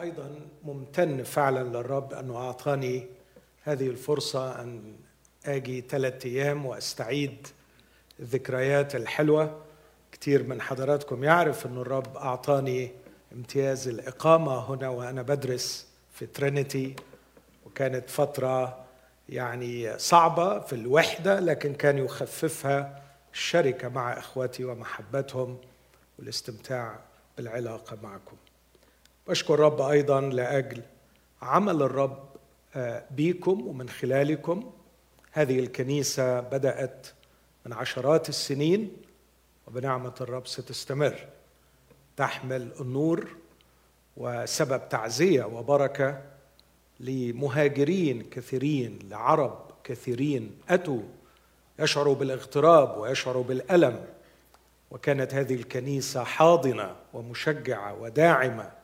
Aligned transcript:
أيضا 0.00 0.40
ممتن 0.64 1.22
فعلا 1.22 1.68
للرب 1.68 2.12
انه 2.12 2.36
أعطاني 2.36 3.06
هذه 3.62 3.86
الفرصة 3.88 4.62
أن 4.62 4.96
آجي 5.46 5.80
ثلاثة 5.80 6.28
أيام 6.28 6.66
وأستعيد 6.66 7.46
الذكريات 8.20 8.94
الحلوة. 8.94 9.62
كثير 10.12 10.42
من 10.42 10.60
حضراتكم 10.60 11.24
يعرف 11.24 11.66
انه 11.66 11.80
الرب 11.80 12.16
أعطاني 12.16 12.90
امتياز 13.32 13.88
الإقامة 13.88 14.70
هنا 14.70 14.88
وأنا 14.88 15.22
بدرس 15.22 15.86
في 16.12 16.26
ترينيتي 16.26 16.96
وكانت 17.66 18.10
فترة 18.10 18.84
يعني 19.28 19.98
صعبة 19.98 20.60
في 20.60 20.72
الوحدة 20.72 21.40
لكن 21.40 21.74
كان 21.74 21.98
يخففها 21.98 23.02
الشركة 23.32 23.88
مع 23.88 24.18
اخوتي 24.18 24.64
ومحبتهم 24.64 25.58
والاستمتاع 26.18 26.98
بالعلاقة 27.36 27.98
معكم. 28.02 28.36
بشكر 29.28 29.54
الرب 29.54 29.80
أيضا 29.80 30.20
لأجل 30.20 30.82
عمل 31.42 31.82
الرب 31.82 32.30
آه، 32.76 33.04
بيكم 33.10 33.66
ومن 33.66 33.88
خلالكم. 33.88 34.72
هذه 35.32 35.58
الكنيسة 35.58 36.40
بدأت 36.40 37.06
من 37.66 37.72
عشرات 37.72 38.28
السنين 38.28 38.96
وبنعمة 39.66 40.14
الرب 40.20 40.46
ستستمر. 40.46 41.26
تحمل 42.16 42.72
النور 42.80 43.36
وسبب 44.16 44.88
تعزية 44.88 45.44
وبركة 45.44 46.22
لمهاجرين 47.00 48.22
كثيرين 48.22 48.98
لعرب 49.10 49.70
كثيرين 49.84 50.58
أتوا 50.68 51.02
يشعروا 51.78 52.14
بالاغتراب 52.14 52.98
ويشعروا 52.98 53.44
بالألم. 53.44 54.04
وكانت 54.90 55.34
هذه 55.34 55.54
الكنيسة 55.54 56.24
حاضنة 56.24 56.96
ومشجعة 57.12 58.02
وداعمة. 58.02 58.79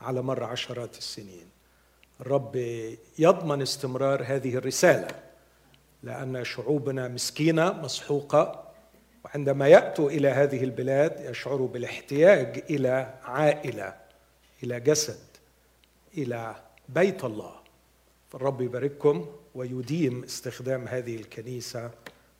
على 0.00 0.22
مر 0.22 0.44
عشرات 0.44 0.98
السنين. 0.98 1.46
الرب 2.20 2.56
يضمن 3.18 3.62
استمرار 3.62 4.22
هذه 4.26 4.54
الرسالة 4.54 5.08
لأن 6.02 6.44
شعوبنا 6.44 7.08
مسكينة 7.08 7.72
مسحوقة 7.72 8.72
وعندما 9.24 9.68
يأتوا 9.68 10.10
إلى 10.10 10.28
هذه 10.28 10.64
البلاد 10.64 11.30
يشعروا 11.30 11.68
بالاحتياج 11.68 12.64
إلى 12.70 13.14
عائلة 13.24 13.94
إلى 14.62 14.80
جسد 14.80 15.18
إلى 16.18 16.54
بيت 16.88 17.24
الله. 17.24 17.54
فالرب 18.30 18.60
يبارككم 18.60 19.26
ويديم 19.54 20.24
استخدام 20.24 20.88
هذه 20.88 21.16
الكنيسة 21.16 21.90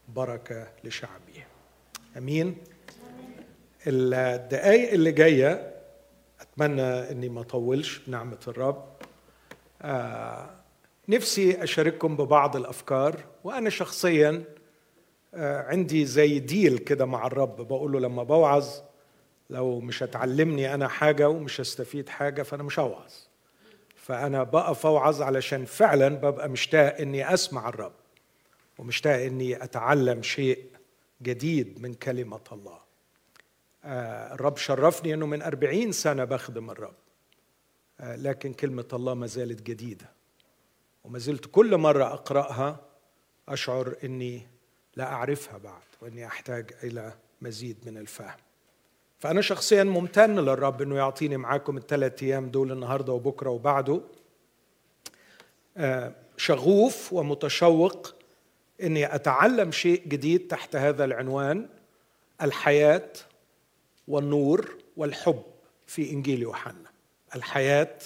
بركة 0.09 0.67
لشعبه. 0.85 1.45
آمين. 2.17 2.57
الدقائق 3.87 4.93
اللي 4.93 5.13
جاية 5.13 5.76
أتمنى 6.41 6.83
إني 6.83 7.29
ما 7.29 7.41
اطولش 7.41 7.99
بنعمة 7.99 8.39
الرب. 8.49 8.85
آه 9.83 10.51
نفسي 11.09 11.63
أشارككم 11.63 12.17
ببعض 12.17 12.57
الأفكار 12.57 13.25
وأنا 13.45 13.71
شخصيا 13.71 14.45
آه 15.35 15.63
عندي 15.63 16.05
زي 16.07 16.39
ديل 16.39 16.79
كده 16.79 17.05
مع 17.07 17.27
الرب. 17.27 17.57
بقول 17.69 17.93
له 17.93 18.01
لما 18.01 18.23
بوعظ 18.23 18.69
لو 19.51 19.81
مش 19.81 20.03
هتعلمني 20.03 20.75
أنا 20.75 20.89
حاجة 20.89 21.29
ومش 21.29 21.61
هستفيد 21.61 22.09
حاجة 22.09 22.43
فأنا 22.43 22.63
مش 22.63 22.79
هوعظ. 22.79 23.13
فأنا 23.97 24.43
بقف 24.43 24.87
اوعظ 24.87 25.23
علشان 25.23 25.65
فعلا 25.65 26.09
ببقى 26.09 26.49
مشتاق 26.49 26.97
إني 27.01 27.35
أسمع 27.35 27.69
الرب 27.69 27.93
ومشتاق 28.79 29.21
إني 29.23 29.65
أتعلم 29.65 30.23
شيء 30.23 30.65
جديد 31.23 31.83
من 31.83 31.95
كلمة 31.95 32.41
الله. 32.53 32.86
الرب 33.87 34.57
شرفني 34.57 35.15
إنه 35.15 35.27
من 35.27 35.43
أربعين 35.43 35.93
سنة 35.93 36.25
بخدم 36.25 36.71
الرب. 36.71 36.95
آه، 38.01 38.17
لكن 38.17 38.53
كلمة 38.53 38.89
الله 38.93 39.15
ما 39.15 39.27
زالت 39.27 39.63
جديدة. 39.63 40.11
وما 41.05 41.19
زلت 41.19 41.47
كل 41.47 41.77
مرة 41.77 42.05
أقرأها 42.05 42.81
أشعر 43.49 43.97
أني 44.05 44.47
لا 44.97 45.13
أعرفها 45.13 45.59
بعد 45.59 45.83
وأني 46.03 46.27
أحتاج 46.27 46.73
إلى 46.83 47.13
مزيد 47.43 47.77
من 47.87 47.99
الفهم. 47.99 48.37
فأنا 49.19 49.41
شخصيا 49.41 49.85
ممتن 49.85 50.39
للرب 50.39 50.83
أنه 50.83 50.97
يعطيني 50.97 51.37
معاكم 51.37 51.77
الثلاث 51.77 52.23
أيام 52.23 52.51
دول 52.51 52.73
النهاردة 52.73 53.13
وبكرة 53.13 53.51
وبعده. 53.51 54.01
آه، 55.77 56.13
شغوف 56.37 57.13
ومتشوق 57.13 58.15
أني 58.83 59.15
أتعلم 59.15 59.73
شيء 59.73 60.03
جديد 60.09 60.49
تحت 60.49 60.77
هذا 60.77 61.05
العنوان 61.05 61.69
الحياة 62.43 63.13
والنور 64.09 64.77
والحب 64.97 65.43
في 65.87 66.11
إنجيل 66.11 66.43
يوحنا. 66.43 66.91
الحياة 67.37 67.99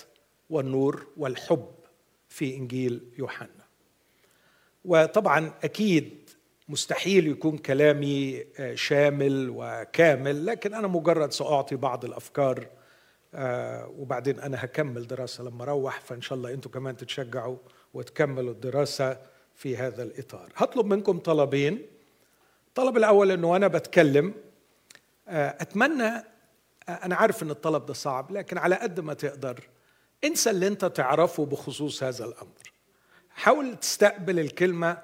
والنور 0.51 1.07
والحب 1.17 1.69
في 2.29 2.57
إنجيل 2.57 3.01
يوحنا. 3.19 3.49
وطبعا 4.85 5.53
أكيد 5.65 6.31
مستحيل 6.69 7.27
يكون 7.27 7.59
كلامي 7.59 8.45
آه، 8.59 8.75
شامل 8.75 9.53
وكامل 9.57 10.47
لكن 10.47 10.75
أنا 10.75 10.89
مجرد 10.89 11.33
سأعطي 11.33 11.77
بعض 11.77 12.05
الأفكار 12.05 12.67
آه، 13.35 13.95
وبعدين 13.99 14.41
أنا 14.41 14.65
هكمل 14.65 15.07
دراسة 15.07 15.45
لما 15.45 15.63
أروح 15.63 16.01
فإن 16.01 16.23
شاء 16.23 16.39
الله 16.39 16.53
أنتم 16.53 16.71
كمان 16.71 16.97
تتشجعوا 16.97 17.57
وتكملوا 17.95 18.53
الدراسة 18.53 19.19
في 19.55 19.77
هذا 19.77 20.03
الإطار. 20.03 20.49
هطلب 20.57 20.87
منكم 20.87 21.19
طلبين. 21.19 21.83
الطلب 22.69 22.97
الأول 22.97 23.31
إنه 23.31 23.57
أنا 23.57 23.69
بتكلم 23.69 24.35
أتمنى 25.31 26.09
آه، 26.09 26.25
أنا 26.89 27.17
عارف 27.17 27.43
إن 27.43 27.51
الطلب 27.51 27.87
ده 27.87 27.95
صعب 27.95 28.33
لكن 28.33 28.59
على 28.59 28.75
قد 28.75 29.01
ما 29.01 29.15
تقدر 29.15 29.61
انسى 30.25 30.51
اللي 30.51 30.67
أنت 30.67 30.85
تعرفه 30.85 31.47
بخصوص 31.47 32.03
هذا 32.03 32.25
الأمر. 32.25 32.73
حاول 33.31 33.77
تستقبل 33.77 34.41
الكلمة 34.41 34.99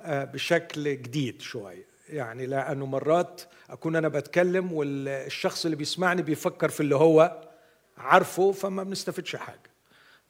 آه، 0.00 0.24
بشكل 0.24 0.84
جديد 1.02 1.42
شوية. 1.42 1.86
يعني 2.08 2.46
لأنه 2.46 2.86
مرات 2.86 3.42
أكون 3.70 3.96
أنا 3.96 4.08
بتكلم 4.08 4.72
والشخص 4.72 5.64
اللي 5.64 5.76
بيسمعني 5.76 6.22
بيفكر 6.22 6.68
في 6.68 6.80
اللي 6.80 6.96
هو 6.96 7.48
عارفه 7.98 8.52
فما 8.52 8.82
بنستفدش 8.82 9.36
حاجة. 9.36 9.70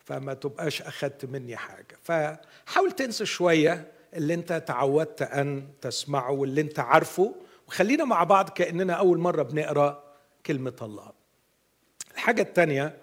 فما 0.04 0.34
تبقاش 0.34 0.82
أخدت 0.82 1.24
مني 1.24 1.56
حاجة. 1.56 1.98
فحاول 2.02 2.92
تنسى 2.92 3.26
شوية 3.26 3.92
اللي 4.14 4.34
أنت 4.34 4.64
تعودت 4.66 5.22
أن 5.22 5.68
تسمعه 5.80 6.30
واللي 6.30 6.60
أنت 6.60 6.78
عارفه 6.78 7.34
وخلينا 7.68 8.04
مع 8.04 8.24
بعض 8.24 8.48
كأننا 8.48 8.92
أول 8.92 9.18
مرة 9.18 9.42
بنقرأ 9.42 10.04
كلمة 10.46 10.76
الله. 10.82 11.12
الحاجة 12.14 12.42
الثانية 12.42 12.96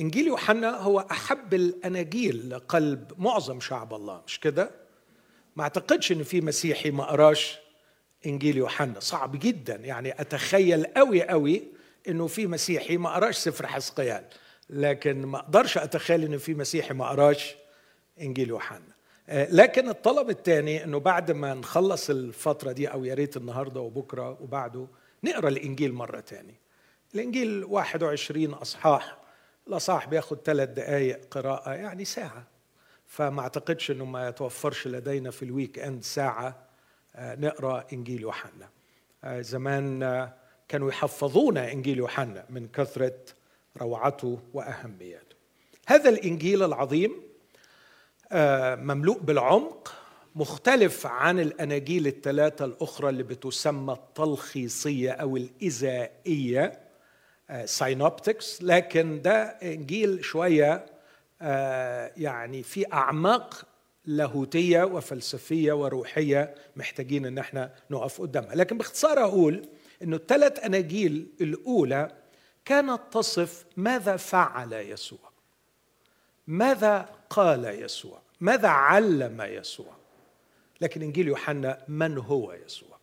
إنجيل 0.00 0.26
يوحنا 0.26 0.76
هو 0.76 1.06
أحب 1.10 1.54
الأناجيل 1.54 2.50
لقلب 2.50 3.12
معظم 3.18 3.60
شعب 3.60 3.94
الله 3.94 4.22
مش 4.26 4.40
كده؟ 4.40 4.70
ما 5.56 5.62
أعتقدش 5.62 6.12
إن 6.12 6.22
في 6.22 6.40
مسيحي 6.40 6.90
ما 6.90 7.04
قراش 7.04 7.58
إنجيل 8.26 8.56
يوحنا. 8.56 9.00
صعب 9.00 9.38
جدا 9.38 9.74
يعني 9.74 10.20
أتخيل 10.20 10.84
قوي 10.86 11.22
قوي 11.22 11.62
إنه 12.08 12.26
في 12.26 12.46
مسيحي 12.46 12.96
ما 12.96 13.10
قراش 13.10 13.36
سفر 13.36 13.66
حسقيال 13.66 14.24
لكن 14.70 15.26
ما 15.26 15.38
أقدرش 15.38 15.78
أتخيل 15.78 16.24
إنه 16.24 16.36
في 16.36 16.54
مسيحي 16.54 16.94
ما 16.94 17.08
قراش 17.08 17.54
إنجيل 18.20 18.48
يوحنا. 18.48 18.97
لكن 19.32 19.88
الطلب 19.88 20.30
الثاني 20.30 20.84
إنه 20.84 21.00
بعد 21.00 21.30
ما 21.30 21.54
نخلص 21.54 22.10
الفترة 22.10 22.72
دي 22.72 22.88
أو 22.88 23.04
يا 23.04 23.14
ريت 23.14 23.36
النهارده 23.36 23.80
وبكرة 23.80 24.42
وبعده 24.42 24.86
نقرأ 25.24 25.48
الإنجيل 25.48 25.92
مرة 25.92 26.20
ثانية 26.20 26.60
الإنجيل 27.14 27.64
21 27.64 28.54
أصحاح 28.54 29.18
الأصحاح 29.68 30.08
بياخد 30.08 30.38
ثلاث 30.44 30.68
دقائق 30.68 31.20
قراءة 31.30 31.70
يعني 31.70 32.04
ساعة. 32.04 32.46
فما 33.06 33.40
أعتقدش 33.40 33.90
إنه 33.90 34.04
ما 34.04 34.28
يتوفرش 34.28 34.88
لدينا 34.88 35.30
في 35.30 35.42
الويك 35.44 35.78
إند 35.78 36.02
ساعة 36.02 36.68
آه، 37.16 37.34
نقرأ 37.34 37.84
إنجيل 37.92 38.20
يوحنا. 38.20 38.68
آه، 39.24 39.40
زمان 39.40 40.00
كانوا 40.68 40.88
يحفظونا 40.88 41.72
إنجيل 41.72 41.98
يوحنا 41.98 42.46
من 42.50 42.68
كثرة 42.68 43.14
روعته 43.76 44.38
واهميته 44.54 45.36
هذا 45.86 46.10
الإنجيل 46.10 46.62
العظيم 46.62 47.12
آه، 47.12 47.27
مملوء 48.76 49.18
بالعمق 49.18 49.94
مختلف 50.34 51.06
عن 51.06 51.40
الأناجيل 51.40 52.06
الثلاثة 52.06 52.64
الأخرى 52.64 53.08
اللي 53.08 53.22
بتسمى 53.22 53.92
التلخيصية 53.92 55.10
أو 55.10 55.36
الاذائيه 55.36 56.80
ساينوبتكس 57.64 58.60
آه، 58.62 58.64
لكن 58.64 59.22
ده 59.22 59.42
إنجيل 59.42 60.24
شوية 60.24 60.86
آه، 61.42 62.12
يعني 62.16 62.62
في 62.62 62.92
أعماق 62.92 63.64
لاهوتية 64.06 64.82
وفلسفية 64.82 65.72
وروحية 65.72 66.54
محتاجين 66.76 67.26
إن 67.26 67.38
إحنا 67.38 67.74
نقف 67.90 68.20
قدامها. 68.20 68.54
لكن 68.54 68.78
باختصار 68.78 69.24
أقول 69.24 69.68
إنه 70.02 70.16
الثلاث 70.16 70.64
أناجيل 70.64 71.28
الأولى 71.40 72.12
كانت 72.64 73.00
تصف 73.10 73.64
ماذا 73.76 74.16
فعل 74.16 74.72
يسوع؟ 74.72 75.30
ماذا 76.46 77.17
قال 77.30 77.64
يسوع. 77.64 78.22
ماذا 78.40 78.68
علم 78.68 79.40
يسوع؟ 79.40 79.96
لكن 80.80 81.02
إنجيل 81.02 81.28
يوحنا 81.28 81.84
من 81.88 82.18
هو 82.18 82.52
يسوع؟ 82.52 82.98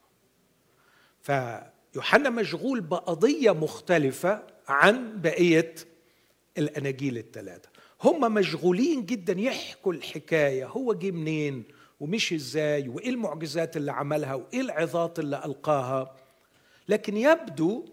فيوحنا 1.22 2.30
مشغول 2.30 2.82
بقضية 2.82 3.52
مختلفة 3.52 4.44
عن 4.68 5.22
بقية 5.22 5.76
الأناجيل 6.58 7.18
الثلاثة. 7.18 7.70
هم 8.04 8.34
مشغولين 8.34 9.06
جدا 9.06 9.40
يحكوا 9.40 9.94
الحكاية 9.94 10.66
هو 10.68 10.94
جه 10.94 11.12
منين 11.12 11.64
ومشي 12.00 12.36
إزاي 12.36 12.88
وإيه 12.88 13.10
المعجزات 13.10 13.78
اللي 13.78 13.92
عملها 13.92 14.34
وإيه 14.34 14.62
العظات 14.62 15.20
اللي 15.20 15.46
ألقاها. 15.46 16.16
لكن 16.90 17.18
يبدو 17.18 17.86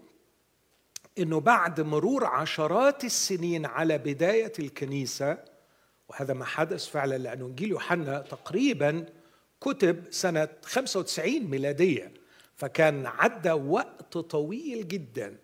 إنه 1.19 1.39
بعد 1.39 1.81
مرور 1.81 2.25
عشرات 2.25 3.03
السنين 3.03 3.65
على 3.65 3.97
بداية 3.97 4.53
الكنيسة 4.59 5.52
وهذا 6.09 6.33
ما 6.33 6.45
حدث 6.45 6.87
فعلا 6.87 7.17
لأن 7.17 7.41
إنجيل 7.41 7.69
يوحنا 7.69 8.19
تقريبا 8.19 9.05
كتب 9.61 10.03
سنة 10.11 10.47
95 10.63 11.39
ميلادية 11.39 12.11
فكان 12.55 13.05
عدى 13.05 13.51
وقت 13.51 14.17
طويل 14.17 14.87
جدا. 14.87 15.37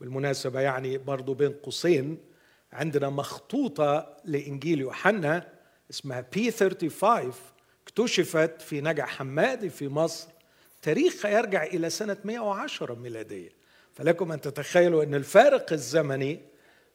بالمناسبة 0.00 0.60
يعني 0.60 0.98
برضو 0.98 1.34
بين 1.34 1.52
قوسين 1.52 2.18
عندنا 2.72 3.08
مخطوطة 3.10 4.16
لإنجيل 4.24 4.80
يوحنا 4.80 5.48
اسمها 5.90 6.20
بي 6.32 6.50
35 6.50 7.32
اكتشفت 7.82 8.62
في 8.62 8.80
نجع 8.80 9.06
حمادي 9.06 9.70
في 9.70 9.88
مصر. 9.88 10.28
تاريخها 10.82 11.30
يرجع 11.30 11.62
إلى 11.62 11.90
سنة 11.90 12.16
110 12.24 12.94
ميلادية. 12.94 13.50
فلكم 13.94 14.32
أن 14.32 14.40
تتخيلوا 14.40 15.02
أن 15.02 15.14
الفارق 15.14 15.72
الزمني 15.72 16.40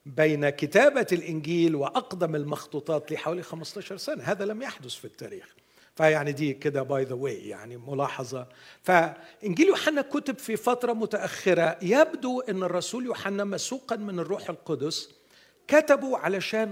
بين 0.05 0.49
كتابة 0.49 1.07
الإنجيل 1.11 1.75
وأقدم 1.75 2.35
المخطوطات 2.35 3.11
لحوالي 3.11 3.43
15 3.43 3.97
سنة. 3.97 4.23
هذا 4.23 4.45
لم 4.45 4.61
يحدث 4.61 4.93
في 4.95 5.05
التاريخ. 5.05 5.45
فيعني 5.95 6.31
دي 6.31 6.53
كده 6.53 6.83
by 6.83 7.03
the 7.03 7.13
way 7.15 7.47
يعني 7.47 7.77
ملاحظة. 7.77 8.47
فإنجيل 8.81 9.67
يوحنا 9.67 10.01
كتب 10.01 10.37
في 10.37 10.55
فترة 10.55 10.93
متأخرة 10.93 11.77
يبدو 11.81 12.39
أن 12.39 12.63
الرسول 12.63 13.05
يوحنا 13.05 13.43
مسوقا 13.43 13.95
من 13.95 14.19
الروح 14.19 14.49
القدس 14.49 15.09
كتبوا 15.67 16.17
علشان 16.17 16.71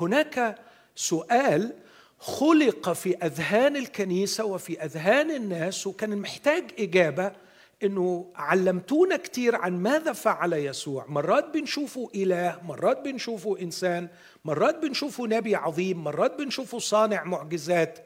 هناك 0.00 0.58
سؤال 0.96 1.72
خلق 2.18 2.92
في 2.92 3.16
أذهان 3.16 3.76
الكنيسة 3.76 4.44
وفي 4.44 4.84
أذهان 4.84 5.30
الناس 5.30 5.86
وكان 5.86 6.16
محتاج 6.18 6.64
إجابة 6.78 7.32
إنه 7.82 8.32
علمتونا 8.34 9.16
كتير 9.16 9.56
عن 9.56 9.82
ماذا 9.82 10.12
فعل 10.12 10.52
يسوع. 10.52 11.06
مرات 11.08 11.44
بنشوفه 11.54 12.10
إله 12.14 12.60
مرات 12.62 13.00
بنشوفه 13.00 13.60
إنسان 13.60 14.08
مرات 14.44 14.76
بنشوفه 14.78 15.26
نبي 15.26 15.56
عظيم 15.56 16.04
مرات 16.04 16.38
بنشوفه 16.38 16.78
صانع 16.78 17.24
معجزات. 17.24 17.98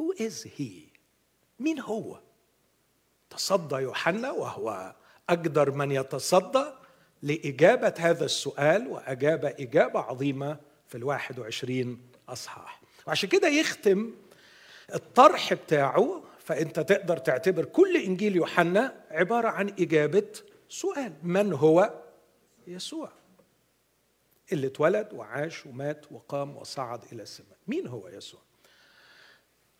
هو 0.00 0.12
از 0.20 0.48
هي 0.56 0.82
مين 1.60 1.80
هو؟ 1.80 2.18
تصدى 3.30 3.74
يوحنا 3.74 4.30
وهو 4.30 4.94
أقدر 5.30 5.70
من 5.70 5.90
يتصدى 5.90 6.64
لإجابة 7.22 7.94
هذا 7.98 8.24
السؤال 8.24 8.88
وأجاب 8.88 9.44
إجابة 9.44 10.00
عظيمة 10.00 10.56
في 10.88 10.94
الواحد 10.94 11.38
وعشرين 11.38 12.02
أصحاح. 12.28 12.80
وعشان 13.06 13.28
كده 13.28 13.48
يختم 13.48 14.10
الطرح 14.94 15.54
بتاعه 15.54 16.22
فأنت 16.44 16.80
تقدر 16.80 17.16
تعتبر 17.16 17.64
كل 17.64 17.96
إنجيل 17.96 18.36
يوحنا 18.36 19.04
عبارة 19.10 19.48
عن 19.48 19.68
إجابة 19.68 20.32
سؤال. 20.68 21.12
من 21.22 21.52
هو؟ 21.52 22.02
يسوع. 22.66 23.12
اللي 24.52 24.66
اتولد 24.66 25.12
وعاش 25.12 25.66
ومات 25.66 26.12
وقام 26.12 26.56
وصعد 26.56 27.04
إلى 27.12 27.22
السماء. 27.22 27.58
مين 27.66 27.86
هو 27.86 28.08
يسوع؟ 28.08 28.40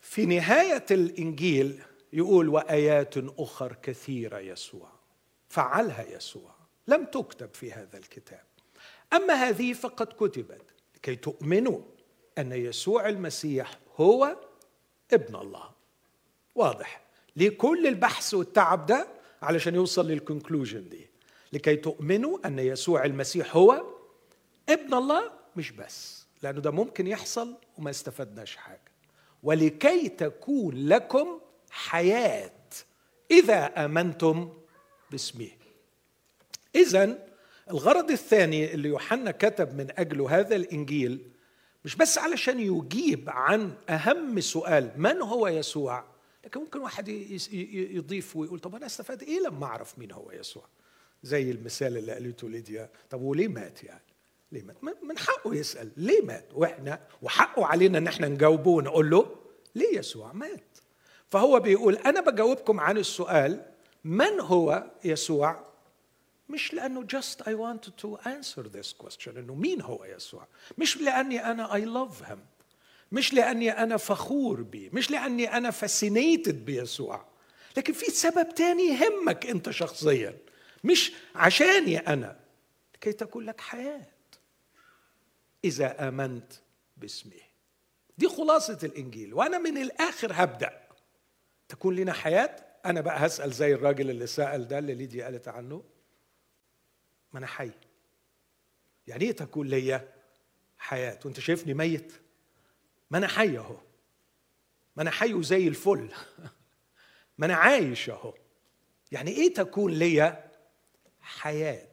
في 0.01 0.25
نهاية 0.25 0.85
الإنجيل 0.91 1.81
يقول 2.13 2.49
وآيات 2.49 3.13
أخر 3.17 3.77
كثيرة 3.81 4.39
يسوع. 4.39 4.91
فعلها 5.49 6.03
يسوع. 6.15 6.55
لم 6.87 7.05
تكتب 7.05 7.53
في 7.53 7.71
هذا 7.71 7.97
الكتاب. 7.97 8.43
أما 9.13 9.33
هذه 9.33 9.73
فقد 9.73 10.07
كتبت. 10.07 10.61
لكي 10.95 11.15
تؤمنوا 11.15 11.81
أن 12.37 12.51
يسوع 12.51 13.09
المسيح 13.09 13.79
هو 13.95 14.37
ابن 15.13 15.35
الله. 15.35 15.74
واضح. 16.55 17.01
ليه 17.35 17.49
كل 17.57 17.87
البحث 17.87 18.33
والتعب 18.33 18.85
ده 18.85 19.07
علشان 19.41 19.75
يوصل 19.75 20.07
للكونكلوجن 20.07 20.89
دي. 20.89 21.09
لكي 21.53 21.75
تؤمنوا 21.75 22.47
أن 22.47 22.59
يسوع 22.59 23.05
المسيح 23.05 23.55
هو 23.55 23.83
ابن 24.69 24.93
الله 24.93 25.31
مش 25.55 25.71
بس. 25.71 26.25
لأنه 26.43 26.59
ده 26.61 26.71
ممكن 26.71 27.07
يحصل 27.07 27.55
وما 27.77 27.89
استفدناش 27.89 28.55
حاجة. 28.55 28.91
ولكي 29.43 30.09
تكون 30.09 30.87
لكم 30.87 31.39
حياة 31.69 32.51
إذا 33.31 33.85
آمنتم 33.85 34.53
باسمه. 35.11 35.49
اذا 36.75 37.17
الغرض 37.71 38.11
الثاني 38.11 38.73
اللي 38.73 38.89
يوحنا 38.89 39.31
كتب 39.31 39.75
من 39.77 39.87
أجله 39.97 40.39
هذا 40.39 40.55
الإنجيل 40.55 41.31
مش 41.85 41.95
بس 41.95 42.17
علشان 42.17 42.59
يجيب 42.59 43.29
عن 43.29 43.73
أهم 43.89 44.39
سؤال 44.39 44.91
من 44.97 45.21
هو 45.21 45.47
يسوع؟ 45.47 46.03
لكن 46.45 46.59
ممكن 46.59 46.79
واحد 46.79 47.07
يضيف 47.09 48.35
ويقول 48.35 48.59
طب 48.59 48.75
أنا 48.75 48.85
أستفاد 48.85 49.23
إيه 49.23 49.39
لما 49.39 49.65
أعرف 49.65 49.99
مين 49.99 50.11
هو 50.11 50.31
يسوع؟ 50.31 50.63
زي 51.23 51.51
المثال 51.51 51.97
اللي 51.97 52.11
قالته 52.13 52.49
ليديا 52.49 52.89
طب 53.09 53.21
وليه 53.21 53.47
مات 53.47 53.83
يعني؟ 53.83 54.03
ليه 54.51 54.63
مات؟ 54.63 54.83
من 54.83 55.17
حقه 55.17 55.55
يسأل 55.55 55.91
ليه 55.97 56.21
مات؟ 56.21 56.45
وإحنا 56.53 56.99
وحقه 57.21 57.65
علينا 57.65 57.97
إن 57.97 58.07
إحنا 58.07 58.27
نجاوبه 58.27 58.71
ونقول 58.71 59.09
له 59.09 59.35
ليه 59.75 59.97
يسوع 59.97 60.33
مات؟ 60.33 60.77
فهو 61.29 61.59
بيقول 61.59 61.95
أنا 61.95 62.21
بجاوبكم 62.21 62.79
عن 62.79 62.97
السؤال 62.97 63.65
من 64.03 64.39
هو 64.39 64.91
يسوع؟ 65.03 65.65
مش 66.49 66.73
لأنه 66.73 67.07
just 67.07 67.41
I 67.41 67.49
wanted 67.53 67.91
to 68.01 68.17
answer 68.27 68.63
this 68.77 68.93
question 69.05 69.27
إنه 69.37 69.55
مين 69.55 69.81
هو 69.81 70.05
يسوع؟ 70.05 70.47
مش 70.77 70.97
لأني 70.97 71.51
أنا 71.51 71.67
I 71.67 71.85
love 71.85 72.25
him. 72.29 72.37
مش 73.15 73.33
لأني 73.33 73.71
أنا 73.71 73.97
فخور 73.97 74.61
بيه 74.61 74.89
مش 74.93 75.11
لأني 75.11 75.57
أنا 75.57 75.71
فاسينيتد 75.71 76.65
بيسوع 76.65 77.25
لكن 77.77 77.93
في 77.93 78.05
سبب 78.11 78.53
تاني 78.53 78.83
يهمك 78.83 79.45
أنت 79.45 79.69
شخصيا 79.69 80.37
مش 80.83 81.11
عشاني 81.35 81.97
أنا 81.97 82.39
لكي 82.95 83.11
تكون 83.13 83.45
لك 83.45 83.61
حياة 83.61 84.07
إذا 85.65 86.07
آمنت 86.07 86.53
باسمه 86.97 87.31
دي 88.17 88.27
خلاصة 88.27 88.79
الإنجيل 88.83 89.33
وأنا 89.33 89.57
من 89.57 89.77
الآخر 89.77 90.31
هبدأ. 90.33 90.81
تكون 91.69 91.95
لنا 91.95 92.13
حياة؟ 92.13 92.55
أنا 92.85 93.01
بقى 93.01 93.25
هسأل 93.25 93.51
زي 93.51 93.73
الراجل 93.73 94.09
اللي 94.09 94.27
سأل 94.27 94.67
ده 94.67 94.79
اللي 94.79 94.95
ليدي 94.95 95.21
قالت 95.21 95.47
عنه. 95.47 95.83
ما 97.33 97.39
أنا 97.39 97.47
حي. 97.47 97.71
يعني 99.07 99.25
إيه 99.25 99.31
تكون 99.31 99.67
ليا 99.67 100.13
حياة؟ 100.77 101.19
وأنت 101.25 101.39
شايفني 101.39 101.73
ميت؟ 101.73 102.13
ما 103.11 103.17
أنا 103.17 103.27
حي 103.27 103.57
أهو. 103.57 103.77
ما 104.95 105.01
أنا 105.01 105.11
حي 105.11 105.43
زي 105.43 105.67
الفل. 105.67 106.09
ما 107.37 107.45
أنا 107.45 107.55
عايش 107.55 108.09
أهو. 108.09 108.33
يعني 109.11 109.31
إيه 109.31 109.53
تكون 109.53 109.93
ليا 109.93 110.51
حياة؟ 111.21 111.87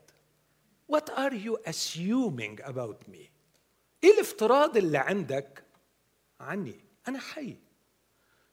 What 0.93 1.11
are 1.11 1.35
you 1.35 1.57
assuming 1.67 2.61
about 2.65 3.09
me? 3.09 3.31
إيه 4.05 4.15
الافتراض 4.15 4.77
اللي 4.77 4.99
عندك 4.99 5.65
عني؟ 6.41 6.85
أنا 7.09 7.19
حي. 7.19 7.57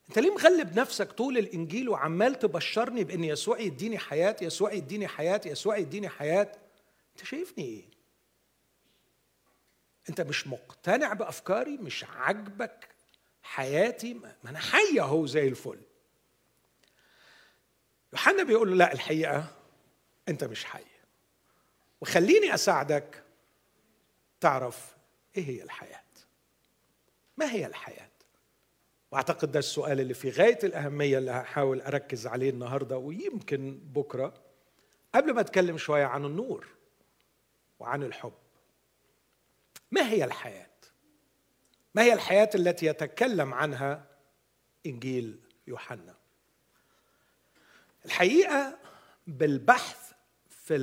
أنت 0.10 0.20
ليه 0.20 0.34
مغلب 0.34 0.80
نفسك 0.80 1.12
طول 1.12 1.38
الإنجيل 1.38 1.90
وعمال 1.90 2.40
تبشرني 2.40 3.04
بإن 3.04 3.24
يسوع 3.24 3.60
يديني 3.60 3.98
حياة 3.98 4.36
يسوع 4.42 4.74
يديني 4.74 5.08
حياة 5.08 5.42
يسوع 5.46 5.78
يديني 5.78 6.10
حياة؟ 6.10 6.52
أنت 7.12 7.26
شايفني 7.26 7.64
إيه؟ 7.64 7.99
انت 10.10 10.22
مش 10.22 10.48
مقتنع 10.48 11.14
بأفكاري 11.14 11.78
مش 11.78 12.04
عاجبك 12.04 12.88
حياتي 13.44 14.14
ما 14.14 14.36
أنا 14.46 14.60
حي 14.60 15.00
أهو 15.00 15.26
زي 15.26 15.48
الفل. 15.48 15.80
يوحنا 18.14 18.44
بيقول 18.44 18.70
له 18.70 18.76
لا 18.76 18.94
الحقيقة 18.94 19.56
أنت 20.28 20.44
مش 20.44 20.66
حي. 20.66 20.84
وخليني 22.02 22.54
أساعدك 22.54 23.24
تعرف 24.40 24.96
إيه 25.38 25.46
هي 25.46 25.64
الحياة؟ 25.64 26.04
ما 27.38 27.52
هي 27.52 27.66
الحياة؟ 27.66 28.10
وأعتقد 29.12 29.52
ده 29.52 29.60
السؤال 29.60 30.00
اللي 30.00 30.14
في 30.14 30.30
غاية 30.30 30.60
الأهمية 30.64 31.18
اللي 31.18 31.32
هحاول 31.32 31.82
أركز 31.82 32.28
عليه 32.28 32.50
النهارده 32.50 32.98
ويمكن 32.98 33.80
بكرة 33.84 34.34
قبل 35.16 35.34
ما 35.34 35.42
أتكلم 35.42 35.78
شوية 35.78 36.06
عن 36.06 36.26
النور 36.26 36.68
وعن 37.80 38.04
الحب. 38.04 38.34
ما 39.92 40.10
هي 40.10 40.24
الحياة؟ 40.24 40.70
ما 41.96 42.04
هي 42.04 42.14
الحياة 42.14 42.50
التي 42.56 42.86
يتكلم 42.86 43.54
عنها 43.54 44.06
إنجيل 44.86 45.40
يوحنا؟ 45.68 46.16
الحقيقة 48.06 48.78
بالبحث 49.28 50.10
في 50.50 50.76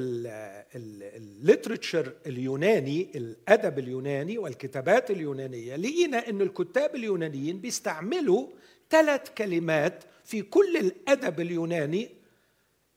الليترتشر 0.75 2.12
اليوناني 2.26 3.10
الأدب 3.14 3.78
اليوناني 3.78 4.38
والكتابات 4.38 5.10
اليونانية 5.10 5.76
لقينا 5.76 6.28
إن 6.28 6.40
الكتاب 6.42 6.94
اليونانيين 6.94 7.60
بيستعملوا 7.60 8.48
ثلاث 8.90 9.30
كلمات 9.38 10.04
في 10.25 10.42
كل 10.42 10.76
الأدب 10.76 11.40
اليوناني 11.40 12.10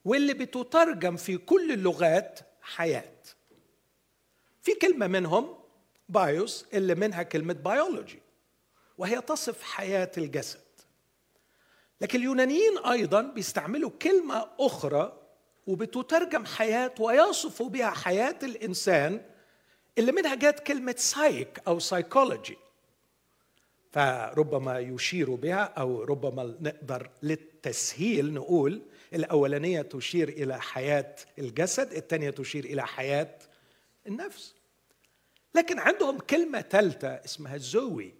واللي 0.04 0.34
بتترجم 0.34 1.16
في 1.16 1.36
كل 1.36 1.72
اللغات 1.72 2.40
حياة. 2.62 3.12
في 4.62 4.74
كلمة 4.74 5.06
منهم 5.06 5.59
βίος 6.10 6.66
اللي 6.72 6.94
منها 6.94 7.22
كلمة 7.22 7.54
بيولوجي 7.54 8.22
وهي 8.98 9.20
تصف 9.20 9.62
حياة 9.62 10.10
الجسد. 10.18 10.60
لكن 12.00 12.18
اليونانيين 12.18 12.78
أيضا 12.78 13.22
بيستعملوا 13.22 13.90
كلمة 13.90 14.48
أخرى 14.60 15.20
وبتترجم 15.66 16.44
حياة 16.44 16.94
ويصفوا 17.00 17.68
بها 17.68 17.90
حياة 17.90 18.38
الإنسان 18.42 19.22
اللي 19.98 20.12
منها 20.12 20.34
جت 20.34 20.60
كلمة 20.60 20.94
سايك 20.98 21.60
أو 21.68 21.78
سايكولوجي 21.78 22.56
فربما 23.90 24.78
يشير 24.78 25.34
بها 25.34 25.62
أو 25.62 26.02
ربما 26.02 26.56
نقدر 26.60 27.10
للتسهيل 27.22 28.34
نقول 28.34 28.82
الأولانية 29.14 29.82
تشير 29.82 30.28
إلى 30.28 30.60
حياة 30.60 31.16
الجسد 31.38 31.92
الثانية 31.92 32.30
تشير 32.30 32.64
إلى 32.64 32.86
حياة 32.86 33.38
النفس. 34.06 34.54
لكن 35.54 35.78
عندهم 35.78 36.18
كلمة 36.18 36.60
ثالثه 36.60 37.08
اسمها 37.08 37.56
ζωή. 37.56 38.14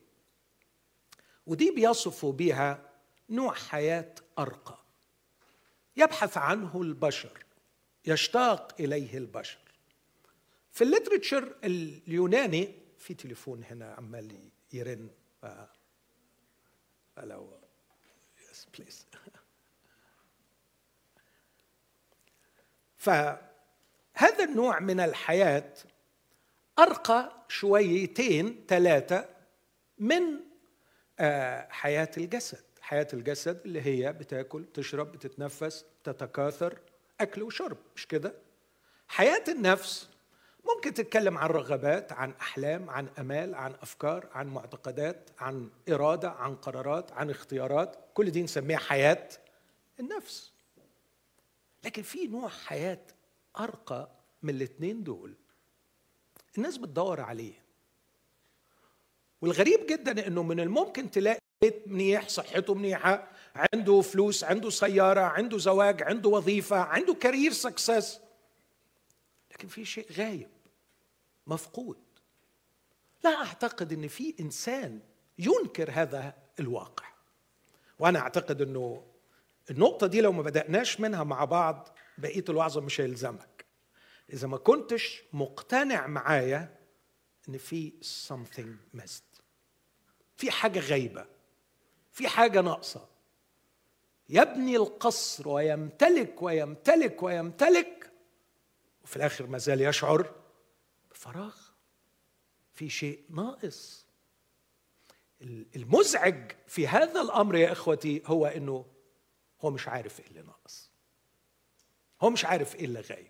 ودي 1.46 1.70
بيصفوا 1.70 2.32
بها 2.32 2.90
نوع 3.30 3.54
حياة 3.54 4.14
أرقى. 4.38 4.78
يبحث 5.96 6.36
عنه 6.36 6.82
البشر 6.82 7.44
يشتاق 8.06 8.80
إليه 8.80 9.18
البشر. 9.18 9.58
في 10.72 10.84
ال 10.84 10.91
literature 10.91 11.56
اليوناني 11.64 12.74
في 12.98 13.14
تليفون 13.14 13.64
هنا 13.64 13.94
عمال 13.94 14.50
يرن 14.72 15.10
لو 17.18 17.58
yes 18.50 18.66
please 18.78 19.06
فهذا 22.98 24.44
النوع 24.44 24.80
من 24.80 25.00
الحياة 25.00 25.74
أرقى 26.80 27.32
شويتين 27.48 28.64
ثلاثة 28.68 29.28
من 29.98 30.22
آه، 31.18 31.68
حياة 31.70 32.10
الجسد. 32.16 32.64
حياة 32.80 33.08
الجسد 33.12 33.60
اللي 33.64 33.80
هي 33.82 34.12
بتاكل 34.12 34.64
تشرب 34.74 35.12
بتتنفس 35.12 35.84
تتكاثر 36.04 36.78
أكل 37.20 37.42
وشرب 37.42 37.76
مش 37.96 38.06
كده؟ 38.06 38.34
حياة 39.08 39.44
النفس 39.48 40.08
ممكن 40.64 40.94
تتكلم 40.94 41.38
عن 41.38 41.50
رغبات 41.50 42.12
عن 42.12 42.34
أحلام 42.40 42.90
عن 42.90 43.08
أمال 43.18 43.54
عن 43.54 43.74
أفكار 43.82 44.28
عن 44.32 44.46
معتقدات 44.46 45.30
عن 45.38 45.70
إرادة 45.88 46.30
عن 46.30 46.54
قرارات 46.56 47.12
عن 47.12 47.30
اختيارات. 47.30 47.96
كل 48.14 48.30
دي 48.30 48.42
نسميها 48.42 48.78
حياة 48.78 49.28
النفس. 50.00 50.52
لكن 51.84 52.02
في 52.02 52.26
نوع 52.26 52.48
حياة 52.48 53.00
أرقى 53.58 54.10
من 54.42 54.54
الاثنين 54.54 55.04
دول. 55.04 55.34
الناس 56.56 56.76
بتدور 56.76 57.20
عليه. 57.20 57.62
والغريب 59.42 59.86
جدا 59.86 60.26
إنه 60.26 60.42
من 60.42 60.60
الممكن 60.60 61.10
تلاقي 61.10 61.40
بيت 61.60 61.88
منيح 61.88 62.28
صحته 62.28 62.74
منيحة 62.74 63.28
عنده 63.74 64.00
فلوس 64.00 64.44
عنده 64.44 64.70
سيارة 64.70 65.20
عنده 65.20 65.58
زواج 65.58 66.02
عنده 66.02 66.28
وظيفة 66.28 66.76
عنده 66.76 67.14
career 67.14 67.52
success 67.52 68.20
لكن 69.50 69.68
في 69.68 69.84
شيء 69.84 70.12
غايب 70.12 70.48
مفقود. 71.46 71.96
لا 73.24 73.30
أعتقد 73.30 73.92
إن 73.92 74.08
في 74.08 74.34
إنسان 74.40 75.00
ينكر 75.38 75.90
هذا 75.92 76.34
الواقع. 76.60 77.04
وأنا 77.98 78.18
أعتقد 78.18 78.62
إنه 78.62 79.02
النقطة 79.70 80.06
دي 80.06 80.20
لو 80.20 80.32
ما 80.32 80.42
بدأناش 80.42 81.00
منها 81.00 81.24
مع 81.24 81.44
بعض 81.44 81.88
بقية 82.18 82.44
الوعظة 82.48 82.80
مش 82.80 83.00
هيلزمك. 83.00 83.49
إذا 84.32 84.48
ما 84.48 84.56
كنتش 84.56 85.22
مقتنع 85.32 86.06
معايا 86.06 86.78
إن 87.48 87.58
في 87.58 87.92
something 88.28 88.98
missed. 89.00 89.40
في 90.36 90.50
حاجة 90.50 90.80
غايبة. 90.80 91.26
في 92.12 92.28
حاجة 92.28 92.60
ناقصة. 92.60 93.08
يبني 94.28 94.76
القصر 94.76 95.48
ويمتلك 95.48 96.42
ويمتلك 96.42 97.22
ويمتلك 97.22 98.12
وفي 99.04 99.16
الآخر 99.16 99.46
ما 99.46 99.58
زال 99.58 99.80
يشعر 99.80 100.34
بفراغ. 101.10 101.56
في 102.72 102.90
شيء 102.90 103.24
ناقص. 103.30 104.06
المزعج 105.76 106.52
في 106.66 106.88
هذا 106.88 107.20
الأمر 107.20 107.56
يا 107.56 107.72
إخوتي 107.72 108.22
هو 108.26 108.46
إنه 108.46 108.86
هو 109.60 109.70
مش 109.70 109.88
عارف 109.88 110.20
إيه 110.20 110.26
اللي 110.26 110.42
ناقص. 110.42 110.90
هو 112.20 112.30
مش 112.30 112.44
عارف 112.44 112.76
إيه 112.76 112.84
اللي 112.84 113.00
غايب. 113.00 113.29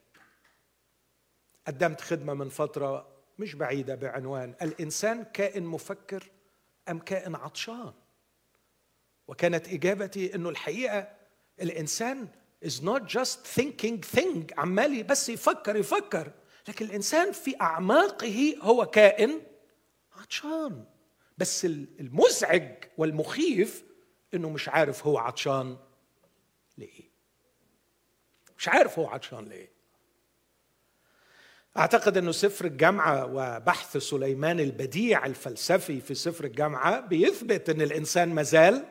قدمت 1.67 2.01
خدمة 2.01 2.35
من 2.35 2.49
فترة 2.49 3.09
مش 3.39 3.55
بعيدة 3.55 3.95
بعنوان 3.95 4.55
الإنسان 4.63 5.25
كائن 5.25 5.63
مفكر 5.63 6.31
أم 6.89 6.99
كائن 6.99 7.35
عطشان؟ 7.35 7.93
وكانت 9.29 9.69
إجابتي 9.69 10.35
إنه 10.35 10.49
الحقيقة 10.49 11.09
الإنسان 11.61 12.29
is 12.65 12.83
not 12.83 13.03
just 13.19 13.47
thinking 13.59 14.19
thing 14.19 14.59
عمال 14.59 15.03
بس 15.03 15.29
يفكر 15.29 15.77
يفكر 15.77 16.33
لكن 16.69 16.85
الإنسان 16.85 17.33
في 17.33 17.61
أعماقه 17.61 18.57
هو 18.63 18.87
كائن 18.87 19.41
عطشان. 20.13 20.85
بس 21.39 21.65
المزعج 21.65 22.85
والمخيف 22.99 23.85
إنه 24.35 24.51
مش 24.51 24.69
عارف 24.69 25.07
هو 25.07 25.19
عطشان 25.19 25.77
ليه. 26.79 27.11
مش 28.59 28.69
عارف 28.69 28.99
هو 28.99 29.07
عطشان 29.07 29.45
ليه. 29.49 29.71
أعتقد 31.77 32.17
إنه 32.17 32.33
سفر 32.33 32.65
الجامعة 32.65 33.27
وبحث 33.35 33.97
سليمان 33.97 34.61
البديع 34.61 35.27
الفلسفي 35.27 36.01
في 36.01 36.15
سفر 36.15 36.45
الجامعة 36.45 37.01
بيثبت 37.01 37.71
إن 37.71 37.83
الإنسان 37.83 38.29
مازال 38.29 38.85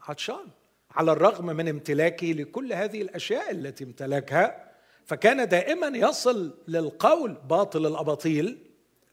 عطشان 0.00 0.48
على 0.90 1.12
الرغم 1.12 1.46
من 1.46 1.68
امتلاكه 1.68 2.26
لكل 2.26 2.72
هذه 2.72 3.02
الأشياء 3.02 3.50
التي 3.50 3.84
امتلكها. 3.84 4.70
فكان 5.06 5.48
دائما 5.48 5.86
يصل 5.86 6.58
للقول 6.68 7.32
باطل 7.32 7.86
الأباطيل. 7.86 8.58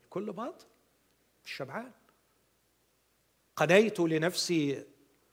كل 0.10 0.32
باطل. 0.32 0.66
الشبعان. 1.46 1.92
قنيت 3.56 4.00
لنفسي 4.00 4.86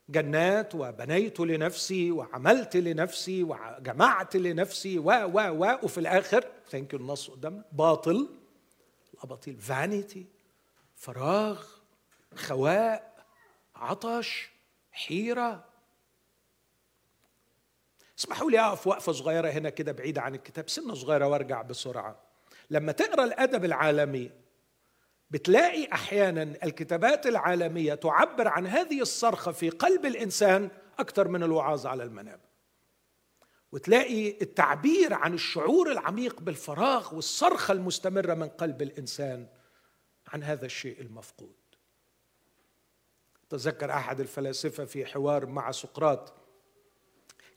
جنات 0.09 0.75
وبنيت 0.75 1.41
لنفسي 1.41 2.11
وعملت 2.11 2.77
لنفسي 2.77 3.43
وجمعت 3.43 4.37
لنفسي 4.37 4.99
و 4.99 5.11
و 5.11 5.39
و 5.39 5.79
وفي 5.83 5.99
الآخر 5.99 6.45
thank 6.71 6.93
you 6.93 6.99
النص 6.99 7.31
قدامنا 7.31 7.65
باطل 7.73 8.29
الاباطيل 9.15 9.61
vanity 9.61 10.27
فراغ 10.97 11.67
خواء 12.35 13.25
عطش 13.77 14.51
حيرة. 14.93 15.65
اسمحوا 18.19 18.51
لي 18.51 18.61
أقف 18.61 18.87
وقفة 18.87 19.13
صغيرة 19.13 19.49
هنا 19.49 19.71
كده 19.71 19.93
بعيدة 19.93 20.23
عن 20.23 20.35
الكتاب 20.35 20.69
سنة 20.69 20.95
صغيرة 20.95 21.27
وأرجع 21.27 21.63
بسرعة. 21.63 22.21
لما 22.71 22.93
تقرأ 22.93 23.25
الأدب 23.25 23.65
العالمي 23.65 24.31
بتلاقي 25.31 25.93
أحيانا 25.93 26.43
الكتابات 26.43 27.27
العالمية 27.27 27.95
تعبر 27.95 28.49
عن 28.49 28.67
هذه 28.67 29.01
الصرخة 29.01 29.53
في 29.53 29.71
قلب 29.71 30.07
الإنسان 30.07 30.71
أكثر 30.99 31.29
من 31.29 31.43
الوعاظ 31.43 31.87
على 31.87 32.03
المنابر 32.03 32.49
وتلاقي 33.73 34.43
التعبير 34.43 35.15
عن 35.15 35.35
الشعور 35.35 35.93
العميق 35.93 36.41
بالفراغ 36.41 37.15
والصرخة 37.15 37.73
المستمرة 37.73 38.35
من 38.35 38.49
قلب 38.49 38.83
الإنسان 38.83 39.47
عن 40.29 40.43
هذا 40.43 40.67
الشيء 40.67 41.01
المفقود. 41.01 41.55
تذكر 43.51 43.91
أحد 43.91 44.21
الفلاسفة 44.21 44.85
في 44.85 45.07
حوار 45.07 45.47
مع 45.47 45.71
سقراط 45.71 46.33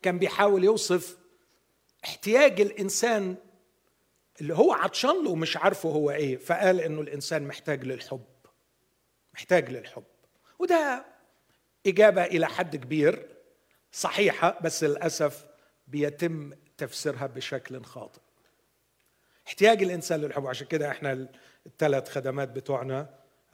كان 0.01 0.19
بيحاول 0.19 0.63
يوصف 0.63 1.17
احتياج 2.03 2.61
الإنسان 2.61 3.35
اللي 4.41 4.53
هو 4.55 4.73
عطشان 4.73 5.23
له 5.23 5.29
ومش 5.29 5.57
عارفه 5.57 5.89
هو 5.89 6.11
إيه 6.11 6.37
فقال 6.37 6.79
إنه 6.81 7.01
الإنسان 7.01 7.43
محتاج 7.43 7.83
للحب 7.83 8.25
محتاج 9.33 9.69
للحب. 9.69 10.03
وده 10.59 11.05
إجابة 11.87 12.23
إلى 12.23 12.47
حد 12.47 12.75
كبير 12.75 13.27
صحيحة 13.91 14.59
بس 14.61 14.83
للأسف 14.83 15.45
بيتم 15.87 16.53
تفسيرها 16.77 17.27
بشكل 17.27 17.83
خاطئ. 17.83 18.19
احتياج 19.47 19.83
الإنسان 19.83 20.21
للحب 20.21 20.47
عشان 20.47 20.67
كده 20.67 20.91
إحنا 20.91 21.27
الثلاث 21.65 22.09
خدمات 22.09 22.49
بتوعنا 22.49 23.09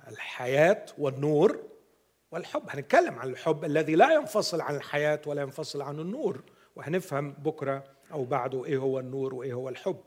الحياة 0.08 0.86
والنور 0.98 1.64
والحب. 2.32 2.64
هنتكلم 2.70 3.20
عن 3.20 3.30
الحب 3.30 3.66
الذي 3.66 3.96
لا 3.96 4.14
ينفصل 4.14 4.62
عن 4.62 4.76
الحياة 4.76 5.22
ولا 5.26 5.42
ينفصل 5.42 5.82
عن 5.82 6.00
النور 6.00 6.44
وهنفهم 6.76 7.32
بكرة 7.32 7.84
أو 8.12 8.26
بعده 8.26 8.66
إيه 8.66 8.78
هو 8.78 9.00
النور 9.00 9.36
وإيه 9.36 9.54
هو 9.54 9.70
الحب. 9.70 10.04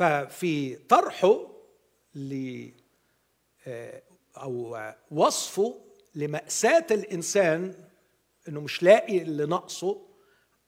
ففي 0.00 0.76
طرحه 0.76 1.46
ل 2.14 2.66
آه، 3.66 4.02
أو 4.36 4.78
وصفه 5.10 5.80
لمأساة 6.14 6.86
الإنسان 6.90 7.74
إنه 8.48 8.60
مش 8.60 8.82
لاقي 8.82 9.18
اللي 9.22 9.46
ناقصه. 9.46 10.06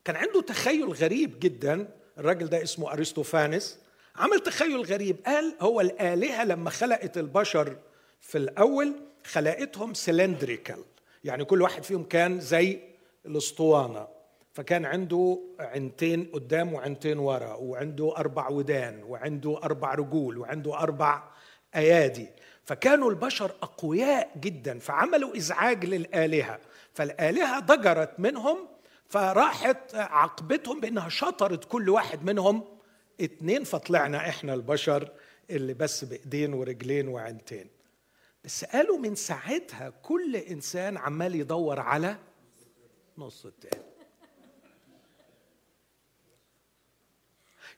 كان 0.05 0.17
عنده 0.17 0.41
تخيل 0.41 0.89
غريب 0.89 1.41
جدا. 1.41 1.89
الراجل 2.19 2.47
ده 2.47 2.63
اسمه 2.63 2.93
أرسطوفانس 2.93 3.79
عمل 4.17 4.41
تخيل 4.41 4.81
غريب. 4.81 5.17
قال 5.27 5.57
هو 5.61 5.81
الآلهة 5.81 6.45
لما 6.45 6.71
خلقت 6.71 7.19
البشر 7.19 7.77
في 8.21 8.39
الأول 8.39 8.95
خلقتهم 9.25 9.95
سلندريكال 9.95 10.85
يعني 11.25 11.45
كل 11.45 11.63
واحد 11.63 11.85
فيهم 11.85 12.05
كان 12.05 12.41
زي 12.41 12.81
الأسطوانة. 13.27 14.09
فكان 14.53 14.85
عنده 14.85 15.41
عينتين 15.59 16.31
قدام 16.35 16.73
وعينتين 16.73 17.19
ورا 17.19 17.55
وعنده 17.55 18.17
أربع 18.17 18.49
ودان 18.49 19.03
وعنده 19.03 19.59
أربع 19.63 19.95
رجول 19.95 20.39
وعنده 20.39 20.79
أربع 20.79 21.23
أيادي. 21.75 22.29
فكانوا 22.65 23.11
البشر 23.11 23.55
أقوياء 23.63 24.31
جدا 24.37 24.79
فعملوا 24.79 25.37
إزعاج 25.37 25.85
للآلهة. 25.85 26.59
فالآلهة 26.95 27.61
ضجرت 27.61 28.21
منهم 28.21 28.69
فراحت 29.09 29.95
عقبتهم 29.95 30.81
بأنها 30.81 31.09
شطرت 31.09 31.65
كل 31.65 31.91
واحد 31.91 32.25
منهم. 32.25 32.65
اتنين 33.21 33.65
فطلعنا 33.65 34.29
إحنا 34.29 34.55
البشر 34.55 35.11
اللي 35.51 35.75
بس 35.75 36.05
بإيدين 36.05 36.53
ورجلين 36.53 37.09
وعينتين. 37.09 37.71
بس 38.45 38.65
قالوا 38.65 38.99
من 38.99 39.15
ساعتها 39.15 39.91
كل 39.91 40.37
إنسان 40.37 40.97
عمال 40.97 41.35
يدور 41.35 41.81
على 41.81 42.17
نص 43.19 43.47
التاني. 43.47 43.92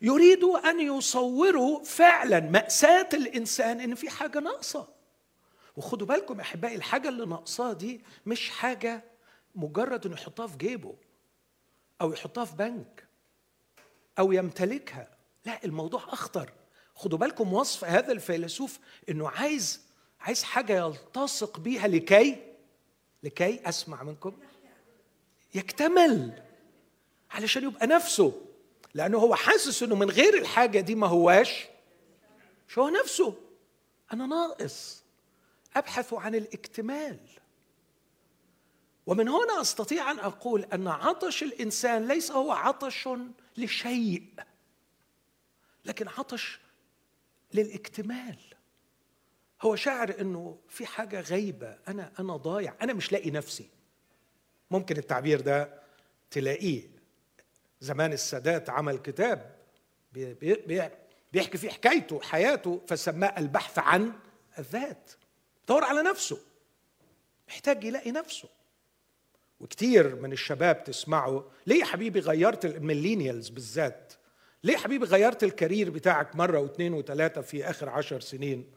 يريدوا 0.04 0.70
أن 0.70 0.80
يصوروا 0.80 1.84
فعلا 1.84 2.40
مأساة 2.40 3.08
الإنسان 3.14 3.80
إن 3.80 3.94
في 3.94 4.10
حاجة 4.10 4.38
ناقصة. 4.40 4.88
وخدوا 5.76 6.06
بالكم 6.06 6.40
أحبائي 6.40 6.74
الحاجة 6.76 7.08
اللي 7.08 7.26
ناقصاه 7.26 7.72
دي 7.72 8.04
مش 8.26 8.50
حاجة 8.50 9.04
مجرد 9.54 10.06
إنه 10.06 10.14
يحطها 10.14 10.46
في 10.46 10.56
جيبه 10.56 10.94
أو 12.00 12.12
يحطها 12.12 12.44
في 12.44 12.56
بنك 12.56 13.04
أو 14.18 14.32
يمتلكها. 14.32 15.08
لا 15.44 15.64
الموضوع 15.64 16.00
أخطر. 16.08 16.52
خدوا 16.94 17.18
بالكم 17.18 17.52
وصف 17.52 17.84
هذا 17.84 18.12
الفيلسوف 18.12 18.78
إنه 19.08 19.28
عايز 19.28 19.80
عايز 20.20 20.42
حاجة 20.42 20.86
يلتصق 20.86 21.58
بيها 21.60 21.88
لكي 21.88 22.42
لكي 23.22 23.68
أسمع 23.68 24.02
منكم. 24.02 24.32
يكتمل 25.54 26.42
علشان 27.30 27.64
يبقى 27.64 27.86
نفسه. 27.86 28.40
لأنه 28.94 29.18
هو 29.18 29.34
حاسس 29.34 29.82
إنه 29.82 29.94
من 29.94 30.10
غير 30.10 30.38
الحاجة 30.38 30.80
دي 30.80 30.94
ما 30.94 31.06
هواش 31.06 31.66
مش 32.68 32.78
هو 32.78 32.88
نفسه. 32.88 33.34
أنا 34.12 34.26
ناقص. 34.26 35.04
أبحث 35.76 36.14
عن 36.14 36.34
الاكتمال. 36.34 37.18
ومن 39.06 39.28
هنا 39.28 39.60
أستطيع 39.60 40.10
أن 40.10 40.18
أقول 40.18 40.64
أن 40.64 40.88
عطش 40.88 41.42
الإنسان 41.42 42.08
ليس 42.08 42.30
هو 42.30 42.52
عطش 42.52 43.08
لشيء 43.56 44.24
لكن 45.84 46.08
عطش 46.08 46.60
للاكتمال. 47.54 48.38
هو 49.62 49.76
شاعر 49.76 50.20
إنه 50.20 50.58
في 50.68 50.86
حاجة 50.86 51.20
غايبه 51.20 51.78
أنا 51.88 52.12
أنا 52.18 52.36
ضايع. 52.36 52.74
أنا 52.82 52.92
مش 52.92 53.12
لاقي 53.12 53.30
نفسي. 53.30 53.68
ممكن 54.70 54.96
التعبير 54.96 55.40
ده 55.40 55.82
تلاقيه. 56.30 56.93
زمان 57.80 58.12
السادات 58.12 58.70
عمل 58.70 58.98
كتاب 58.98 59.56
بيحكي 61.32 61.58
فيه 61.58 61.70
حكايته 61.70 62.20
حياته 62.20 62.80
فسماه 62.88 63.34
البحث 63.38 63.78
عن 63.78 64.12
الذات. 64.58 65.10
دور 65.68 65.84
على 65.84 66.02
نفسه. 66.02 66.38
محتاج 67.48 67.84
يلاقي 67.84 68.10
نفسه. 68.10 68.48
وكتير 69.60 70.14
من 70.14 70.32
الشباب 70.32 70.84
تسمعه 70.84 71.50
ليه 71.66 71.80
يا 71.80 71.84
حبيبي 71.84 72.20
غيرت 72.20 72.64
ال 72.64 72.71
millennials 72.71 73.48
بالذات؟ 73.48 74.12
ليه 74.64 74.76
حبيبي 74.76 75.06
غيرت 75.06 75.44
ال 75.44 75.51
career 75.51 75.90
بتاعك 75.90 76.36
مرة 76.36 76.58
واثنين 76.58 76.94
وثلاثة 76.94 77.40
في 77.40 77.64
آخر 77.70 77.88
عشر 77.88 78.20
سنين؟ 78.20 78.70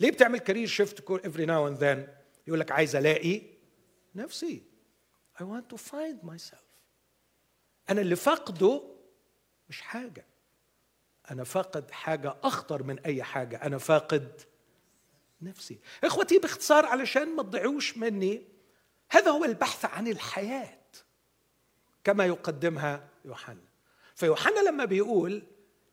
ليه 0.00 0.10
بتعمل 0.10 0.38
career 0.38 0.66
shift 0.66 1.10
every 1.10 1.46
now 1.46 1.68
and 1.68 1.78
then 1.78 2.08
يقول 2.46 2.60
لك 2.60 2.72
عايز 2.72 2.96
ألاقي 2.96 3.42
نفسي. 4.14 4.62
I 5.38 5.42
want 5.42 5.68
to 5.74 5.78
find 5.78 6.22
myself. 6.22 6.65
أنا 7.90 8.00
اللي 8.00 8.16
فاقده 8.16 8.82
مش 9.68 9.80
حاجة. 9.80 10.26
أنا 11.30 11.44
فاقد 11.44 11.90
حاجة 11.90 12.36
أخطر 12.42 12.82
من 12.82 12.98
أي 12.98 13.22
حاجة. 13.22 13.56
أنا 13.56 13.78
فاقد 13.78 14.42
نفسي. 15.42 15.78
إخوتي 16.04 16.38
باختصار 16.38 16.86
علشان 16.86 17.36
ما 17.36 17.42
تضيعوش 17.42 17.96
مني 17.96 18.42
هذا 19.10 19.30
هو 19.30 19.44
البحث 19.44 19.84
عن 19.84 20.08
الحياة. 20.08 20.78
كما 22.04 22.26
يقدمها 22.26 23.08
يوحنا. 23.24 23.64
فيوحنا 24.14 24.60
لما 24.60 24.84
بيقول 24.84 25.42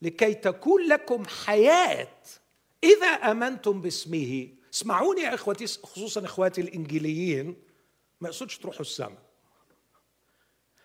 لكي 0.01 0.33
تكون 0.33 0.87
لكم 0.87 1.25
حياة 1.25 2.17
إذا 2.83 3.07
آمنتم 3.07 3.81
باسمه. 3.81 4.49
اسمعوني 4.73 5.21
يا 5.21 5.33
إخوتي 5.33 5.67
خصوصا 5.67 6.25
إخواتي 6.25 6.61
الإنجيليين. 6.61 7.63
ما 8.21 8.29
يقصدش 8.29 8.57
تروحوا 8.57 8.81
السماء. 8.81 9.21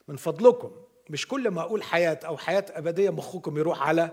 من 0.08 0.16
فضلكم. 0.16 0.70
مش 1.10 1.28
كل 1.28 1.48
ما 1.50 1.60
أقول 1.60 1.82
حياة 1.82 2.20
أو 2.24 2.36
حياة 2.36 2.64
أبدية 2.70 3.10
مخكم 3.10 3.58
يروح 3.58 3.88
على 3.88 4.10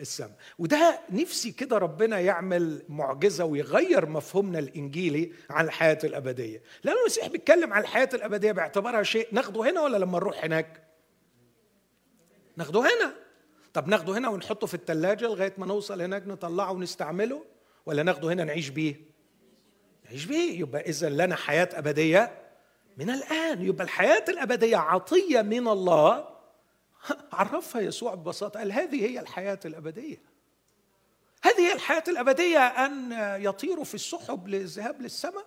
السماء 0.00 0.36
وده 0.58 1.00
نفسي 1.10 1.52
كده 1.52 1.78
ربنا 1.78 2.20
يعمل 2.20 2.82
معجزة 2.88 3.44
ويغير 3.44 4.06
مفهومنا 4.06 4.58
الإنجيلي 4.58 5.32
عن 5.50 5.64
الحياة 5.64 5.98
الأبدية. 6.04 6.62
لأن 6.84 6.94
المسيح 7.00 7.26
بيتكلم 7.26 7.72
عن 7.72 7.82
الحياة 7.82 8.08
الأبدية 8.14 8.52
باعتبارها 8.52 9.02
شيء 9.02 9.28
ناخده 9.32 9.70
هنا 9.70 9.80
ولا 9.80 9.96
لما 9.96 10.18
نروح 10.18 10.44
هناك؟ 10.44 10.82
ناخده 12.56 12.80
هنا. 12.80 13.14
طب 13.74 13.88
ناخده 13.88 14.18
هنا 14.18 14.28
ونحطه 14.28 14.66
في 14.66 14.74
الثلاجة 14.74 15.24
لغاية 15.24 15.54
ما 15.58 15.66
نوصل 15.66 16.02
هناك 16.02 16.26
نطلعه 16.26 16.72
ونستعمله؟ 16.72 17.44
ولا 17.86 18.02
ناخده 18.02 18.28
هنا 18.32 18.44
نعيش 18.44 18.68
بيه؟ 18.68 18.96
نعيش 20.04 20.24
بيه. 20.24 20.60
يبقى 20.60 20.80
إذا 20.80 21.08
لنا 21.10 21.36
حياة 21.36 21.68
أبدية 21.72 22.38
من 22.96 23.10
الآن. 23.10 23.62
يبقى 23.62 23.84
الحياة 23.84 24.24
الأبدية 24.28 24.76
عطية 24.76 25.42
من 25.42 25.68
الله 25.68 26.33
عرفها 27.32 27.80
يسوع 27.80 28.14
ببساطة 28.14 28.60
قال 28.60 28.72
هذه 28.72 29.06
هي 29.06 29.20
الحياة 29.20 29.60
الأبدية. 29.64 30.22
هذه 31.42 31.60
هي 31.60 31.72
الحياة 31.72 32.04
الأبدية 32.08 32.58
أن 32.58 33.12
يطيروا 33.42 33.84
في 33.84 33.94
السحب 33.94 34.48
للذهاب 34.48 35.02
للسماء. 35.02 35.46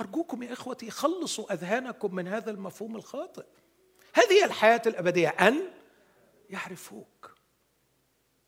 أرجوكم 0.00 0.42
يا 0.42 0.52
إخوتي 0.52 0.90
خلصوا 0.90 1.52
أذهانكم 1.52 2.14
من 2.14 2.28
هذا 2.28 2.50
المفهوم 2.50 2.96
الخاطئ. 2.96 3.44
هذه 4.14 4.32
هي 4.32 4.44
الحياة 4.44 4.82
الأبدية 4.86 5.28
أن 5.28 5.60
يعرفوك. 6.50 7.34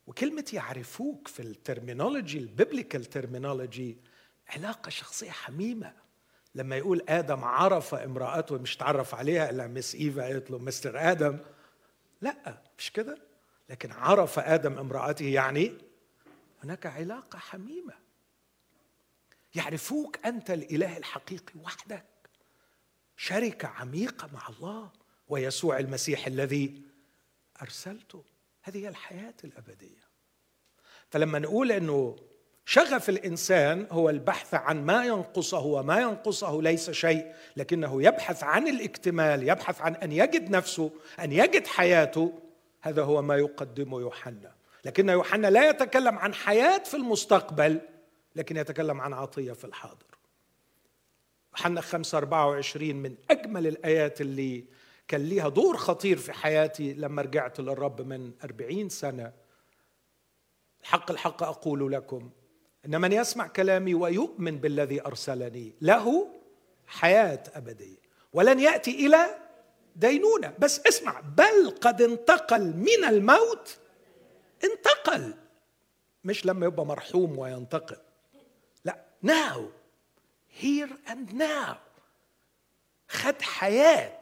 وكلمة 0.06 0.44
يعرفوك 0.52 1.28
في 1.28 1.40
ال 1.42 1.50
terminology 1.50 2.38
ال 2.38 2.46
biblical 2.46 3.04
terminology 3.04 3.98
علاقة 4.48 4.88
شخصية 4.88 5.30
حميمة. 5.30 5.92
لما 6.54 6.76
يقول 6.76 7.04
آدم 7.08 7.44
عرف 7.44 7.94
امرأته 7.94 8.58
مش 8.58 8.76
تعرف 8.76 9.14
عليها 9.14 9.50
إلا 9.50 9.66
Miss 9.66 9.94
إيفا 9.94 10.22
قالت 10.22 10.50
له 10.50 10.58
مستر 10.58 11.10
آدم 11.10 11.38
لا 12.24 12.62
مش 12.78 12.92
كده. 12.92 13.18
لكن 13.68 13.92
عرف 13.92 14.38
آدم 14.38 14.78
امرأته 14.78 15.24
يعني 15.24 15.78
هناك 16.64 16.86
علاقة 16.86 17.38
حميمة. 17.38 17.94
يعرفوك 19.54 20.26
أنت 20.26 20.50
الإله 20.50 20.96
الحقيقي 20.96 21.60
وحدك. 21.60 22.04
شركة 23.16 23.68
عميقة 23.68 24.30
مع 24.32 24.48
الله 24.48 24.92
ويسوع 25.28 25.78
المسيح 25.78 26.26
الذي 26.26 26.82
أرسلته. 27.62 28.24
هذه 28.62 28.78
هي 28.78 28.88
الحياة 28.88 29.34
الأبدية. 29.44 30.04
فلما 31.10 31.38
نقول 31.38 31.72
إنه 31.72 32.16
شغف 32.66 33.08
الإنسان 33.08 33.86
هو 33.90 34.10
البحث 34.10 34.54
عن 34.54 34.84
ما 34.86 35.04
ينقصه 35.04 35.64
وما 35.64 36.00
ينقصه 36.00 36.62
ليس 36.62 36.90
شيء 36.90 37.32
لكنه 37.56 38.02
يبحث 38.02 38.44
عن 38.44 38.68
الاكتمال 38.68 39.48
يبحث 39.48 39.80
عن 39.80 39.94
أن 39.94 40.12
يجد 40.12 40.50
نفسه 40.50 40.90
أن 41.20 41.32
يجد 41.32 41.66
حياته. 41.66 42.32
هذا 42.80 43.02
هو 43.02 43.22
ما 43.22 43.36
يقدمه 43.36 44.00
يوحنا. 44.00 44.52
لكن 44.84 45.08
يوحنا 45.08 45.46
لا 45.46 45.68
يتكلم 45.68 46.18
عن 46.18 46.34
حياة 46.34 46.78
في 46.78 46.94
المستقبل 46.94 47.80
لكن 48.36 48.56
يتكلم 48.56 49.00
عن 49.00 49.12
عطية 49.12 49.52
في 49.52 49.64
الحاضر. 49.64 50.18
يوحنا 51.52 51.80
5 51.80 52.18
24 52.18 52.96
من 52.96 53.14
أجمل 53.30 53.66
الآيات 53.66 54.20
اللي 54.20 54.64
كان 55.08 55.20
ليها 55.20 55.48
دور 55.48 55.76
خطير 55.76 56.16
في 56.16 56.32
حياتي 56.32 56.94
لما 56.94 57.22
رجعت 57.22 57.60
للرب 57.60 58.02
من 58.02 58.32
أربعين 58.44 58.88
سنة. 58.88 59.32
الحق 60.82 61.10
الحق 61.10 61.42
أقول 61.42 61.92
لكم 61.92 62.30
إن 62.86 63.00
من 63.00 63.12
يسمع 63.12 63.46
كلامي 63.46 63.94
ويؤمن 63.94 64.58
بالذي 64.58 65.06
أرسلني 65.06 65.72
له 65.80 66.28
حياة 66.86 67.42
أبدية. 67.54 68.04
ولن 68.32 68.60
يأتي 68.60 69.06
إلى 69.06 69.26
دينونة. 69.96 70.54
بس 70.58 70.80
اسمع 70.86 71.20
بل 71.20 71.70
قد 71.80 72.02
انتقل 72.02 72.76
من 72.76 73.04
الموت 73.04 73.78
انتقل. 74.64 75.34
مش 76.24 76.46
لما 76.46 76.66
يبقى 76.66 76.86
مرحوم 76.86 77.38
وينتقل. 77.38 77.96
لا 78.84 79.04
now 79.26 79.58
here 80.62 81.10
and 81.10 81.34
now. 81.34 81.74
خد 83.08 83.42
حياة 83.42 84.20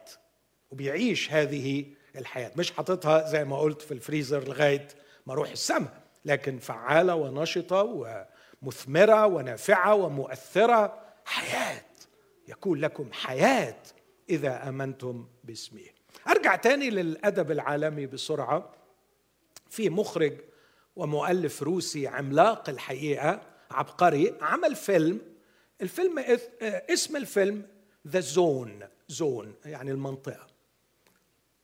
وبيعيش 0.71 1.31
هذه 1.31 1.85
الحياة. 2.15 2.51
مش 2.55 2.71
حاططها 2.71 3.29
زي 3.29 3.45
ما 3.45 3.59
قلت 3.59 3.81
في 3.81 3.93
الفريزر 3.93 4.47
لغاية 4.47 4.87
ما 5.25 5.33
أروح 5.33 5.49
السماء 5.49 6.03
لكن 6.25 6.59
فعالة 6.59 7.15
ونشطة 7.15 7.83
ومثمره 8.63 9.25
ونافعة 9.25 9.95
ومؤثرة. 9.95 11.03
حياة 11.25 11.85
يكون 12.47 12.79
لكم 12.79 13.13
حياة 13.13 13.83
إذا 14.29 14.69
آمنتم 14.69 15.27
باسمه. 15.43 15.85
أرجع 16.27 16.55
تاني 16.55 16.89
للأدب 16.89 17.51
العالمي 17.51 18.05
بسرعة. 18.05 18.71
في 19.69 19.89
مخرج 19.89 20.37
ومؤلف 20.95 21.63
روسي 21.63 22.07
عملاق 22.07 22.69
الحقيقة 22.69 23.41
عبقري 23.71 24.33
عمل 24.41 24.75
فيلم. 24.75 25.21
الفيلم 25.81 26.19
اسم 26.61 27.15
الفيلم 27.15 27.67
The 28.07 28.19
Zone 28.19 28.87
zone 29.07 29.55
يعني 29.65 29.91
المنطقة. 29.91 30.47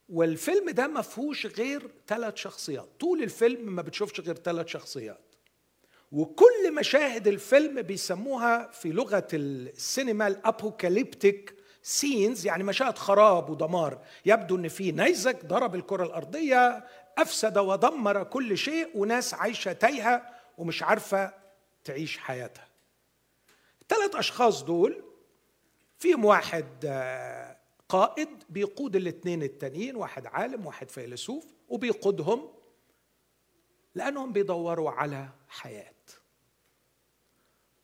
والفيلم 0.10 0.70
ده 0.70 0.88
ما 0.88 1.02
فيهوش 1.02 1.46
غير 1.46 1.92
ثلاث 2.08 2.36
شخصيات. 2.36 2.88
طول 3.00 3.24
الفيلم 3.24 3.76
ما 3.76 3.82
بتشوفش 3.82 4.20
غير 4.20 4.36
ثلاث 4.36 4.68
شخصيات. 4.68 5.29
وكل 6.12 6.74
مشاهد 6.74 7.28
الفيلم 7.28 7.82
بيسموها 7.82 8.68
في 8.72 8.92
لغة 8.92 9.28
السينما 9.34 10.28
ال 10.28 10.39
apocalyptic 10.39 11.56
سينز 11.84 12.46
يعني 12.46 12.64
مشاهد 12.64 12.98
خراب 12.98 13.50
ودمار. 13.50 14.06
يبدو 14.26 14.56
إن 14.56 14.68
في 14.68 14.92
نيزك 14.92 15.46
ضرب 15.46 15.76
الكرة 15.76 16.04
الأرضية 16.06 16.86
أفسد 17.18 17.58
ودمر 17.58 18.24
كل 18.24 18.58
شيء 18.58 18.90
وناس 18.96 19.34
عايشة 19.34 19.74
تايهة 19.74 20.30
ومش 20.58 20.84
عارفة 20.84 21.34
تعيش 21.84 22.18
حياتها. 22.18 22.68
الثلاث 23.82 24.16
أشخاص 24.16 24.64
دول 24.64 25.04
فيهم 26.00 26.26
واحد 26.26 26.66
آه، 26.86 27.58
قائد 27.90 28.30
بيقود 28.50 28.96
الاثنين 28.96 29.44
التانيين 29.44 29.96
واحد 29.96 30.26
عالم 30.26 30.66
واحد 30.66 30.90
فيلسوف 30.92 31.46
وبيقودهم 31.70 32.50
لأنهم 33.96 34.34
بيدوروا 34.34 34.92
على 34.92 35.30
حياة. 35.48 35.99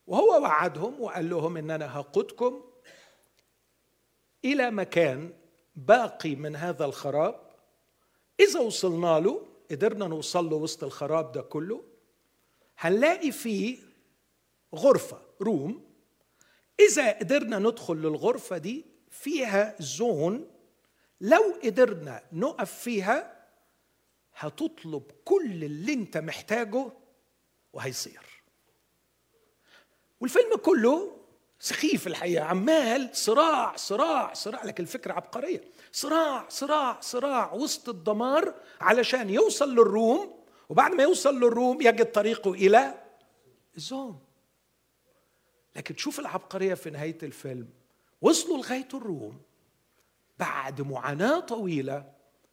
وهو 0.07 0.41
وعدهم 0.41 1.01
وقال 1.01 1.29
لهم 1.29 1.57
إن 1.57 1.71
أنا 1.71 1.97
هقودكم 1.99 2.63
إلى 4.45 4.71
مكان 4.71 5.33
باقي 5.75 6.35
من 6.35 6.55
هذا 6.55 6.85
الخراب. 6.85 7.41
إذا 8.39 8.59
وصلنا 8.59 9.19
له 9.19 9.47
قدرنا 9.71 10.07
نوصل 10.07 10.49
له 10.49 10.55
وسط 10.55 10.83
الخراب 10.83 11.31
ده 11.31 11.41
كله 11.41 11.83
هنلاقي 12.77 13.31
فيه 13.31 13.77
غرفة 14.75 15.21
روم. 15.41 15.85
إذا 16.79 17.11
قدرنا 17.19 17.59
ندخل 17.59 17.95
للغرفة 17.95 18.57
دي 18.57 18.85
فيها 19.09 19.75
زون. 19.79 20.47
لو 21.21 21.55
قدرنا 21.63 22.23
نقف 22.33 22.73
فيها 22.73 23.45
هتطلب 24.35 25.03
كل 25.25 25.63
اللي 25.63 25.93
أنت 25.93 26.17
محتاجه 26.17 26.91
وهيصير. 27.73 28.34
والفيلم 30.19 30.55
كله 30.55 31.17
سخيف 31.59 32.07
الحقيقة. 32.07 32.43
عمال 32.43 33.09
صراع 33.13 33.75
صراع 33.75 34.33
صراع. 34.33 34.65
لكن 34.65 34.83
الفكرة 34.83 35.13
عبقرية. 35.13 35.61
صراع 35.91 36.49
صراع 36.49 36.99
صراع 36.99 37.53
وسط 37.53 37.89
الدمار 37.89 38.53
علشان 38.81 39.29
يوصل 39.29 39.71
للروم. 39.75 40.45
وبعد 40.69 40.91
ما 40.91 41.03
يوصل 41.03 41.39
للروم 41.39 41.81
يجد 41.81 42.11
طريقه 42.11 42.53
إلى 42.53 43.03
الزوم. 43.77 44.19
لكن 45.75 45.95
تشوف 45.95 46.19
العبقرية 46.19 46.73
في 46.73 46.89
نهاية 46.89 47.17
الفيلم. 47.23 47.69
وصلوا 48.21 48.57
لغاية 48.57 48.87
الروم 48.93 49.41
بعد 50.39 50.81
معاناة 50.81 51.39
طويلة. 51.39 52.11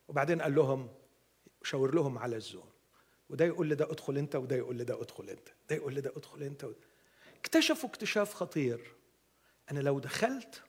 وبعدين 0.08 0.42
قال 0.42 0.54
لهم 0.54 0.88
شاور 1.62 1.94
لهم 1.94 2.18
على 2.18 2.36
الزوم. 2.36 2.70
وده 3.30 3.44
يقول 3.44 3.68
لده 3.70 3.84
ادخل 3.84 4.18
انت 4.18 4.36
وده 4.36 4.56
يقول 4.56 4.78
لده 4.78 5.02
ادخل 5.02 5.28
انت. 5.28 5.48
ده 5.70 5.76
يقول 5.76 5.94
لده 5.94 6.12
ادخل 6.16 6.42
انت. 6.42 6.66
اكتشفوا 7.42 7.88
اكتشاف 7.88 8.34
خطير. 8.34 8.94
أنا 9.70 9.80
لو 9.80 9.98
دخلت 9.98 10.62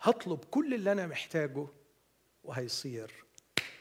هطلب 0.00 0.44
كل 0.44 0.74
اللي 0.74 0.92
أنا 0.92 1.06
محتاجه 1.06 1.66
وهيصير. 2.44 3.24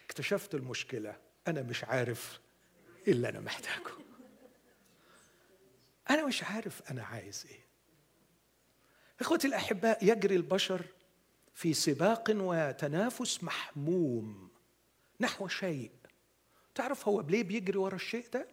اكتشفت 0.05 0.55
المشكلة. 0.55 1.15
أنا 1.47 1.61
مش 1.61 1.83
عارف 1.83 2.39
اللي 3.07 3.29
أنا 3.29 3.39
محتاجه. 3.39 3.91
أنا 6.09 6.25
مش 6.25 6.43
عارف 6.43 6.91
أنا 6.91 7.03
عايز 7.03 7.45
إيه. 7.49 7.65
إخوتي 9.19 9.47
الأحباء 9.47 10.05
يجري 10.05 10.35
البشر 10.35 10.85
في 11.53 11.73
سباق 11.73 12.23
وتنافس 12.29 13.43
محموم 13.43 14.49
نحو 15.19 15.47
شيء. 15.47 15.91
تعرف 16.75 17.07
هو 17.07 17.21
ليه 17.21 17.43
بيجري 17.43 17.77
ورا 17.77 17.95
الشيء 17.95 18.27
ده؟ 18.33 18.47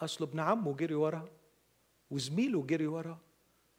اصله 0.00 0.26
ابن 0.26 0.40
عمه 0.40 0.74
جري 0.76 0.94
وراه 0.94 1.28
وزميله 2.10 2.62
جري 2.62 2.86
وراه 2.86 3.18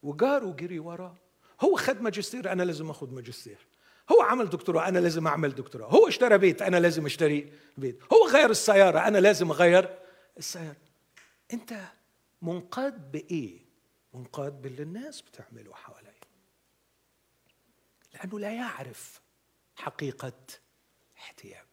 وجاره 0.04 0.52
جري 0.52 0.80
وراه 0.80 1.16
هو 1.62 1.76
خد 1.76 2.02
ماجستير 2.02 2.52
أنا 2.52 2.64
لازم 2.64 2.90
أخد 2.90 3.14
ماجستير. 3.14 3.68
هو 4.12 4.22
عمل 4.22 4.50
دكتوراه 4.50 4.88
أنا 4.88 5.00
لازم 5.00 5.28
أعمل 5.28 5.56
دكتوراه. 5.56 5.88
هو 5.88 6.08
اشترى 6.08 6.38
بيت 6.38 6.62
أنا 6.62 6.78
لازم 6.78 7.06
أشتري 7.06 7.54
بيت. 7.78 8.14
هو 8.14 8.28
غير 8.28 8.50
السيارة 8.50 9.00
أنا 9.00 9.18
لازم 9.18 9.52
أغير 9.52 10.00
السيارة. 10.38 10.78
أنت 11.54 11.74
منقاد 12.42 13.12
بإيه؟ 13.12 13.60
منقاد 14.14 14.62
باللي 14.62 14.84
الناس 14.84 15.22
بتعمله 15.22 15.74
حواليه 15.74 16.20
لأنه 18.14 18.40
لا 18.40 18.52
يعرف 18.52 19.22
حقيقة 19.76 20.34
احتياجه. 21.18 21.66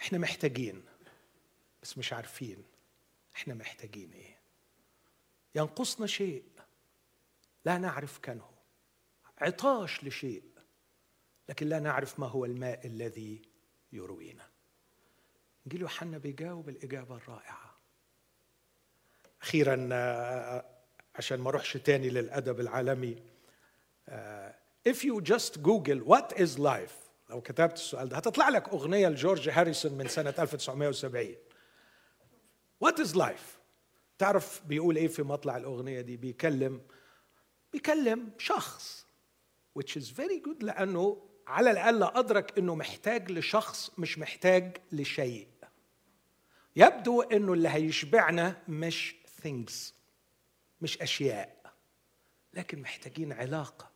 إحنا 0.00 0.18
محتاجين 0.18 0.84
بس 1.82 1.98
مش 1.98 2.12
عارفين. 2.12 2.62
إحنا 3.38 3.54
محتاجين 3.54 4.12
إيه؟ 4.12 4.38
ينقصنا 5.54 6.06
شيء 6.06 6.44
لا 7.64 7.78
نعرف 7.78 8.18
كنه. 8.18 8.50
عطاش 9.38 10.04
لشيء 10.04 10.42
لكن 11.48 11.66
لا 11.68 11.78
نعرف 11.80 12.20
ما 12.20 12.26
هو 12.26 12.44
الماء 12.44 12.86
الذي 12.86 13.42
يروينا. 13.92 14.46
انجيل 15.66 15.80
يوحنا 15.80 16.18
بيجاوب 16.18 16.68
الإجابة 16.68 17.16
الرائعة. 17.16 17.78
أخيرا 19.42 19.88
آه، 19.92 20.64
عشان 21.14 21.40
ما 21.40 21.48
أروحش 21.48 21.72
تاني 21.76 22.10
للأدب 22.10 22.60
العالمي 22.60 23.22
آه، 24.08 24.54
if 24.88 24.96
you 24.96 25.20
just 25.20 25.52
google 25.62 26.00
what 26.08 26.38
is 26.38 26.58
life 26.58 27.08
لو 27.30 27.40
كتبت 27.40 27.72
السؤال 27.72 28.08
ده 28.08 28.16
هتطلع 28.16 28.48
لك 28.48 28.68
أغنية 28.68 29.08
لجورج 29.08 29.48
هاريسون 29.48 29.92
من 29.92 30.08
سنة 30.08 30.34
1970 30.38 31.34
what 32.84 32.94
is 32.98 33.14
life? 33.16 33.58
تعرف 34.18 34.62
بيقول 34.66 34.96
إيه 34.96 35.08
في 35.08 35.22
مطلع 35.22 35.56
الأغنية 35.56 36.00
دي؟ 36.00 36.16
بيكلم 36.16 36.80
بيكلم 37.72 38.30
شخص 38.38 39.06
which 39.78 39.96
is 39.96 40.04
very 40.10 40.40
good 40.48 40.62
لأنه 40.64 41.28
على 41.46 41.70
الأقل 41.70 42.02
أدرك 42.02 42.58
إنه 42.58 42.74
محتاج 42.74 43.30
لشخص 43.32 43.90
مش 43.98 44.18
محتاج 44.18 44.76
لشيء. 44.92 45.48
يبدو 46.76 47.22
إنه 47.22 47.52
اللي 47.52 47.68
هيشبعنا 47.68 48.62
مش 48.68 49.16
things 49.42 49.72
مش 50.80 50.98
أشياء 51.02 51.74
لكن 52.54 52.80
محتاجين 52.80 53.32
علاقة. 53.32 53.90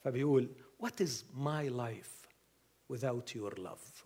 فبيقول 0.00 0.48
what 0.82 1.04
is 1.04 1.10
my 1.34 1.68
life 1.68 2.28
without 2.92 3.34
your 3.34 3.54
love? 3.56 4.04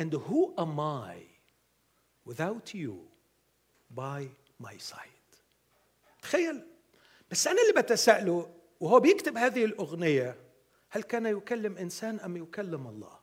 And 0.00 0.12
who 0.12 0.54
am 0.58 0.80
I 0.80 1.33
without 2.28 2.74
you 2.74 2.94
by 3.96 4.28
my 4.60 4.76
side. 4.78 5.38
تخيل. 6.22 6.66
بس 7.30 7.46
أنا 7.46 7.62
اللي 7.62 7.82
بتساءله 7.82 8.54
وهو 8.80 9.00
بيكتب 9.00 9.36
هذه 9.36 9.64
الأغنية 9.64 10.36
هل 10.90 11.02
كان 11.02 11.26
يكلم 11.26 11.76
إنسان 11.76 12.20
أم 12.20 12.36
يكلم 12.36 12.86
الله؟ 12.86 13.18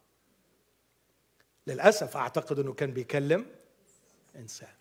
للأسف 1.67 2.17
أعتقد 2.17 2.59
إنه 2.59 2.73
كان 2.73 2.91
بيكلم 2.91 3.45
إنسان. 4.35 4.73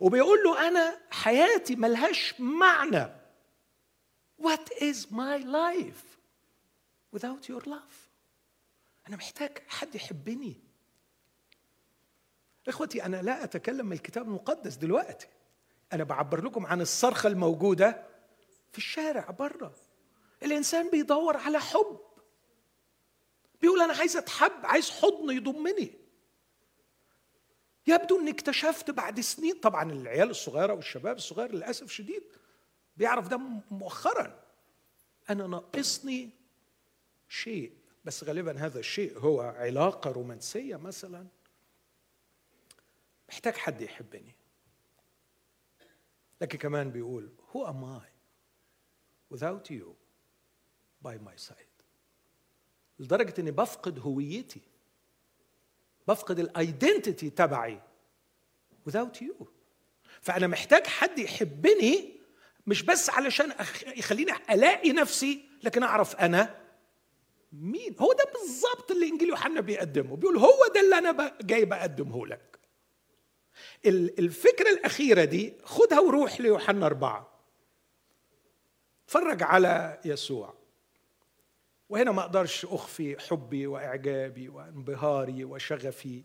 وبيقول 0.00 0.42
له 0.44 0.68
أنا 0.68 1.00
حياتي 1.10 1.76
ملهاش 1.76 2.34
معنى. 2.40 3.06
What 4.42 4.70
is 4.80 5.10
my 5.10 5.38
life 5.38 6.18
without 7.16 7.48
your 7.48 7.62
love? 7.66 7.96
أنا 9.08 9.16
محتاج 9.16 9.58
حد 9.68 9.94
يحبني. 9.94 10.67
إخوتي 12.70 13.04
أنا 13.04 13.22
لا 13.22 13.44
أتكلم 13.44 13.86
من 13.86 13.92
الكتاب 13.92 14.24
المقدس 14.24 14.74
دلوقتي. 14.76 15.26
أنا 15.92 16.04
بعبر 16.04 16.44
لكم 16.44 16.66
عن 16.66 16.80
الصرخة 16.80 17.26
الموجودة 17.26 18.06
في 18.72 18.78
الشارع 18.78 19.30
بره 19.30 19.74
الإنسان 20.42 20.90
بيدور 20.90 21.36
على 21.36 21.60
حب. 21.60 22.00
بيقول 23.60 23.82
أنا 23.82 23.92
عايز 23.92 24.16
أتحب 24.16 24.52
عايز 24.62 24.90
حضن 24.90 25.30
يضمني. 25.30 25.94
يبدو 27.86 28.20
إني 28.20 28.30
اكتشفت 28.30 28.90
بعد 28.90 29.20
سنين 29.20 29.54
طبعا 29.54 29.92
العيال 29.92 30.30
الصغيرة 30.30 30.72
والشباب 30.72 31.16
الصغير 31.16 31.52
للأسف 31.52 31.90
شديد 31.90 32.22
بيعرف 32.96 33.28
ده 33.28 33.36
مؤخرا. 33.70 34.44
أنا 35.30 35.46
ناقصني 35.46 36.30
شيء 37.28 37.72
بس 38.04 38.24
غالبا 38.24 38.58
هذا 38.58 38.78
الشيء 38.78 39.18
هو 39.18 39.40
علاقة 39.40 40.10
رومانسية 40.10 40.76
مثلا. 40.76 41.26
محتاج 43.28 43.56
حد 43.56 43.80
يحبني. 43.80 44.34
لكن 46.40 46.58
كمان 46.58 46.90
بيقول 46.90 47.32
who 47.52 47.58
am 47.66 48.02
I 48.02 48.08
without 49.34 49.70
you 49.70 49.86
by 51.06 51.14
my 51.14 51.48
side? 51.48 51.84
لدرجة 52.98 53.34
إني 53.40 53.50
بفقد 53.50 53.98
هويتي. 53.98 54.60
بفقد 56.08 56.38
الايدنتيتي 56.38 57.30
تبعي 57.30 57.80
without 58.90 59.20
you. 59.20 59.44
فأنا 60.20 60.46
محتاج 60.46 60.86
حد 60.86 61.18
يحبني 61.18 62.18
مش 62.66 62.82
بس 62.82 63.10
علشان 63.10 63.52
يخليني 63.86 64.32
ألاقي 64.50 64.92
نفسي 64.92 65.44
لكن 65.62 65.82
أعرف 65.82 66.16
أنا 66.16 66.60
مين. 67.52 67.96
هو 68.00 68.12
ده 68.12 68.24
بالظبط 68.32 68.90
اللي 68.90 69.08
إنجيل 69.08 69.28
يوحنا 69.28 69.60
بيقدمه. 69.60 70.16
بيقول 70.16 70.36
هو 70.36 70.72
ده 70.74 70.80
اللي 70.80 70.98
أنا 70.98 71.38
جاي 71.42 71.64
بقدمه 71.64 72.26
لك. 72.26 72.57
الفكرة 73.86 74.70
الأخيرة 74.70 75.24
دي 75.24 75.54
خدها 75.64 76.00
وروح 76.00 76.40
ليوحنا 76.40 76.86
أربعة. 76.86 77.28
اتفرج 79.04 79.42
على 79.42 80.00
يسوع. 80.04 80.54
وهنا 81.88 82.12
ما 82.12 82.20
أقدرش 82.20 82.64
أخفي 82.64 83.18
حبي 83.18 83.66
وإعجابي 83.66 84.48
وانبهاري 84.48 85.44
وشغفي 85.44 86.22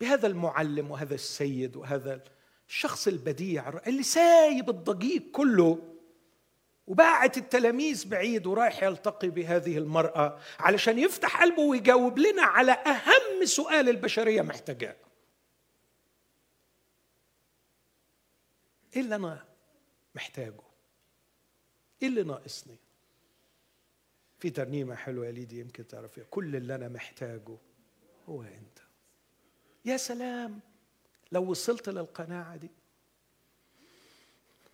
بهذا 0.00 0.26
المعلم 0.26 0.90
وهذا 0.90 1.14
السيد 1.14 1.76
وهذا 1.76 2.24
الشخص 2.68 3.08
البديع 3.08 3.68
اللي 3.86 4.02
سايب 4.02 4.70
الضجيج 4.70 5.22
كله 5.32 5.78
وباعت 6.86 7.36
التلاميذ 7.36 8.08
بعيد 8.08 8.46
ورايح 8.46 8.82
يلتقي 8.82 9.28
بهذه 9.28 9.78
المرأة 9.78 10.38
علشان 10.58 10.98
يفتح 10.98 11.42
قلبه 11.42 11.62
ويجاوب 11.62 12.18
لنا 12.18 12.42
على 12.42 12.72
أهم 12.72 13.44
سؤال 13.44 13.88
البشرية 13.88 14.42
محتاجاه. 14.42 14.96
إيه 18.96 19.02
اللي 19.02 19.14
أنا 19.14 19.44
محتاجه؟ 20.14 20.60
إيه 22.02 22.08
اللي 22.08 22.22
ناقصني؟ 22.22 22.76
في 24.38 24.50
ترنيمة 24.50 24.94
حلوة 24.94 25.26
يا 25.26 25.32
ليدي 25.32 25.60
يمكن 25.60 25.86
تعرفيها. 25.86 26.24
كل 26.30 26.56
اللي 26.56 26.74
أنا 26.74 26.88
محتاجه 26.88 27.56
هو 28.28 28.42
أنت. 28.42 28.78
يا 29.84 29.96
سلام 29.96 30.60
لو 31.32 31.50
وصلت 31.50 31.88
للقناعة 31.88 32.56
دي. 32.56 32.70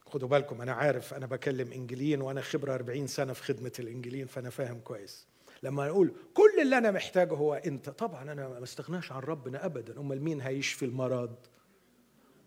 خدوا 0.07 0.29
بالكم 0.29 0.61
أنا 0.63 0.73
عارف 0.73 1.15
أنا 1.15 1.27
بكلم 1.27 1.73
إنجليين 1.73 2.21
وأنا 2.21 2.41
خبرة 2.41 2.75
40 2.75 3.07
سنة 3.07 3.33
في 3.33 3.43
خدمة 3.43 3.73
الإنجليين 3.79 4.27
فأنا 4.27 4.51
فاهم 4.51 4.81
كويس. 4.81 5.27
لما 5.63 5.87
أقول 5.89 6.15
كل 6.35 6.61
اللي 6.63 6.79
أنا 6.79 6.91
محتاجه 6.91 7.35
هو 7.35 7.55
أنت 7.55 7.91
طبعا 7.91 8.23
أنا 8.33 8.49
ما 8.49 8.63
استغناش 8.63 9.13
عن 9.13 9.21
ربنا 9.21 9.65
أبدا. 9.65 10.01
أمال 10.01 10.23
مين 10.23 10.41
هيشفي 10.41 10.85
المرض؟ 10.85 11.37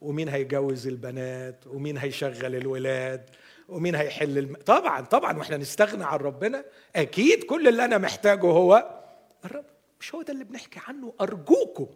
ومين 0.02 0.30
هيجوز 0.30 0.88
البنات 0.88 1.68
ومين 1.68 1.98
هيشغل 1.98 2.56
الولاد 2.56 3.30
ومين 3.70 3.96
هيحل 3.96 4.38
الم... 4.38 4.56
طبعا 4.56 5.02
طبعا 5.02 5.38
وإحنا 5.38 5.58
نستغنى 5.58 6.04
عن 6.04 6.18
ربنا. 6.20 6.66
أكيد 6.96 7.44
كل 7.44 7.68
اللي 7.68 7.86
أنا 7.86 7.98
محتاجه 7.98 8.46
هو 8.46 9.02
الرب. 9.46 9.66
مش 10.00 10.16
هو 10.16 10.22
ده 10.22 10.34
اللي 10.34 10.44
بنحكي 10.44 10.80
عنه؟ 10.88 11.14
أرجوكم. 11.22 11.88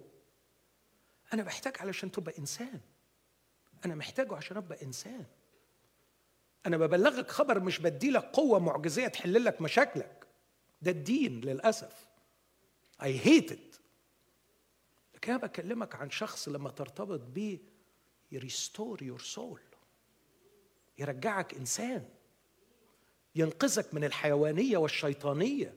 أنا 1.33 1.43
بحتاج 1.43 1.73
علشان 1.79 2.11
تبقى 2.11 2.33
إنسان. 2.39 2.79
أنا 3.85 3.95
محتاجه 3.95 4.35
عشان 4.35 4.57
أبقى 4.57 4.81
إنسان. 4.83 5.25
أنا 6.65 6.77
ببلغك 6.77 7.31
خبر 7.31 7.59
مش 7.59 7.79
بدي 7.79 8.11
لك 8.11 8.23
قوة 8.23 8.59
معجزية 8.59 9.07
تحل 9.07 9.43
لك 9.45 9.61
مشاكلك. 9.61 10.27
ده 10.81 10.91
الدين 10.91 11.41
للأسف. 11.41 12.07
Hate 13.01 13.51
it. 13.51 13.79
لكن 15.15 15.31
أنا 15.31 15.41
بكلمك 15.41 15.95
عن 15.95 16.09
شخص 16.09 16.49
لما 16.49 16.69
ترتبط 16.69 17.19
بيه 17.19 17.59
يريستور 18.31 19.03
يور 19.03 19.19
سول 19.19 19.61
يرجعك 20.97 21.53
إنسان 21.53 22.09
ينقذك 23.35 23.93
من 23.93 24.03
الحيوانية 24.03 24.77
والشيطانية 24.77 25.75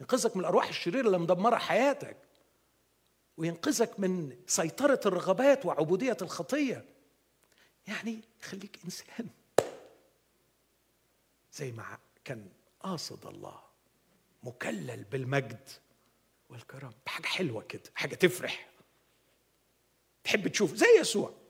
ينقذك 0.00 0.36
من 0.36 0.40
الأرواح 0.40 0.68
الشريرة 0.68 1.06
اللي 1.06 1.18
مدمرة 1.18 1.56
حياتك 1.56 2.16
وينقذك 3.36 4.00
من 4.00 4.36
سيطرة 4.46 5.00
الرغبات 5.06 5.66
وعبودية 5.66 6.16
الخطية. 6.22 6.84
يعني 7.86 8.20
يخليك 8.40 8.78
إنسان. 8.84 9.28
زي 11.52 11.72
ما 11.72 11.98
كان 12.24 12.48
قاصد 12.80 13.26
الله 13.26 13.62
مكلل 14.42 15.04
بالمجد 15.04 15.68
والكرم. 16.50 16.92
بحاجة 17.06 17.26
حلوة 17.26 17.62
كده 17.62 17.82
حاجة 17.94 18.14
تفرح. 18.14 18.70
تحب 20.24 20.48
تشوف 20.48 20.74
زي 20.74 20.98
يسوع. 21.00 21.41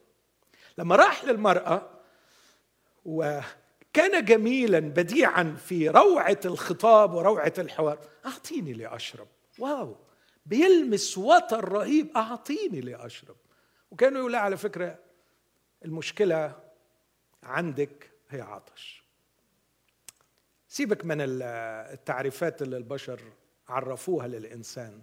لما 0.79 0.97
راح 0.97 1.25
للمرأة 1.25 1.91
وكان 3.05 4.25
جميلا 4.25 4.81
بديعا 4.81 5.57
في 5.67 5.89
روعة 5.89 6.41
الخطاب 6.45 7.15
وروعة 7.15 7.53
الحوار 7.59 7.99
أعطيني 8.27 8.73
لأشرب. 8.73 9.29
واو. 9.59 9.97
بيلمس 10.47 11.19
وتر 11.19 11.69
رهيب 11.69 12.17
أعطيني 12.17 12.81
لأشرب. 12.81 13.37
وكانوا 13.91 14.19
يقول 14.19 14.35
على 14.35 14.57
فكرة 14.57 14.99
المشكلة 15.85 16.61
عندك 17.43 18.11
هي 18.29 18.41
عطش. 18.41 19.05
سيبك 20.69 21.05
من 21.05 21.17
التعريفات 21.21 22.63
اللي 22.63 22.77
البشر 22.77 23.21
عرفوها 23.69 24.29
للإنسان. 24.29 25.03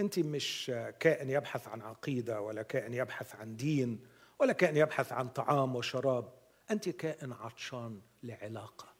أنت 0.00 0.18
مش 0.18 0.72
كائن 1.00 1.30
يبحث 1.30 1.68
عن 1.68 1.80
عقيدة 1.80 2.40
ولا 2.40 2.62
كائن 2.62 2.94
يبحث 2.94 3.34
عن 3.34 3.56
دين. 3.56 4.06
ولا 4.42 4.52
كائن 4.52 4.76
يبحث 4.76 5.12
عن 5.12 5.28
طعام 5.28 5.76
وشراب. 5.76 6.32
أنت 6.70 6.88
كائن 6.88 7.32
عطشان 7.32 8.00
لعلاقة. 8.22 8.94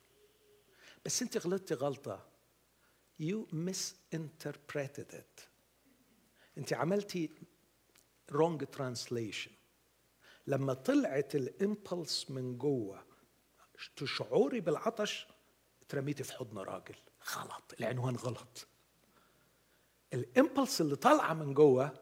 بس 1.04 1.22
أنت 1.22 1.36
غلطتي 1.36 1.74
غلطة. 1.74 2.28
You 3.22 3.46
misinterpreted 3.52 5.14
it. 5.14 5.42
أنت 6.58 6.72
عملتي 6.72 7.30
wrong 8.32 8.64
translation. 8.76 9.50
لما 10.46 10.74
طلعت 10.74 11.34
الامبلس 11.34 12.30
من 12.30 12.58
جوه 12.58 13.04
تشعري 13.96 14.60
بالعطش؟ 14.60 15.26
اترميتي 15.82 16.24
في 16.24 16.32
حضن 16.32 16.58
راجل. 16.58 16.96
غلط 17.36 17.74
العنوان 17.80 18.16
غلط. 18.16 18.66
ال 20.12 20.21
impulse 20.21 20.80
اللي 20.80 20.96
طالعة 20.96 21.34
من 21.34 21.54
جوه 21.54 21.92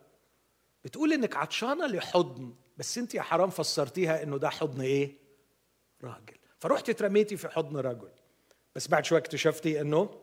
بتقول 0.85 1.13
إنك 1.13 1.37
عطشانة 1.37 1.87
لحضن. 1.87 2.55
بس 2.81 2.99
انت 2.99 3.15
يا 3.15 3.23
حرام 3.23 3.51
فسرتيها 3.51 4.23
انه 4.23 4.39
ده 4.39 4.51
حضن 4.51 4.81
إيه؟ 4.81 5.13
راجل. 6.05 6.37
فرحت 6.59 6.89
اترميتي 6.89 7.37
في 7.37 7.49
حضن 7.49 7.77
رجل. 7.77 8.09
بس 8.75 8.89
بعد 8.89 9.05
شوية 9.05 9.19
اكتشفتي 9.21 9.81
انه 9.81 10.21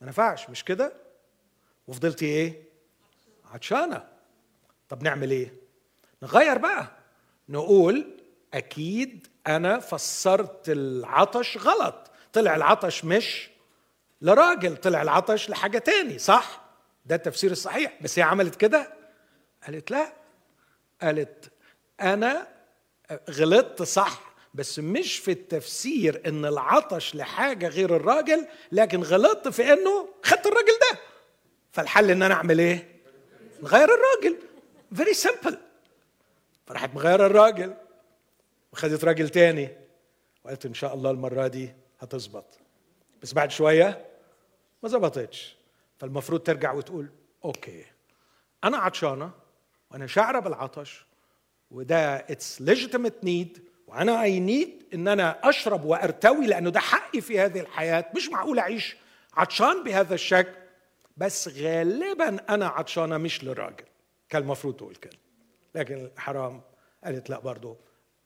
ما 0.00 0.06
نفعش 0.08 0.50
مش 0.50 0.64
كده؟ 0.64 0.92
وفضلتي 1.86 2.26
إيه؟ 2.26 2.62
عطشانة. 3.44 4.08
طب 4.88 5.02
نعمل 5.02 5.30
إيه؟ 5.30 5.54
نغير 6.22 6.58
بقى. 6.58 6.90
نقول 7.48 8.20
أكيد 8.54 9.26
أنا 9.46 9.78
فسرت 9.78 10.68
العطش 10.68 11.58
غلط. 11.58 12.10
طلع 12.32 12.56
العطش 12.56 13.04
مش 13.04 13.50
لراجل 14.22 14.76
طلع 14.76 15.02
العطش 15.02 15.50
لحاجة 15.50 15.78
تاني 15.78 16.18
صح؟ 16.18 16.64
ده 17.06 17.14
التفسير 17.14 17.50
الصحيح. 17.50 17.98
بس 18.02 18.18
هي 18.18 18.22
عملت 18.22 18.56
كده؟ 18.56 18.92
قالت 19.66 19.90
لا. 19.90 20.19
قالت 21.02 21.52
أنا 22.00 22.48
غلطت 23.30 23.82
صح 23.82 24.30
بس 24.54 24.78
مش 24.78 25.18
في 25.18 25.30
التفسير 25.30 26.22
إن 26.26 26.44
العطش 26.44 27.14
لحاجة 27.14 27.68
غير 27.68 27.96
الراجل 27.96 28.46
لكن 28.72 29.02
غلطت 29.02 29.48
في 29.48 29.72
إنه 29.72 30.08
خدت 30.22 30.46
الراجل 30.46 30.72
ده. 30.92 30.98
فالحل 31.72 32.10
إن 32.10 32.22
أنا 32.22 32.34
أعمل 32.34 32.58
إيه؟ 32.58 33.00
نغير 33.62 33.88
الراجل. 33.94 34.38
very 34.94 35.14
simple 35.14 35.58
فراحت 36.66 36.94
مغيرة 36.94 37.26
الراجل 37.26 37.74
وخدت 38.72 39.04
راجل 39.04 39.28
تاني. 39.28 39.68
وقالت 40.44 40.66
إن 40.66 40.74
شاء 40.74 40.94
الله 40.94 41.10
المرة 41.10 41.46
دي 41.46 41.74
هتظبط. 42.00 42.58
بس 43.22 43.32
بعد 43.32 43.50
شوية 43.50 44.06
ما 44.82 44.88
ظبطتش. 44.88 45.56
فالمفروض 45.98 46.40
ترجع 46.40 46.72
وتقول 46.72 47.08
okay. 47.44 47.84
أنا 48.64 48.76
عطشانة 48.76 49.30
وأنا 49.90 50.06
شاعرة 50.06 50.40
بالعطش 50.40 51.06
وده 51.70 52.16
it's 52.16 52.60
legitimate 52.62 53.24
need 53.24 53.64
وأنا 53.86 54.22
I 54.22 54.40
need 54.40 54.86
إن 54.94 55.08
أنا 55.08 55.48
أشرب 55.48 55.84
وأرتوي 55.84 56.46
لأنه 56.46 56.70
ده 56.70 56.80
حقي 56.80 57.20
في 57.20 57.40
هذه 57.40 57.60
الحياة. 57.60 58.04
مش 58.16 58.28
معقول 58.28 58.58
أعيش 58.58 58.96
عطشان 59.34 59.84
بهذا 59.84 60.14
الشكل 60.14 60.52
بس 61.16 61.48
غالبا 61.48 62.36
أنا 62.54 62.66
عطشانة 62.66 63.18
مش 63.18 63.44
للراجل. 63.44 63.84
كان 64.28 64.42
المفروض 64.42 64.76
تقول 64.76 64.94
كده. 64.94 65.16
لكن 65.74 66.10
حرام 66.16 66.60
قالت 67.04 67.30
لا 67.30 67.38
برضه 67.40 67.76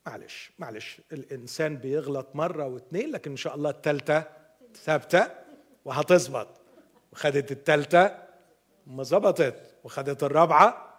معلش 0.07 0.51
معلش 0.59 1.01
الإنسان 1.13 1.77
بيغلط 1.77 2.29
مرة 2.35 2.67
واثنين 2.67 3.11
لكن 3.11 3.31
إن 3.31 3.37
شاء 3.37 3.55
الله 3.55 3.71
الثالثه 3.71 4.25
ثابتة 4.85 5.27
وهتظبط. 5.85 6.49
وخدت 7.13 7.53
الثالثه 7.53 8.19
ما 8.87 9.03
ظبطت. 9.03 9.71
وخدت 9.85 10.23
الرابعة 10.23 10.94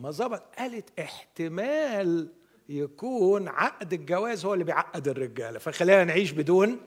ما 0.00 0.10
ظبط. 0.10 0.42
قالت 0.58 1.00
احتمال 1.00 2.32
يكون 2.68 3.48
عقد 3.48 3.92
الجواز 3.92 4.44
هو 4.44 4.54
اللي 4.54 4.64
بيعقد 4.64 5.08
الرجالة. 5.08 5.58
فخلينا 5.58 6.04
نعيش 6.04 6.30
بدون 6.30 6.80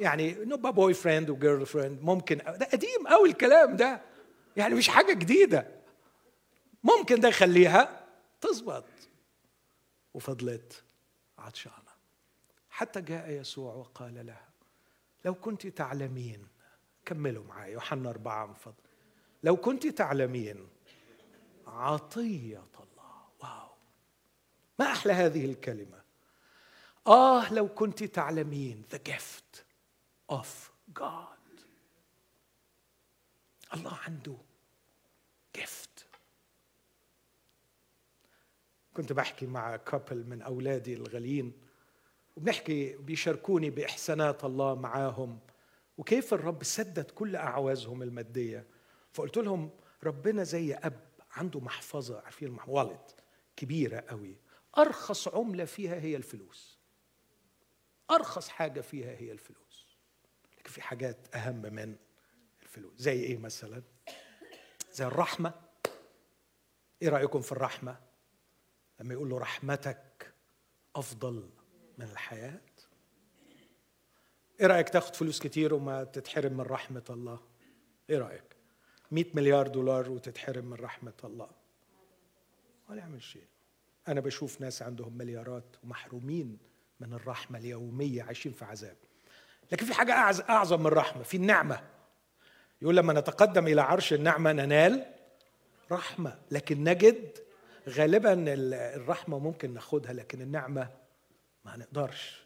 يعني 0.00 0.32
نبقى 0.32 0.72
boyfriend 0.72 1.30
و 1.30 1.66
girlfriend 1.66 2.02
ممكن 2.02 2.38
ده 2.38 2.66
قديم 2.72 3.06
قوي 3.08 3.28
الكلام 3.28 3.76
ده. 3.76 4.00
يعني 4.56 4.74
مش 4.74 4.88
حاجة 4.88 5.12
جديدة. 5.12 5.66
ممكن 6.84 7.20
ده 7.20 7.28
يخليها 7.28 8.06
تظبط. 8.40 8.84
وفضلت 10.14 10.82
عطشانة. 11.38 11.74
حتى 12.70 13.00
جاء 13.00 13.30
يسوع 13.30 13.74
وقال 13.74 14.26
لها 14.26 14.48
لو 15.24 15.34
كنت 15.34 15.66
تعلمين 15.66 16.46
كملوا 17.04 17.44
معايا 17.44 17.72
يوحنا 17.72 18.10
أربعة 18.10 18.46
من 18.46 18.54
فضل. 18.54 18.74
لو 19.42 19.56
كنت 19.56 19.86
تعلمين 19.86 20.68
عطية 21.70 22.64
الله. 22.80 23.28
wow. 23.40 23.70
ما 24.78 24.92
أحلى 24.92 25.12
هذه 25.12 25.44
الكلمة. 25.44 26.00
آه 27.06 27.52
لو 27.52 27.68
كنت 27.68 28.04
تعلمين 28.04 28.84
the 28.94 28.98
gift 29.12 29.62
of 30.32 30.46
God. 30.98 31.64
الله 33.74 33.98
عنده 34.06 34.36
gift. 35.58 36.04
كنت 38.94 39.12
بحكي 39.12 39.46
مع 39.46 39.76
كابل 39.76 40.26
من 40.26 40.42
أولادي 40.42 40.94
الغاليين 40.94 41.52
وبنحكي 42.36 42.96
بيشاركوني 42.96 43.70
بإحسانات 43.70 44.44
الله 44.44 44.74
معاهم 44.74 45.38
وكيف 45.98 46.34
الرب 46.34 46.64
سدد 46.64 47.10
كل 47.10 47.36
أعوازهم 47.36 48.02
المادية. 48.02 48.66
فقلت 49.12 49.36
لهم 49.36 49.70
ربنا 50.04 50.42
زي 50.44 50.74
أب 50.74 51.09
عنده 51.30 51.60
محفظة 51.60 52.20
عارفين 52.20 52.56
والد 52.66 53.10
كبيرة 53.56 54.00
قوي. 54.08 54.36
أرخص 54.78 55.28
عملة 55.28 55.64
فيها 55.64 55.94
هي 55.94 56.16
الفلوس. 56.16 56.78
أرخص 58.10 58.48
حاجة 58.48 58.80
فيها 58.80 59.16
هي 59.16 59.32
الفلوس. 59.32 59.96
لكن 60.58 60.70
في 60.70 60.82
حاجات 60.82 61.36
أهم 61.36 61.62
من 61.62 61.96
الفلوس. 62.62 63.00
زي 63.00 63.20
إيه 63.20 63.38
مثلا؟ 63.38 63.82
زي 64.92 65.06
الرحمة. 65.06 65.54
إيه 67.02 67.08
رأيكم 67.08 67.40
في 67.40 67.52
الرحمة؟ 67.52 68.00
لما 69.00 69.14
يقول 69.14 69.30
له 69.30 69.38
رحمتك 69.38 70.34
أفضل 70.96 71.50
من 71.98 72.10
الحياة. 72.10 72.60
إيه 74.60 74.66
رأيك 74.66 74.88
تاخد 74.88 75.14
فلوس 75.14 75.38
كتير 75.40 75.74
وما 75.74 76.04
تتحرم 76.04 76.52
من 76.52 76.60
رحمة 76.60 77.04
الله؟ 77.10 77.40
إيه 78.10 78.18
رأيك؟ 78.18 78.56
100 79.10 79.24
مليار 79.34 79.68
دولار 79.68 80.10
وتتحرم 80.10 80.64
من 80.64 80.76
رحمة 80.76 81.12
الله. 81.24 81.50
ولا 82.88 82.98
يعمل 82.98 83.22
شيء. 83.22 83.46
أنا 84.08 84.20
بشوف 84.20 84.60
ناس 84.60 84.82
عندهم 84.82 85.18
مليارات 85.18 85.76
ومحرومين 85.84 86.58
من 87.00 87.12
الرحمة 87.12 87.58
اليومية 87.58 88.22
عايشين 88.22 88.52
في 88.52 88.64
عذاب. 88.64 88.96
لكن 89.72 89.86
في 89.86 89.94
حاجة 89.94 90.12
أعظم 90.50 90.80
من 90.80 90.86
الرحمه 90.86 91.22
في 91.22 91.36
النعمة. 91.36 91.80
يقول 92.82 92.96
لما 92.96 93.12
نتقدم 93.12 93.66
إلى 93.66 93.80
عرش 93.80 94.12
النعمة 94.12 94.52
ننال 94.52 95.14
رحمة. 95.92 96.38
لكن 96.50 96.84
نجد 96.84 97.38
غالبا 97.88 98.44
الرحمة 98.94 99.38
ممكن 99.38 99.74
ناخدها 99.74 100.12
لكن 100.12 100.42
النعمة 100.42 100.88
ما 101.64 101.76
نقدرش. 101.76 102.44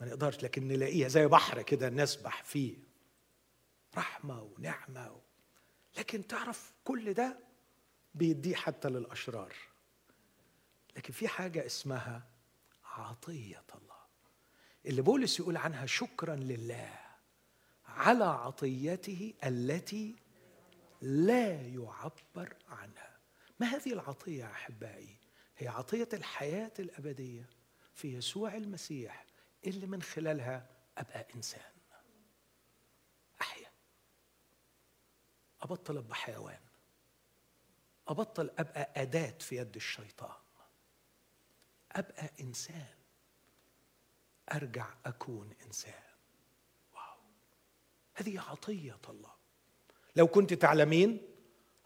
ما 0.00 0.06
نقدرش 0.06 0.44
لكن 0.44 0.68
نلاقيها 0.68 1.08
زي 1.08 1.26
بحر 1.26 1.62
كده 1.62 1.88
نسبح 1.88 2.42
فيه. 2.42 2.76
رحمة 3.96 4.42
ونعمة 4.42 5.12
و... 5.12 5.27
لكن 5.98 6.26
تعرف 6.26 6.72
كل 6.84 7.12
ده 7.12 7.38
بيديه 8.14 8.54
حتى 8.54 8.88
للأشرار. 8.88 9.54
لكن 10.96 11.12
في 11.12 11.28
حاجة 11.28 11.66
اسمها 11.66 12.26
عطية 12.84 13.64
الله. 13.74 13.98
اللي 14.86 15.02
بولس 15.02 15.40
يقول 15.40 15.56
عنها 15.56 15.86
شكرا 15.86 16.36
لله 16.36 16.98
على 17.86 18.24
عطيته 18.24 19.34
التي 19.44 20.16
لا 21.02 21.62
يعبر 21.62 22.56
عنها. 22.68 23.18
ما 23.60 23.66
هذه 23.66 23.92
العطية 23.92 24.44
يا 24.44 24.50
أحبائي؟ 24.50 25.16
هي 25.56 25.68
عطية 25.68 26.08
الحياة 26.12 26.72
الأبدية 26.78 27.48
في 27.94 28.14
يسوع 28.14 28.54
المسيح 28.54 29.26
اللي 29.66 29.86
من 29.86 30.02
خلالها 30.02 30.66
أبقى 30.98 31.26
إنسان 31.34 31.72
احيا 33.40 33.70
أبطل 35.62 35.96
ابقى 35.96 36.14
حيوان 36.14 36.58
أبطل 38.08 38.50
أبقى 38.58 38.90
أداة 38.96 39.34
في 39.40 39.56
يد 39.56 39.76
الشيطان. 39.76 40.36
أبقى 41.92 42.30
إنسان. 42.40 42.86
أرجع 44.54 44.86
أكون 45.06 45.50
إنسان. 45.66 45.92
واو. 46.94 47.20
هذه 48.14 48.40
عطية 48.40 48.98
الله. 49.08 49.30
لو 50.16 50.26
كنت 50.26 50.54
تعلمين 50.54 51.28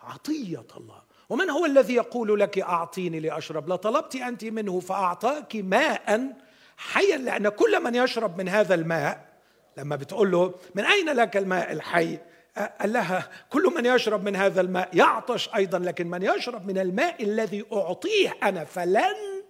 عطية 0.00 0.66
الله. 0.76 1.02
ومن 1.28 1.50
هو 1.50 1.66
الذي 1.66 1.94
يقول 1.94 2.40
لك 2.40 2.58
أعطيني 2.58 3.20
لأشرب؟ 3.20 3.68
لطلبت 3.68 4.16
أنت 4.16 4.44
منه 4.44 4.80
فأعطاك 4.80 5.56
ماء 5.56 6.36
حيا 6.76 7.16
لأن 7.16 7.48
كل 7.48 7.82
من 7.82 7.94
يشرب 7.94 8.38
من 8.38 8.48
هذا 8.48 8.74
الماء 8.74 9.42
لما 9.76 9.96
بتقول 9.96 10.30
له 10.30 10.54
من 10.74 10.84
أين 10.84 11.10
لك 11.10 11.36
الماء 11.36 11.72
الحي؟ 11.72 12.18
قال 12.56 12.92
لها. 12.92 13.30
كل 13.50 13.62
من 13.76 13.86
يشرب 13.86 14.24
من 14.24 14.36
هذا 14.36 14.60
الماء 14.60 14.96
يعطش 14.96 15.48
أيضا 15.54 15.78
لكن 15.78 16.06
من 16.10 16.22
يشرب 16.22 16.66
من 16.66 16.78
الماء 16.78 17.22
الذي 17.22 17.64
أعطيه 17.72 18.36
أنا 18.42 18.64
فلن 18.64 19.42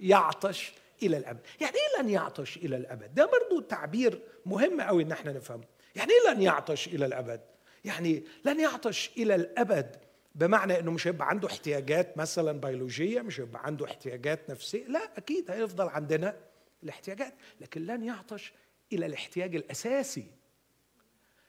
يعطش 0.00 0.72
إلى 1.02 1.16
الأبد. 1.16 1.40
يعني 1.60 1.74
إيه 1.76 2.02
لن 2.02 2.08
يعطش 2.10 2.56
إلى 2.56 2.76
الأبد؟ 2.76 3.14
ده 3.14 3.26
برضو 3.26 3.60
تعبير 3.60 4.20
مهم 4.46 4.80
قوي 4.80 5.02
إن 5.02 5.12
إحنا 5.12 5.32
نفهمه. 5.32 5.64
يعني 5.96 6.10
إيه 6.12 6.34
لن 6.34 6.42
يعطش 6.42 6.86
إلى 6.86 7.06
الأبد؟ 7.06 7.40
يعني 7.84 8.24
لن 8.44 8.60
يعطش 8.60 9.10
إلى 9.16 9.34
الأبد 9.34 9.96
بمعنى 10.34 10.78
إنه 10.78 10.90
مش 10.90 11.06
هيبقى 11.06 11.28
عنده 11.28 11.48
احتياجات 11.48 12.18
مثلا 12.18 12.60
بيولوجية 12.60 13.20
مش 13.20 13.40
هيبقى 13.40 13.66
عنده 13.66 13.84
احتياجات 13.86 14.50
نفسية. 14.50 14.84
لا 14.86 15.00
أكيد 15.16 15.50
هيفضل 15.50 15.88
عندنا 15.88 16.36
الاحتياجات 16.82 17.34
لكن 17.60 17.86
لن 17.86 18.04
يعطش 18.04 18.52
إلى 18.92 19.06
الاحتياج 19.06 19.56
الأساسي 19.56 20.26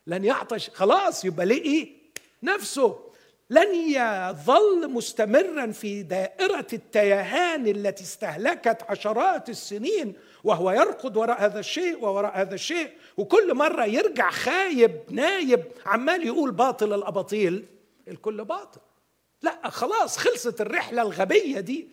لن 0.08 0.26
يعطش. 0.26 0.70
خلاص 0.70 1.26
يبقى 1.26 1.46
لقي 1.46 1.88
نفسه. 2.44 3.12
لن 3.50 3.76
يظل 3.76 4.90
مستمرا 4.90 5.72
في 5.72 6.04
دائرة 6.04 6.68
التيهان 6.74 7.68
التي 7.68 8.04
استهلكت 8.04 8.84
عشرات 8.90 9.50
السنين 9.50 10.14
وهو 10.44 10.72
يركض 10.72 11.18
وراء 11.18 11.46
هذا 11.46 11.60
الشيء 11.60 12.04
ووراء 12.04 12.42
هذا 12.42 12.56
الشيء 12.56 12.92
وكل 13.18 13.54
مرة 13.54 13.86
يرجع 13.86 14.32
خايب 14.32 15.02
نايب 15.10 15.64
عمال 15.86 16.28
يقول 16.28 16.52
باطل 16.52 16.94
الأباطيل. 16.94 17.66
الكل 18.08 18.46
باطل. 18.46 18.82
لا 19.42 19.70
خلاص 19.70 20.18
خلصت 20.18 20.62
الرحلة 20.62 21.02
الغبية 21.02 21.60
دي. 21.60 21.90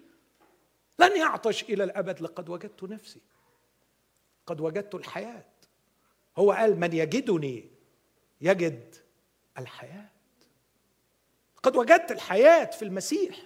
لن 0.98 1.16
يعطش 1.16 1.62
إلى 1.62 1.84
الأبد. 1.84 2.22
لقد 2.22 2.48
وجدت 2.48 2.84
نفسي. 2.84 3.20
قد 4.46 4.60
وجدت 4.60 4.94
الحياة. 4.94 5.44
هو 6.36 6.52
قال 6.52 6.80
من 6.80 6.92
يجدني 6.92 7.77
يجد 8.40 8.94
الحياة. 9.58 10.08
قد 11.62 11.76
وجدت 11.76 12.12
الحياة 12.12 12.64
في 12.64 12.82
المسيح. 12.84 13.42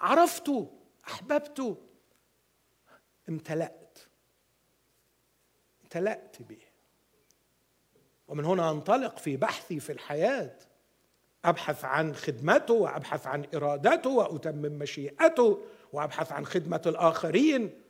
عرفته 0.00 0.70
احببته 1.06 1.76
امتلأت. 3.28 3.98
امتلأت 5.84 6.42
به. 6.42 6.60
ومن 8.28 8.44
هنا 8.44 8.70
أنطلق 8.70 9.18
في 9.18 9.36
بحثي 9.36 9.80
في 9.80 9.92
الحياة. 9.92 10.56
أبحث 11.44 11.84
عن 11.84 12.14
خدمته 12.14 12.74
وأبحث 12.74 13.26
عن 13.26 13.46
إرادته 13.54 14.10
وأتمم 14.10 14.78
مشيئته 14.78 15.66
وأبحث 15.92 16.32
عن 16.32 16.46
خدمة 16.46 16.82
الآخرين. 16.86 17.83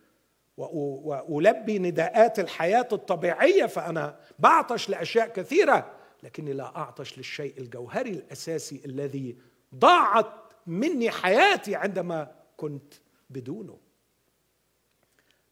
والبي 0.56 1.78
نداءات 1.78 2.38
الحياة 2.38 2.88
الطبيعية 2.92 3.66
فأنا 3.66 4.20
بعطش 4.38 4.88
لأشياء 4.88 5.28
كثيرة 5.28 5.94
لكني 6.22 6.52
لا 6.52 6.76
أعطش 6.76 7.18
للشيء 7.18 7.58
الجوهري 7.58 8.10
الأساسي 8.10 8.82
الذي 8.84 9.38
ضاعت 9.74 10.32
مني 10.66 11.10
حياتي 11.10 11.74
عندما 11.76 12.34
كنت 12.56 12.94
بدونه. 13.30 13.78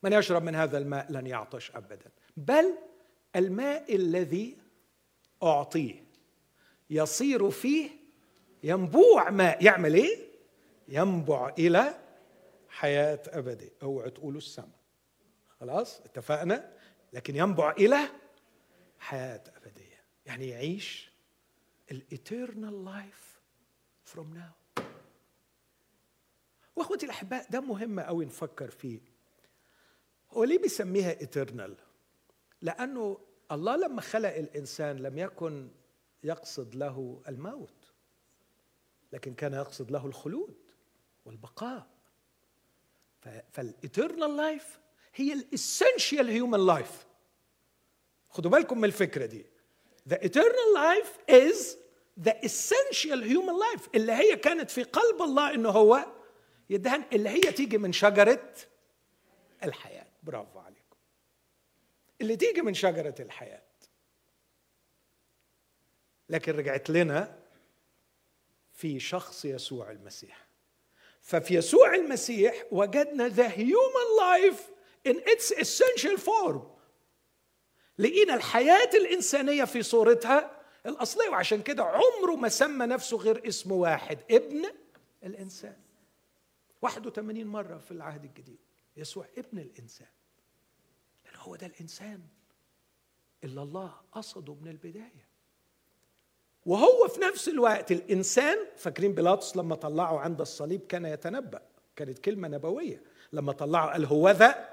من 0.02 0.12
يشرب 0.12 0.42
من 0.42 0.54
هذا 0.54 0.78
الماء 0.78 1.12
لن 1.12 1.26
يعطش 1.26 1.70
ابدا 1.70 2.10
بل 2.36 2.74
الماء 3.36 3.94
الذي 3.94 4.56
أعطيه 5.42 6.04
يصير 6.90 7.50
فيه 7.50 7.90
ينبوع 8.62 9.30
ماء. 9.30 9.64
يعمل 9.64 9.94
إيه؟ 9.94 10.16
ينبع 10.88 11.54
إلى 11.58 11.94
حياة 12.68 13.22
ابديه 13.28 13.72
اوعوا 13.82 14.08
تقولوا 14.08 14.38
السماء 14.38 14.81
خلاص 15.62 16.00
اتفقنا؟ 16.00 16.76
لكن 17.12 17.36
ينبع 17.36 17.70
إلى 17.70 17.98
حياة 18.98 19.42
أبدية. 19.56 20.04
يعني 20.26 20.48
يعيش 20.48 21.12
ال 21.90 22.02
eternal 22.02 22.84
life 22.84 23.40
from 24.04 24.34
now 24.34 24.50
واخوتي 26.76 27.06
الأحباء 27.06 27.50
ده 27.50 27.60
مهم 27.60 28.00
قوي 28.00 28.24
نفكر 28.24 28.70
فيه. 28.70 29.00
هو 30.30 30.44
ليه 30.44 30.58
بيسميها 30.58 31.10
eternal 31.20 31.76
لأنه 32.62 33.20
الله 33.52 33.76
لما 33.76 34.00
خلق 34.00 34.34
الإنسان 34.36 34.96
لم 34.96 35.18
يكن 35.18 35.70
يقصد 36.24 36.74
له 36.74 37.22
الموت 37.28 37.92
لكن 39.12 39.34
كان 39.34 39.52
يقصد 39.54 39.90
له 39.90 40.06
الخلود 40.06 40.56
والبقاء. 41.24 41.86
فال 43.52 43.71
eternal 43.71 44.36
life 44.36 44.82
هي 45.14 45.32
ال 45.32 45.42
essential 45.42 46.28
human 46.28 46.66
life 46.66 47.06
خدوا 48.28 48.50
بالكم 48.50 48.78
من 48.78 48.84
الفكرة 48.84 49.26
دي. 49.26 49.46
The 50.08 50.16
eternal 50.16 50.68
life 50.76 51.30
is 51.30 51.76
the 52.20 52.34
essential 52.44 53.22
human 53.22 53.56
life. 53.56 53.88
اللي 53.94 54.12
هي 54.12 54.36
كانت 54.36 54.70
في 54.70 54.82
قلب 54.82 55.22
الله 55.22 55.54
إنه 55.54 55.68
هو 55.68 56.06
يدهن 56.70 57.04
اللي 57.12 57.28
هي 57.28 57.40
تيجي 57.52 57.78
من 57.78 57.92
شجرة 57.92 58.54
الحياة. 59.64 60.06
برافو 60.22 60.58
عليكم. 60.58 60.96
اللي 62.20 62.36
تيجي 62.36 62.62
من 62.62 62.74
شجرة 62.74 63.14
الحياة. 63.20 63.62
لكن 66.28 66.52
رجعت 66.52 66.90
لنا 66.90 67.38
في 68.72 69.00
شخص 69.00 69.44
يسوع 69.44 69.90
المسيح. 69.90 70.46
ففي 71.20 71.54
يسوع 71.54 71.94
المسيح 71.94 72.64
وجدنا 72.70 73.28
the 73.28 73.50
human 73.52 74.08
life 74.20 74.71
in 75.08 75.14
its 75.14 75.50
essential 75.50 76.16
form. 76.16 76.60
لقينا 77.98 78.34
الحياة 78.34 78.90
الإنسانية 78.94 79.64
في 79.64 79.82
صورتها 79.82 80.60
الأصلية 80.86 81.28
وعشان 81.28 81.62
كده 81.62 81.84
عمره 81.84 82.36
ما 82.36 82.48
سمى 82.48 82.86
نفسه 82.86 83.16
غير 83.16 83.48
اسم 83.48 83.72
واحد 83.72 84.18
ابن 84.30 84.64
الإنسان. 85.24 85.76
81 86.82 87.46
مرة 87.46 87.78
في 87.78 87.90
العهد 87.90 88.24
الجديد 88.24 88.58
يسوع 88.96 89.26
ابن 89.38 89.58
الإنسان. 89.58 90.08
لأن 91.24 91.36
هو 91.36 91.56
ده 91.56 91.66
الإنسان 91.66 92.20
اللي 93.44 93.62
الله 93.62 93.94
قصده 94.12 94.54
من 94.54 94.68
البداية. 94.68 95.32
وهو 96.66 97.08
في 97.08 97.20
نفس 97.20 97.48
الوقت 97.48 97.92
الإنسان 97.92 98.58
فاكرين 98.76 99.14
بيلاطس 99.14 99.56
لما 99.56 99.74
طلعه 99.74 100.18
عند 100.18 100.40
الصليب 100.40 100.86
كان 100.86 101.04
يتنبأ 101.06 101.62
كانت 101.96 102.18
كلمة 102.18 102.48
نبوية. 102.48 103.02
لما 103.32 103.52
طلعه 103.52 103.92
قال 103.92 104.04
هو 104.04 104.30
ذا 104.30 104.71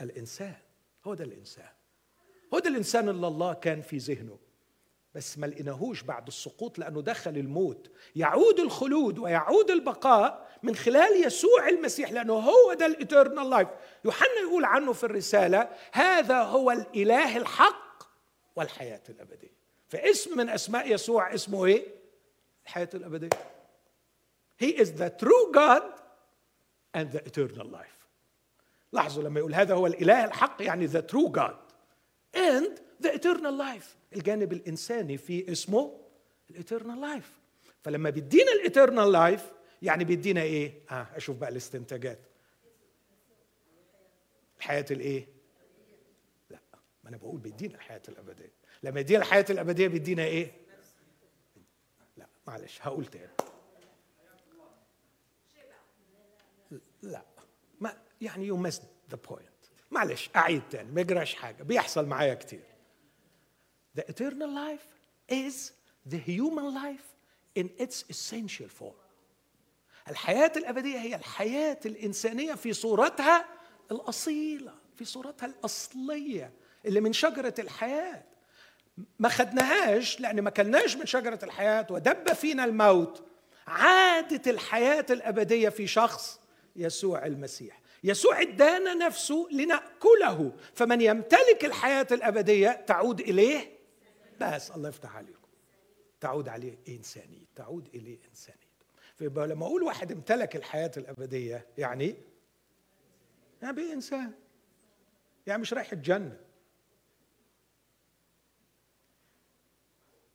الإنسان 0.00 0.54
هو 1.04 1.14
ده 1.14 1.24
الإنسان 1.24 1.68
هو 2.54 2.58
ده 2.58 2.70
الإنسان 2.70 3.08
اللي 3.08 3.26
الله 3.26 3.52
كان 3.52 3.82
في 3.82 3.96
ذهنه 3.96 4.38
بس 5.14 5.38
ما 5.38 5.46
لقيناهوش 5.46 6.02
بعد 6.02 6.26
السقوط 6.26 6.78
لأنه 6.78 7.02
دخل 7.02 7.30
الموت 7.36 7.90
يعود 8.16 8.60
الخلود 8.60 9.18
ويعود 9.18 9.70
البقاء 9.70 10.50
من 10.62 10.74
خلال 10.76 11.24
يسوع 11.26 11.68
المسيح 11.68 12.12
لأنه 12.12 12.32
هو 12.34 12.72
ده 12.74 12.86
ال 12.86 12.94
eternal 12.94 13.50
life 13.50 13.68
يوحنا 14.04 14.40
يقول 14.48 14.64
عنه 14.64 14.92
في 14.92 15.04
الرسالة 15.04 15.68
هذا 15.92 16.42
هو 16.42 16.70
الإله 16.70 17.36
الحق 17.36 18.02
والحياة 18.56 19.02
الأبدية 19.08 19.60
فاسم 19.88 20.36
من 20.36 20.48
أسماء 20.48 20.92
يسوع 20.94 21.34
اسمه 21.34 21.66
إيه؟ 21.66 21.86
الحياة 22.64 22.88
الأبدية. 22.94 23.28
He 24.62 24.66
is 24.82 24.88
the 24.92 25.10
true 25.10 25.52
God 25.52 25.82
and 26.94 27.10
the 27.12 27.22
eternal 27.26 27.66
life. 27.66 27.99
لاحظوا 28.92 29.22
لما 29.22 29.40
يقول 29.40 29.54
هذا 29.54 29.74
هو 29.74 29.86
الإله 29.86 30.24
الحق 30.24 30.62
يعني 30.62 30.88
the 30.88 31.02
true 31.02 31.30
God. 31.38 31.54
And 32.36 32.78
the 33.06 33.10
eternal 33.10 33.52
life. 33.60 33.86
الجانب 34.16 34.52
الإنساني 34.52 35.16
في 35.18 35.52
اسمه 35.52 36.00
ال 36.50 36.56
eternal 36.56 37.00
life 37.00 37.40
فلما 37.82 38.10
بيدينا 38.10 38.52
ال 38.52 38.59
eternal 38.59 39.12
life 39.12 39.52
يعني 39.82 40.04
بيدينا 40.04 40.42
إيه؟ 40.42 40.82
آه 40.90 41.06
أشوف 41.14 41.36
بقى 41.36 41.50
الاستنتاجات. 41.50 42.18
الحياة 44.58 44.86
الإيه؟ 44.90 45.26
لا 46.50 46.58
ما 47.04 47.10
أنا 47.10 47.16
بقول 47.16 47.40
بيدينا 47.40 47.74
الحياة 47.74 48.02
الأبدية. 48.08 48.52
لما 48.82 49.00
يدينا 49.00 49.18
الحياة 49.22 49.44
الأبدية 49.50 49.88
بيدينا 49.88 50.24
إيه؟ 50.24 50.52
لا 52.16 52.26
معلش 52.46 52.78
هقول 52.82 53.06
تاني. 53.06 53.30
لا. 57.02 57.22
يعني 58.20 58.46
you 58.46 58.56
miss 58.56 58.82
the 59.10 59.18
point 59.28 59.50
معلش 59.90 60.30
أعيد 60.36 60.62
تاني 60.70 60.92
ما 60.92 61.00
يجراش 61.00 61.34
حاجة. 61.34 61.62
بيحصل 61.62 62.06
معايا 62.06 62.34
كتير. 62.34 62.64
The 63.98 64.02
eternal 64.02 64.48
life 64.48 64.86
is 65.32 65.72
the 66.10 66.18
human 66.18 66.74
life 66.74 67.16
in 67.58 67.68
its 67.82 68.04
essential 68.10 68.68
form. 68.80 69.00
الحياة 70.08 70.52
الأبدية 70.56 70.98
هي 70.98 71.14
الحياة 71.14 71.78
الإنسانية 71.86 72.54
في 72.54 72.72
صورتها 72.72 73.44
الأصيلة 73.90 74.74
في 74.96 75.04
صورتها 75.04 75.46
الأصلية 75.46 76.52
اللي 76.86 77.00
من 77.00 77.12
شجرة 77.12 77.54
الحياة. 77.58 78.24
ما 79.18 79.28
خدناهاش 79.28 80.20
لأن 80.20 80.40
ما 80.40 80.50
كلناش 80.50 80.96
من 80.96 81.06
شجرة 81.06 81.38
الحياة 81.42 81.86
ودب 81.90 82.32
فينا 82.32 82.64
الموت. 82.64 83.26
عادت 83.66 84.48
الحياة 84.48 85.06
الأبدية 85.10 85.68
في 85.68 85.86
شخص 85.86 86.40
يسوع 86.76 87.26
المسيح. 87.26 87.79
يسوع 88.04 88.42
ادانا 88.42 88.94
نفسه 88.94 89.48
لنأكله. 89.52 90.52
فمن 90.74 91.00
يمتلك 91.00 91.64
الحياة 91.64 92.06
الأبدية 92.10 92.84
تعود 92.86 93.20
إليه؟ 93.20 93.78
بس 94.40 94.70
الله 94.70 94.88
يفتح 94.88 95.16
عليكم. 95.16 95.40
تعود 96.20 96.48
عليه 96.48 96.78
إنسانية 96.88 97.44
تعود 97.56 97.88
إليه 97.94 98.18
إنسانية. 98.28 98.70
فيبقى 99.16 99.48
لما 99.48 99.66
أقول 99.66 99.82
واحد 99.82 100.12
امتلك 100.12 100.56
الحياة 100.56 100.90
الأبدية 100.96 101.66
يعني 101.78 102.16
يعني 103.62 103.76
بيه 103.76 103.92
انسان 103.92 104.32
يعني 105.46 105.62
مش 105.62 105.72
رايح 105.72 105.92
الجنة. 105.92 106.40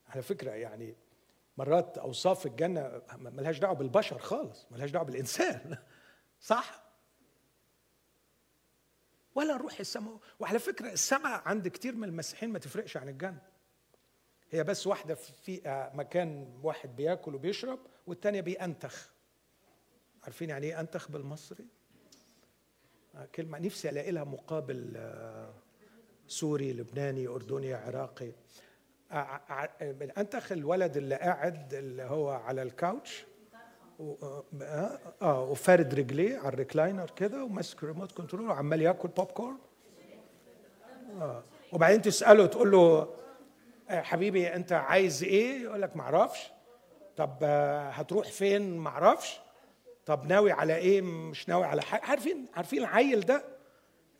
على 0.07 0.21
فكرة 0.21 0.51
يعني 0.51 0.95
مرات 1.57 1.97
أوصاف 1.97 2.45
الجنة 2.45 3.01
ملهاش 3.17 3.59
دعوة 3.59 3.75
بالبشر 3.75 4.19
خالص 4.19 4.67
ملهاش 4.71 4.91
دعوة 4.91 5.05
بالإنسان. 5.05 5.77
صح؟ 6.41 6.84
ولا 9.35 9.53
نروح 9.53 9.79
السماء. 9.79 10.17
وعلى 10.39 10.59
فكرة 10.59 10.91
السماء 10.91 11.41
عند 11.45 11.67
كتير 11.67 11.95
من 11.95 12.03
المسيحيين 12.07 12.53
ما 12.53 12.59
تفرقش 12.59 12.97
عن 12.97 13.09
الجنة. 13.09 13.41
هي 14.51 14.63
بس 14.63 14.87
واحدة 14.87 15.15
في 15.15 15.61
مكان 15.93 16.59
واحد 16.63 16.95
بياكل 16.95 17.35
وبيشرب 17.35 17.79
والتانية 18.07 18.41
بينتخ 18.41 19.09
عارفين 20.23 20.49
يعني 20.49 20.67
إيه 20.67 20.79
أنتخ 20.79 21.11
بالمصري؟ 21.11 21.65
كلمة 23.35 23.59
نفسي 23.59 23.89
ألاقي 23.89 24.11
لها 24.11 24.23
مقابل 24.23 24.93
آه، 24.97 25.53
سوري 26.27 26.73
لبناني 26.73 27.27
أردني 27.27 27.73
عراقي. 27.73 28.31
أنتخ 30.17 30.51
الولد 30.51 30.97
اللي 30.97 31.15
قاعد 31.15 31.73
اللي 31.73 32.03
هو 32.03 32.29
على 32.29 32.61
ال 32.61 32.70
couch. 32.70 33.25
آه, 33.99 34.99
آه 35.21 35.43
وفارد 35.43 35.93
رجليه 35.93 36.37
على 36.37 36.47
ال 36.49 36.56
recliner 36.56 37.09
كده 37.15 37.43
وماسك 37.43 37.83
remote 37.83 38.11
control 38.11 38.47
وعمال 38.49 38.81
ياكل 38.81 39.07
بوب 39.07 39.27
كورن 39.27 39.57
آه 41.21 41.43
وبعدين 41.73 42.01
تسأله 42.01 42.45
تقول 42.45 42.71
له 42.71 43.07
آه 43.89 44.01
حبيبي 44.01 44.55
انت 44.55 44.71
عايز 44.71 45.23
إيه؟ 45.23 45.63
يقول 45.63 45.81
لك 45.81 45.95
معرفش 45.95 46.51
طب 47.17 47.37
آه 47.41 47.89
هتروح 47.89 48.27
فين؟ 48.27 48.77
معرفش 48.77 49.39
طب 50.05 50.25
ناوي 50.25 50.51
على 50.51 50.75
إيه؟ 50.75 51.01
مش 51.01 51.49
ناوي 51.49 51.65
على 51.65 51.81
حاجة. 51.81 52.01
عارفين 52.05 52.45
عارفين 52.55 52.79
العيل 52.79 53.21
ده 53.21 53.43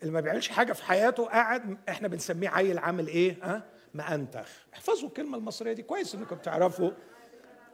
اللي 0.02 0.12
ما 0.12 0.20
بيعملش 0.20 0.48
حاجة 0.48 0.72
في 0.72 0.84
حياته 0.84 1.24
قاعد 1.26 1.76
إحنا 1.88 2.08
بنسميه 2.08 2.48
عيل 2.48 2.78
عامل 2.78 3.06
إيه؟ 3.06 3.36
ها؟ 3.42 3.56
أه؟ 3.56 3.62
مأنتخ. 3.94 4.48
احفظوا 4.74 5.08
الكلمة 5.08 5.38
المصرية 5.38 5.72
دي 5.72 5.82
كويس 5.82 6.14
انكم 6.14 6.36
تعرفوا 6.36 6.90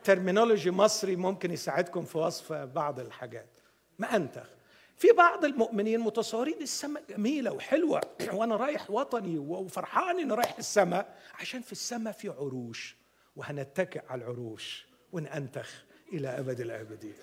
ترمينولوجي 0.05 0.71
مصري 0.71 1.17
ممكن 1.17 1.51
يساعدكم 1.51 2.05
في 2.05 2.19
وصف 2.19 2.53
بعض 2.53 3.01
الحاجات. 3.01 3.49
مأنتخ 3.99 4.47
في 4.97 5.13
بعض 5.13 5.45
المؤمنين 5.45 6.01
متصورين 6.01 6.63
السماء 6.63 7.03
جميلة 7.11 7.53
وحلوة. 7.53 8.01
وأنا 8.33 8.57
رايح 8.57 8.91
وطني 8.91 9.39
وفرحان 9.39 10.21
إني 10.21 10.35
رايح 10.35 10.59
السماء 10.59 11.19
عشان 11.35 11.63
في 11.63 11.73
السماء 11.73 12.13
في 12.13 12.29
عروش. 12.29 12.97
وهنتكئ 13.37 14.03
على 14.09 14.25
العروش 14.25 14.87
ونأنتخ 15.13 15.85
إلى 16.13 16.29
أبد 16.29 16.61
الآبدين. 16.61 17.15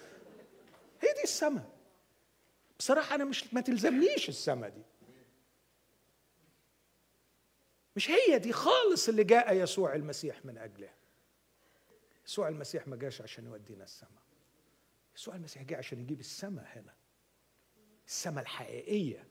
هي 1.02 1.14
دي 1.14 1.24
السماء. 1.24 1.70
بصراحة 2.80 3.16
أنا 3.16 3.26
مش 3.26 3.54
ما 3.54 3.62
تلزمنيش 3.62 4.30
السماء 4.30 4.70
دي. 4.70 4.84
مش 7.96 8.10
هي 8.10 8.40
دي 8.40 8.54
خالص 8.54 9.10
اللي 9.10 9.24
جاء 9.24 9.54
يسوع 9.56 9.96
المسيح 9.96 10.46
من 10.46 10.58
اجله 10.58 10.99
يسوع 12.30 12.48
المسيح 12.48 12.88
ما 12.88 12.96
جاش 12.96 13.22
عشان 13.22 13.46
يودينا 13.46 13.84
السماء. 13.84 14.24
يسوع 15.16 15.36
المسيح 15.36 15.64
جه 15.64 15.78
عشان 15.78 16.00
يجيب 16.00 16.20
السماء 16.20 16.78
هنا. 16.78 16.96
السماء 18.08 18.44
الحقيقية. 18.44 19.28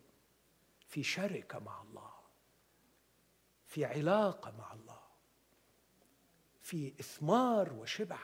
في 0.86 1.03
شركة 1.03 1.59
مع 1.59 1.82
الله. 1.82 2.14
في 3.66 3.84
علاقة 3.84 4.51
مع 4.51 4.72
الله. 4.72 5.01
في 6.62 6.94
إثمار 7.01 7.72
وشبع 7.72 8.20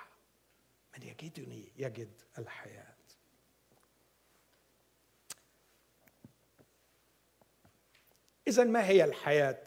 من 0.98 1.02
يجدني 1.02 1.72
يجد 1.76 2.22
الحياة. 2.38 2.96
إذا 8.48 8.64
ما 8.64 8.86
هي 8.86 9.04
الحياة؟ 9.04 9.64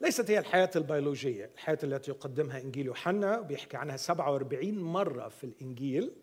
ليست 0.00 0.30
هي 0.30 0.38
الحياة 0.38 0.70
البيولوجية. 0.76 1.44
الحياة 1.54 1.78
التي 1.82 2.10
يقدمها 2.10 2.60
إنجيل 2.60 2.86
يوحنا 2.86 3.40
بيحكي 3.40 3.76
عنها 3.76 3.96
47 3.96 4.78
مرة 4.78 5.28
في 5.28 5.44
الإنجيل. 5.44 6.16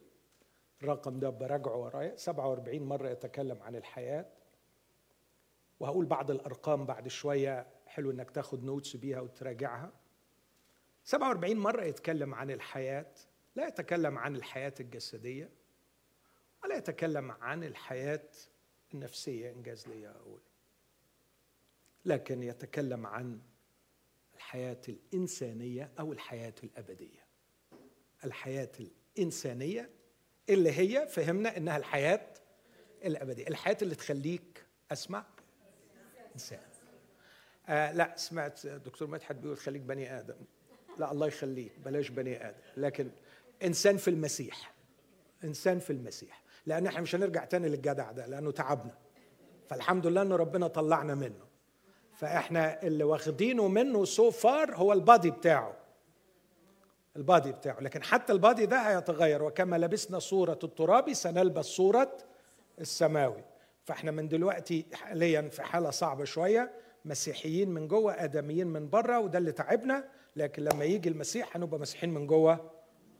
الرقم 0.81 1.19
ده 1.19 1.29
براجعه 1.29 1.77
ورايا. 1.77 2.15
47 2.15 2.81
مرة 2.81 3.09
يتكلم 3.09 3.61
عن 3.63 3.75
الحياة. 3.75 4.25
وهقول 5.79 6.05
بعض 6.05 6.31
الأرقام 6.31 6.85
بعد 6.85 7.07
شوية. 7.07 7.67
حلو 7.85 8.11
إنك 8.11 8.31
تاخد 8.31 8.63
نوتس 8.63 8.95
بيها 8.95 9.19
وتراجعها. 9.19 9.91
47 11.03 11.57
مرة 11.57 11.83
يتكلم 11.83 12.35
عن 12.35 12.51
الحياة. 12.51 13.13
لا 13.55 13.67
يتكلم 13.67 14.17
عن 14.17 14.35
الحياة 14.35 14.73
الجسدية 14.79 15.49
ولا 16.63 16.77
يتكلم 16.77 17.31
عن 17.31 17.63
الحياة 17.63 18.29
النفسية 18.93 19.51
إنجاز 19.51 19.87
لي 19.87 20.07
أقول. 20.07 20.41
لكن 22.05 22.43
يتكلم 22.43 23.07
عن 23.07 23.41
الحياة 24.37 24.81
الإنسانية 24.89 25.91
أو 25.99 26.13
الحياة 26.13 26.53
الأبدية. 26.63 27.25
الحياة 28.25 28.71
الإنسانية 29.17 29.89
اللي 30.49 30.71
هي 30.71 31.07
فهمنا 31.07 31.57
إنها 31.57 31.77
الحياة 31.77 32.33
الأبدية 33.05 33.47
الحياة 33.47 33.77
اللي 33.81 33.95
تخليك 33.95 34.65
أسمع 34.91 35.25
إنسان. 36.33 36.59
آه 37.67 37.91
لا 37.91 38.13
سمعت 38.17 38.67
دكتور 38.67 39.07
مدحت 39.07 39.35
بيقول 39.35 39.57
خليك 39.57 39.81
بني 39.81 40.19
آدم. 40.19 40.35
لا 40.97 41.11
الله 41.11 41.27
يخليك 41.27 41.79
بلاش 41.79 42.09
بني 42.09 42.47
آدم. 42.49 42.57
لكن 42.77 43.09
إنسان 43.63 43.97
في 43.97 44.07
المسيح 44.07 44.73
إنسان 45.43 45.79
في 45.79 45.89
المسيح. 45.89 46.43
لأن 46.65 46.87
إحنا 46.87 47.01
مش 47.01 47.15
هنرجع 47.15 47.45
تاني 47.45 47.69
للجدع 47.69 48.11
ده 48.11 48.25
لأنه 48.27 48.51
تعبنا. 48.51 48.97
فالحمد 49.69 50.07
لله 50.07 50.21
أن 50.21 50.33
ربنا 50.33 50.67
طلعنا 50.67 51.15
منه. 51.15 51.46
فاحنا 52.17 52.83
اللي 52.83 53.03
واخدينه 53.03 53.67
منه 53.67 54.05
so 54.05 54.31
far 54.31 54.75
هو 54.75 54.93
ال 54.93 55.01
body 55.01 55.31
بتاعه. 55.31 55.73
ال 57.15 57.22
body 57.22 57.51
بتاعه. 57.51 57.79
لكن 57.79 58.03
حتى 58.03 58.33
ال 58.33 58.39
body 58.39 58.65
ده 58.65 58.77
هيتغير. 58.77 59.43
وكما 59.43 59.75
لبسنا 59.77 60.19
صورة 60.19 60.59
الترابي 60.63 61.13
سنلبس 61.13 61.65
صورة 61.65 62.17
السماوي. 62.79 63.43
فاحنا 63.83 64.11
من 64.11 64.27
دلوقتي 64.27 64.85
حاليا 64.93 65.41
في 65.41 65.63
حالة 65.63 65.89
صعبة 65.89 66.23
شوية. 66.23 66.71
مسيحيين 67.05 67.69
من 67.69 67.87
جوه 67.87 68.23
آدميين 68.23 68.67
من 68.67 68.89
بره 68.89 69.19
وده 69.19 69.37
اللي 69.37 69.51
تعبنا. 69.51 70.03
لكن 70.35 70.63
لما 70.63 70.85
يجي 70.85 71.09
المسيح 71.09 71.55
هنبقى 71.55 71.79
مسيحيين 71.79 72.13
من 72.13 72.27
جوه 72.27 72.71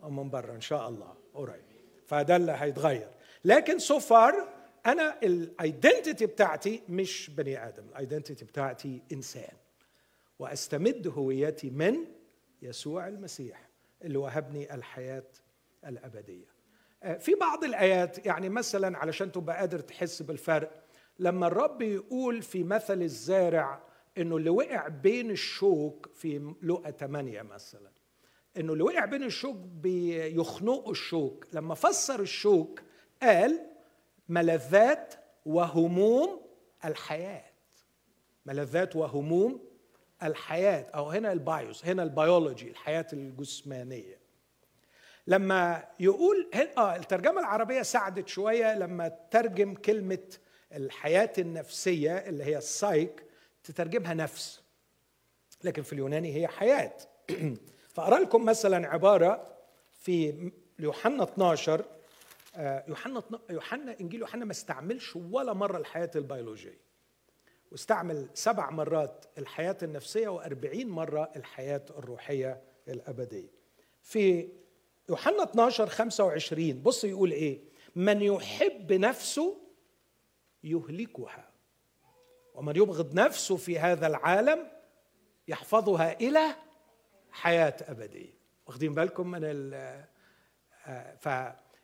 ومن 0.03 0.29
بره 0.29 0.51
إن 0.51 0.61
شاء 0.61 0.89
الله. 0.89 1.13
قريب. 1.33 1.65
فده 2.05 2.35
اللي 2.35 2.51
هيتغير. 2.51 3.09
لكن 3.45 3.79
so 3.79 3.99
far 3.99 4.56
أنا 4.87 5.19
ال 5.23 5.34
identity 5.34 6.25
بتاعتي 6.25 6.83
مش 6.89 7.29
بني 7.29 7.67
آدم 7.67 7.83
ال 7.89 7.95
identity 7.95 8.45
بتاعتي 8.45 9.01
إنسان. 9.11 9.57
وأستمد 10.39 11.07
هويتي 11.07 11.69
من 11.69 11.97
يسوع 12.61 13.07
المسيح 13.07 13.69
اللي 14.03 14.17
وهبني 14.17 14.75
الحياة 14.75 15.23
الأبدية. 15.85 16.45
آه، 17.03 17.17
في 17.17 17.35
بعض 17.35 17.63
الآيات 17.63 18.25
يعني 18.25 18.49
مثلا 18.49 18.97
علشان 18.97 19.31
تبقى 19.31 19.57
قادر 19.57 19.79
تحس 19.79 20.21
بالفرق 20.21 20.83
لما 21.19 21.47
الرب 21.47 21.81
يقول 21.81 22.41
في 22.41 22.63
مثل 22.63 23.01
الزارع 23.01 23.81
إنه 24.17 24.37
اللي 24.37 24.49
وقع 24.49 24.87
بين 24.87 25.31
الشوك 25.31 26.09
في 26.13 26.53
لوقا 26.63 26.91
8 26.91 27.41
مثلا 27.41 27.91
إنه 28.57 28.73
اللي 28.73 28.83
وقع 28.83 29.05
بين 29.05 29.23
الشوك 29.23 29.55
بيخنقوا 29.55 30.91
الشوك. 30.91 31.47
لما 31.53 31.75
فسر 31.75 32.19
الشوك 32.21 32.81
قال 33.21 33.76
ملذات 34.29 35.13
وهموم 35.45 36.41
الحياة. 36.85 37.43
ملذات 38.45 38.95
وهموم 38.95 39.67
الحياة. 40.23 40.89
أو 40.95 41.09
هنا 41.09 41.31
ال 41.31 41.42
bios 41.42 41.85
هنا 41.85 42.03
البيولوجي 42.03 42.69
الحياة 42.69 43.07
الجسمانية. 43.13 44.19
لما 45.27 45.87
يقول 45.99 46.49
آه 46.77 46.95
الترجمة 46.95 47.39
العربية 47.39 47.81
ساعدت 47.81 48.27
شوية 48.27 48.77
لما 48.77 49.07
ترجم 49.31 49.73
كلمة 49.73 50.23
الحياة 50.73 51.31
النفسية 51.37 52.17
اللي 52.17 52.43
هي 52.43 52.57
السايك 52.57 53.23
تترجمها 53.63 54.13
نفس. 54.13 54.61
لكن 55.63 55.81
في 55.81 55.93
اليوناني 55.93 56.35
هي 56.35 56.47
حياة. 56.47 56.93
فأرى 57.95 58.19
لكم 58.19 58.45
مثلا 58.45 58.87
عبارة 58.87 59.57
في 59.93 60.51
يوحنا 60.79 61.23
12 61.23 61.79
آه، 61.79 61.96
يوحنا 62.87 63.23
يوحنا 63.49 63.99
إنجيل 64.01 64.19
يوحنا 64.19 64.45
ما 64.45 64.51
استعملش 64.51 65.15
ولا 65.15 65.53
مرة 65.53 65.77
الحياة 65.77 66.11
البيولوجية 66.15 66.87
واستعمل 67.71 68.29
سبع 68.33 68.69
مرات 68.69 69.25
الحياة 69.37 69.77
النفسية 69.83 70.27
وأربعين 70.27 70.89
مرة 70.89 71.31
الحياة 71.35 71.85
الروحية 71.97 72.61
الأبدية. 72.87 73.49
في 74.01 74.49
يوحنا 75.09 75.43
12 75.43 75.87
25 75.87 76.81
بص 76.81 77.03
يقول 77.03 77.31
إيه؟ 77.31 77.61
من 77.95 78.21
يحب 78.21 78.93
نفسه 78.93 79.57
يهلكها 80.63 81.49
ومن 82.53 82.75
يبغض 82.75 83.13
نفسه 83.13 83.57
في 83.57 83.79
هذا 83.79 84.07
العالم 84.07 84.67
يحفظها 85.47 86.13
إلى 86.19 86.55
حياة 87.31 87.75
أبدية. 87.81 88.33
واخدين 88.67 88.93
بالكم 88.93 89.31
من 89.31 89.39
ال 89.43 89.73
آه، 90.87 91.15
ف 91.15 91.27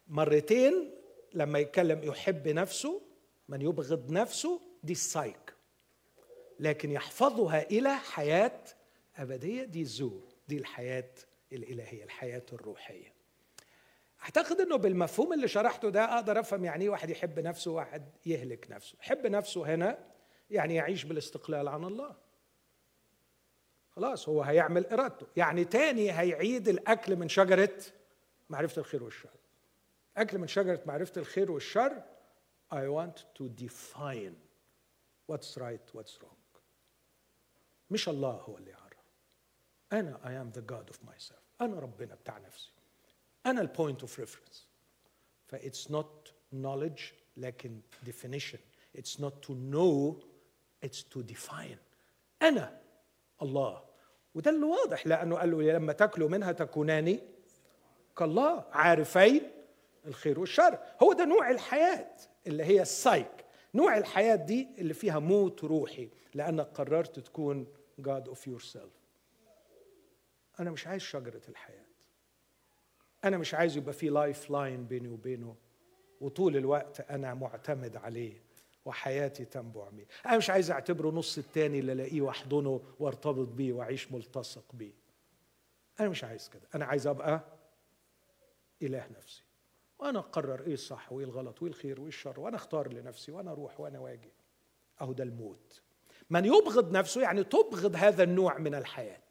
مرتين 0.08 0.95
لما 1.34 1.60
يتكلم 1.60 2.04
يحب 2.04 2.47
نفسه 2.47 3.01
من 3.49 3.62
يبغض 3.62 4.12
نفسه 4.12 4.62
دي 4.84 4.93
السايك. 4.93 5.54
لكن 6.60 6.91
يحفظها 6.91 7.64
إلى 7.64 7.95
حياة 7.95 8.64
أبدية 9.16 9.64
دي 9.64 9.86
زو 9.86 10.22
دي 10.47 10.58
الحياة 10.58 11.10
الإلهية 11.54 12.04
الحياة 12.04 12.45
الروحية. 12.54 13.14
أعتقد 14.24 14.62
أنه 14.62 14.76
بالمفهوم 14.76 15.34
اللي 15.34 15.47
شرحته 15.47 15.89
ده 15.89 16.16
أقدر 16.16 16.39
أفهم 16.39 16.66
يعني 16.66 16.84
إيه 16.84 16.89
واحد 16.89 17.10
يحب 17.10 17.39
نفسه 17.39 17.72
وواحد 17.72 18.10
يهلك 18.26 18.68
نفسه. 18.70 18.95
يحب 18.99 19.28
نفسه 19.28 19.76
هنا 19.76 19.97
يعني 20.49 20.76
يعيش 20.76 21.04
بالاستقلال 21.04 21.68
عن 21.68 21.84
الله. 21.84 22.16
خلاص 23.89 24.30
هو 24.30 24.41
هيعمل 24.41 24.86
إرادته. 24.86 25.28
يعني 25.36 25.66
تاني 25.66 26.12
هيعيد 26.12 26.68
الأكل 26.68 27.16
من 27.16 27.30
شجرة 27.30 27.78
معرفة 28.49 28.80
الخير 28.80 29.04
والشر. 29.04 29.30
أكل 30.18 30.38
من 30.38 30.47
شجرة 30.47 30.82
معرفة 30.86 31.22
الخير 31.22 31.51
والشر 31.51 32.03
I 32.74 32.88
want 32.88 33.18
to 33.38 33.49
define 33.49 34.36
what's 35.28 35.57
right 35.57 35.86
what's 35.93 36.18
wrong. 36.22 36.61
مش 37.89 38.09
الله 38.09 38.32
هو 38.32 38.57
اللي 38.57 38.72
يعرف. 38.72 39.03
أنا 39.93 40.20
I 40.24 40.32
am 40.43 40.57
the 40.57 40.61
God 40.61 40.89
of 40.95 40.97
myself. 41.09 41.61
أنا 41.61 41.80
ربنا 41.80 42.16
بتاع 42.16 42.38
نفسي. 42.38 42.72
أنا 43.45 43.61
ال 43.62 43.68
point 43.68 44.01
of 44.01 44.20
reference 44.20 44.68
ف 45.47 45.55
it's 45.55 45.89
not 45.91 46.32
knowledge 46.53 47.01
لكن 47.38 47.82
definition. 48.05 48.59
It's 48.97 49.20
not 49.20 49.34
to 49.47 49.53
know 49.53 50.24
it's 50.86 51.03
to 51.16 51.24
define. 51.34 51.78
أنا 52.41 52.82
الله. 53.41 53.84
وده 54.36 54.51
اللي 54.51 54.66
واضح. 54.66 55.07
لأنه 55.07 55.36
قال 55.36 55.51
له 55.51 55.61
لما 55.61 55.93
تاكلوا 55.93 56.30
منها 56.30 56.51
تكونان 56.51 57.20
كالله. 58.18 58.66
عارفين؟ 58.72 59.51
الخير 60.06 60.39
والشر. 60.39 60.80
هو 61.04 61.14
ده 61.14 61.26
نوع 61.26 61.51
الحياة 61.51 62.16
اللي 62.47 62.64
هي 62.64 62.82
السايك. 62.82 63.45
نوع 63.74 63.97
الحياة 63.97 64.36
دي 64.36 64.68
اللي 64.78 64.93
فيها 64.93 65.20
موت 65.20 65.64
روحي 65.64 66.10
لأنك 66.34 66.66
قررت 66.66 67.20
تكون 67.20 67.68
God 68.01 68.24
of 68.30 68.49
yourself. 68.49 68.89
أنا 70.60 70.72
مش 70.72 70.88
عايز 70.88 71.01
شجرة 71.01 71.41
الحياة. 71.49 71.86
أنا 73.24 73.38
مش 73.38 73.54
عايز 73.54 73.78
يبقى 73.78 73.93
في 73.93 74.10
lifeline 74.10 74.86
بيني 74.86 75.08
وبينه 75.08 75.56
وطول 76.22 76.58
الوقت 76.58 77.01
أنا 77.01 77.34
معتمد 77.34 77.97
عليه 77.97 78.41
وحياتي 78.86 79.45
تنبع 79.45 79.89
بيه. 79.89 80.06
أنا 80.26 80.38
مش 80.38 80.49
عايز 80.49 80.72
أعتبره 80.72 81.10
نص 81.10 81.38
التاني 81.38 81.80
اللي 81.80 81.91
ألاقيه 81.91 82.22
وأحضنه 82.22 82.82
وأرتبط 82.99 83.47
بيه 83.47 83.74
وأعيش 83.74 84.12
ملتصق 84.12 84.66
بيه. 84.74 84.93
أنا 85.99 86.10
مش 86.10 86.24
عايز 86.24 86.49
كده. 86.49 86.62
أنا 86.76 86.86
عايز 86.86 87.08
أبقى 87.08 87.41
إله 88.82 89.08
نفسي. 89.18 89.43
وأنا 90.04 90.20
أقرر 90.20 90.62
إيه 90.68 90.74
الصح 90.74 91.12
وإيه 91.12 91.26
الغلط 91.26 91.62
وإيه 91.62 91.72
الخير 91.72 91.99
وإيه 91.99 92.08
الشر 92.08 92.39
وأنا 92.39 92.56
أختار 92.56 92.93
لنفسي 92.93 93.32
وأنا 93.32 93.51
أروح 93.51 93.80
وأنا 93.80 93.99
واجي. 93.99 94.32
أهو 95.01 95.14
ده 95.14 95.24
الموت. 95.24 95.82
من 96.30 96.45
يبغض 96.45 96.91
نفسه 96.91 97.22
يعني 97.22 97.43
تبغض 97.43 97.95
هذا 97.95 98.24
النوع 98.24 98.58
من 98.58 98.76
الحياة. 98.76 99.24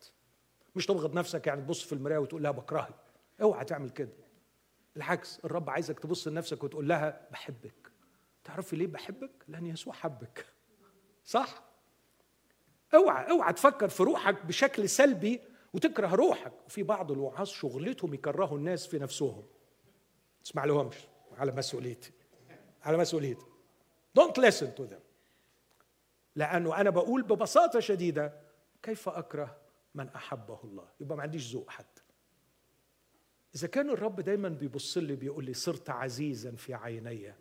مش 0.77 0.87
تبغض 0.87 1.14
نفسك 1.14 1.47
يعني 1.47 1.61
تبص 1.61 1.83
في 1.83 1.93
المراية 1.93 2.18
وتقول 2.18 2.43
لها 2.43 2.51
بكرهك 2.51 2.95
أوعى 3.43 3.64
تعمل 3.64 3.91
كده. 3.91 4.12
بالعكس 4.95 5.41
الرب 5.45 5.70
عايزك 5.70 5.99
تبص 5.99 6.29
لنفسك 6.29 6.64
وتقول 6.64 6.89
لها 6.89 7.29
بحبك. 7.31 7.93
تعرفي 8.45 8.77
ليه 8.77 8.87
بحبك؟ 8.87 9.31
لأن 9.49 9.66
يسوع 9.66 9.93
حبك. 9.93 10.47
صح؟ 11.25 11.62
أوعى 12.95 13.31
أوعى 13.31 13.53
تفكر 13.53 13.89
في 13.89 14.03
روحك 14.03 14.47
بشكل 14.47 14.89
سلبي 14.89 15.41
وتكره 15.73 16.14
روحك. 16.14 16.53
وفي 16.66 16.83
بعض 16.83 17.12
الوعاظ 17.12 17.47
شغلتهم 17.47 18.14
يكرهوا 18.14 18.59
الناس 18.59 18.87
في 18.87 18.99
نفسهم. 18.99 19.45
اسمع 20.47 20.64
لهمش 20.64 20.97
على 21.38 21.53
مسؤوليتي. 21.53 22.12
على 22.82 22.97
مسؤوليتي. 22.97 23.47
Don't 24.18 24.43
listen 24.43 24.66
to 24.80 24.90
them. 24.93 25.03
لأنه 26.36 26.80
أنا 26.80 26.90
بقول 26.90 27.22
ببساطة 27.22 27.80
شديدة 27.80 28.40
كيف 28.82 29.09
أكره 29.09 29.57
من 29.95 30.09
أحبه 30.09 30.61
الله؟ 30.64 30.88
يبقى 31.01 31.16
ما 31.16 31.22
عنديش 31.22 31.53
ذوق 31.53 31.70
حتى. 31.70 32.03
إذا 33.55 33.68
كان 33.68 33.90
الرب 33.90 34.20
دايما 34.20 34.49
بيبص 34.49 34.99
لي 34.99 35.16
بيقول 35.16 35.45
لي 35.45 35.55
صرت 35.55 35.90
عزيزا 35.90 36.51
في 36.57 36.74
عيني 36.74 37.34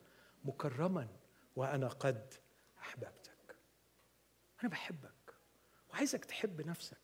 مكرما 0.46 1.08
وأنا 1.56 1.88
قد 1.88 2.34
أحببتك. 2.80 3.56
أنا 4.62 4.70
بحبك. 4.70 5.34
وعايزك 5.90 6.26
تحب 6.26 6.68
نفسك. 6.68 6.98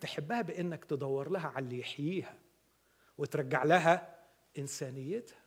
تحبها 0.00 0.42
بإنك 0.42 0.84
تدور 0.84 1.30
لها 1.30 1.48
على 1.48 1.64
اللي 1.64 1.78
يحييها 1.78 2.38
وترجع 3.18 3.64
لها 3.64 4.19
إنسانيتها. 4.58 5.40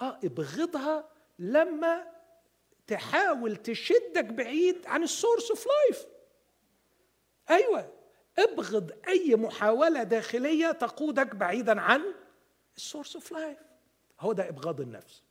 آه 0.00 0.18
ابغضها 0.24 1.08
لما 1.38 2.06
تحاول 2.86 3.56
تشدك 3.56 4.24
بعيد 4.24 4.86
عن 4.86 5.02
ال 5.02 5.09
source 5.09 5.50
of 5.50 5.66
life 5.66 6.06
أيوه 7.50 7.92
ابغض 8.38 8.92
أي 9.08 9.36
محاولة 9.36 10.02
داخلية 10.02 10.72
تقودك 10.72 11.34
بعيدا 11.34 11.80
عن 11.80 12.14
ال 12.76 12.81
source 12.81 13.14
of 13.16 13.32
life 13.32 13.58
هو 14.20 14.32
ده 14.32 14.48
إبغاض 14.48 14.80
النفس. 14.80 15.22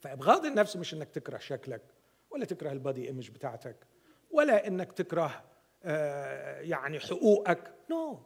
فإبغاض 0.00 0.46
النفس 0.46 0.76
مش 0.76 0.94
إنك 0.94 1.08
تكره 1.08 1.38
شكلك 1.38 1.82
ولا 2.30 2.44
تكره 2.44 2.72
ال 2.72 2.79
body 2.79 3.06
image 3.06 3.30
بتاعتك 3.30 3.86
ولا 4.30 4.66
إنك 4.66 4.92
تكره 4.92 5.44
آه، 5.82 6.60
يعني 6.60 7.00
حقوقك. 7.00 7.74
no 7.90 8.14
no. 8.14 8.18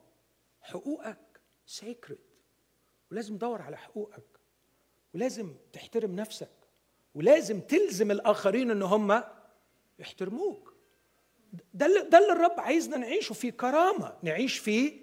حقوقك 0.60 1.40
sacred 1.66 2.29
ولازم 3.10 3.36
تدور 3.36 3.62
على 3.62 3.76
حقوقك 3.76 4.40
ولازم 5.14 5.54
تحترم 5.72 6.14
نفسك 6.14 6.50
ولازم 7.14 7.60
تلزم 7.60 8.10
الآخرين 8.10 8.70
إن 8.70 8.82
هم 8.82 9.22
يحترموك. 9.98 10.74
ده 11.74 11.86
اللي, 11.86 12.00
ده 12.02 12.18
اللي 12.18 12.32
الرب 12.32 12.60
عايزنا 12.60 12.96
نعيشه 12.96 13.32
في 13.32 13.50
كرامة 13.50 14.16
نعيش 14.22 14.58
في 14.58 15.00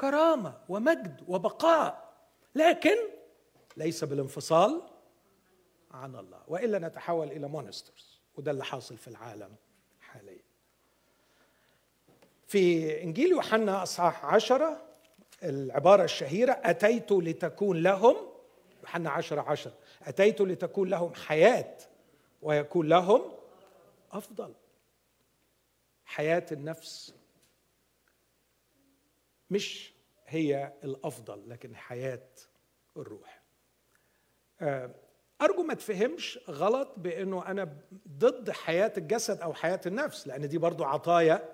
كرامة 0.00 0.58
ومجد 0.68 1.24
وبقاء. 1.28 2.14
لكن 2.54 2.96
ليس 3.76 4.04
بالانفصال 4.04 4.82
عن 5.90 6.16
الله 6.16 6.42
وإلا 6.48 6.78
نتحول 6.78 7.26
إلى 7.26 7.48
مونسترز 7.48 8.20
وده 8.36 8.50
اللي 8.50 8.64
حاصل 8.64 8.96
في 8.96 9.08
العالم 9.08 9.54
حاليا. 10.00 10.42
في 12.46 13.02
إنجيل 13.02 13.30
يوحنا 13.30 13.82
أصحاح 13.82 14.24
عشرة 14.24 14.87
العبارة 15.42 16.04
الشهيرة 16.04 16.52
أتيت 16.64 17.12
لتكون 17.12 17.82
لهم 17.82 18.16
يوحنا 18.82 19.10
عشرة 19.10 19.40
عشرة 19.40 19.74
أتيت 20.02 20.40
لتكون 20.40 20.88
لهم 20.88 21.14
حياة 21.14 21.76
ويكون 22.42 22.88
لهم 22.88 23.22
أفضل. 24.12 24.54
حياة 26.04 26.46
النفس 26.52 27.14
مش 29.50 29.92
هي 30.26 30.72
الأفضل 30.84 31.50
لكن 31.50 31.76
حياة 31.76 32.28
الروح. 32.96 33.42
آه، 34.60 34.90
أرجو 35.42 35.62
ما 35.62 35.74
تفهمش 35.74 36.38
غلط 36.48 36.94
بأنه 36.96 37.46
أنا 37.46 37.76
ضد 38.08 38.50
حياة 38.50 38.92
الجسد 38.96 39.40
أو 39.40 39.54
حياة 39.54 39.80
النفس 39.86 40.26
لأن 40.26 40.48
دي 40.48 40.58
برضو 40.58 40.84
عطايا 40.84 41.48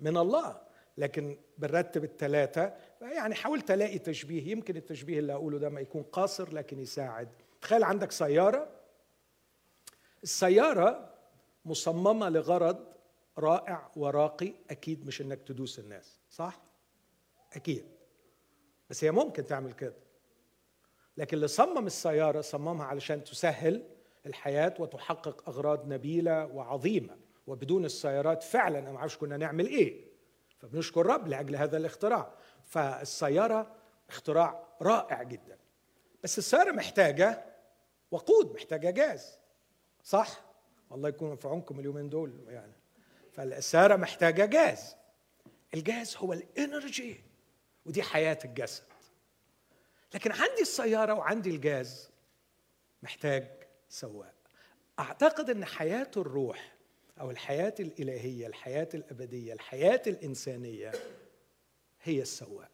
من 0.00 0.16
الله. 0.16 0.60
لكن 0.98 1.36
بنرتب 1.58 2.04
الثلاثة 2.04 2.74
يعني 3.10 3.34
حاولت 3.34 3.70
ألاقي 3.70 3.98
تشبيه 3.98 4.50
يمكن 4.52 4.76
التشبيه 4.76 5.18
اللي 5.18 5.32
أقوله 5.32 5.58
ده 5.58 5.68
ما 5.68 5.80
يكون 5.80 6.02
قاصر 6.02 6.54
لكن 6.54 6.78
يساعد. 6.78 7.28
تخيل 7.60 7.84
عندك 7.84 8.12
سيارة. 8.12 8.68
السيارة 10.22 11.14
مصممة 11.64 12.28
لغرض 12.28 12.92
رائع 13.38 13.90
وراقي 13.96 14.54
أكيد 14.70 15.06
مش 15.06 15.20
إنك 15.20 15.42
تدوس 15.42 15.78
الناس 15.78 16.20
صح؟ 16.30 16.62
أكيد. 17.52 17.84
بس 18.90 19.04
هي 19.04 19.10
ممكن 19.10 19.46
تعمل 19.46 19.72
كده. 19.72 19.94
لكن 21.16 21.36
اللي 21.36 21.48
صمم 21.48 21.86
السيارة 21.86 22.40
صممها 22.40 22.86
علشان 22.86 23.24
تسهل 23.24 23.82
الحياة 24.26 24.74
وتحقق 24.78 25.48
أغراض 25.48 25.88
نبيلة 25.88 26.46
وعظيمة. 26.46 27.16
وبدون 27.46 27.84
السيارات 27.84 28.42
فعلا 28.42 28.78
أنا 28.78 28.92
ما 28.92 28.98
أعرفش 28.98 29.16
كنا 29.16 29.36
نعمل 29.36 29.66
إيه. 29.66 30.04
فبنشكر 30.58 31.06
رب 31.06 31.28
لأجل 31.28 31.56
هذا 31.56 31.76
الاختراع. 31.76 32.34
فالسيارة 32.72 33.74
اختراع 34.08 34.68
رائع 34.82 35.22
جدا. 35.22 35.58
بس 36.24 36.38
السيارة 36.38 36.72
محتاجة 36.72 37.44
وقود 38.10 38.54
محتاجة 38.54 38.90
جاز. 38.90 39.38
صح؟ 40.04 40.40
الله 40.92 41.08
يكون 41.08 41.36
في 41.36 41.48
عونكم 41.48 41.80
اليومين 41.80 42.08
دول 42.08 42.32
يعني. 42.48 42.72
فالسيارة 43.32 43.96
محتاجة 43.96 44.44
جاز. 44.44 44.96
الجاز 45.74 46.16
هو 46.16 46.32
ال 46.32 46.45
energy 46.45 47.20
ودي 47.86 48.02
حياة 48.02 48.38
الجسد. 48.44 48.84
لكن 50.14 50.32
عندي 50.32 50.62
السيارة 50.62 51.14
وعندي 51.14 51.50
الجاز 51.50 52.10
محتاج 53.02 53.48
سواق. 53.88 54.34
أعتقد 54.98 55.50
إن 55.50 55.64
حياة 55.64 56.10
الروح 56.16 56.72
أو 57.20 57.30
الحياة 57.30 57.74
الإلهية 57.80 58.46
الحياة 58.46 58.88
الأبدية 58.94 59.52
الحياة 59.52 60.02
الإنسانية 60.06 60.92
هي 62.02 62.22
السواق. 62.22 62.70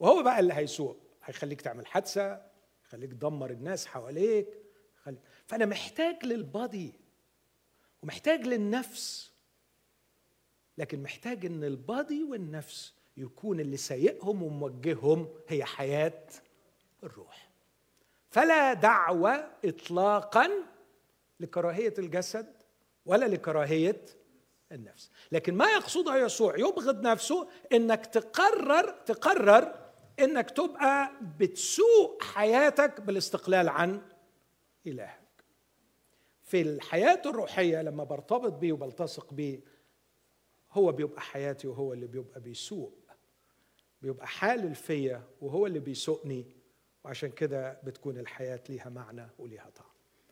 وهو 0.00 0.22
بقى 0.22 0.40
اللي 0.40 0.54
هيسوق. 0.54 0.96
هيخليك 1.24 1.60
تعمل 1.60 1.86
حادثة 1.86 2.42
خليك 2.84 3.10
تدمر 3.12 3.50
الناس 3.50 3.86
حواليك 3.86 4.48
خليك. 5.02 5.20
فأنا 5.46 5.66
محتاج 5.66 6.24
للبادي 6.24 6.92
ومحتاج 8.02 8.46
للنفس. 8.46 9.32
لكن 10.78 11.02
محتاج 11.02 11.46
إن 11.46 11.64
البادي 11.64 12.24
والنفس 12.24 12.94
يكون 13.16 13.60
اللي 13.60 13.76
سايقهم 13.76 14.42
وموجههم 14.42 15.28
هي 15.48 15.64
حياة 15.64 16.26
الروح. 17.04 17.48
فلا 18.30 18.72
دعوة 18.72 19.50
اطلاقا 19.64 20.50
لكراهية 21.40 21.94
الجسد 21.98 22.46
ولا 23.06 23.26
لكراهية 23.26 24.04
النفس. 24.72 25.10
لكن 25.32 25.54
ما 25.54 25.66
يقصده 25.70 26.16
يسوع 26.24 26.58
يبغض 26.58 27.00
نفسه 27.02 27.48
إنك 27.72 28.06
تقرر 28.06 28.90
تقرر 28.90 29.74
إنك 30.20 30.50
تبقى 30.50 31.12
بتسوق 31.38 32.22
حياتك 32.22 33.00
بالاستقلال 33.00 33.68
عن 33.68 34.00
إلهك. 34.86 35.20
في 36.42 36.60
الحياة 36.60 37.22
الروحية 37.26 37.82
لما 37.82 38.04
برتبط 38.04 38.52
بيه 38.52 38.72
وبلتصق 38.72 39.34
بيه 39.34 39.60
هو 40.72 40.92
بيبقى 40.92 41.20
حياتي 41.20 41.68
وهو 41.68 41.92
اللي 41.92 42.06
بيبقى 42.06 42.40
بيسوق 42.40 42.98
بيبقى 44.02 44.26
حالل 44.26 44.74
فيا 44.74 45.22
وهو 45.40 45.66
اللي 45.66 45.78
بيسوقني 45.78 46.46
وعشان 47.04 47.30
كده 47.30 47.80
بتكون 47.84 48.18
الحياة 48.18 48.60
ليها 48.68 48.88
معنى 48.88 49.28
وليها 49.38 49.70
طعم. 49.76 49.86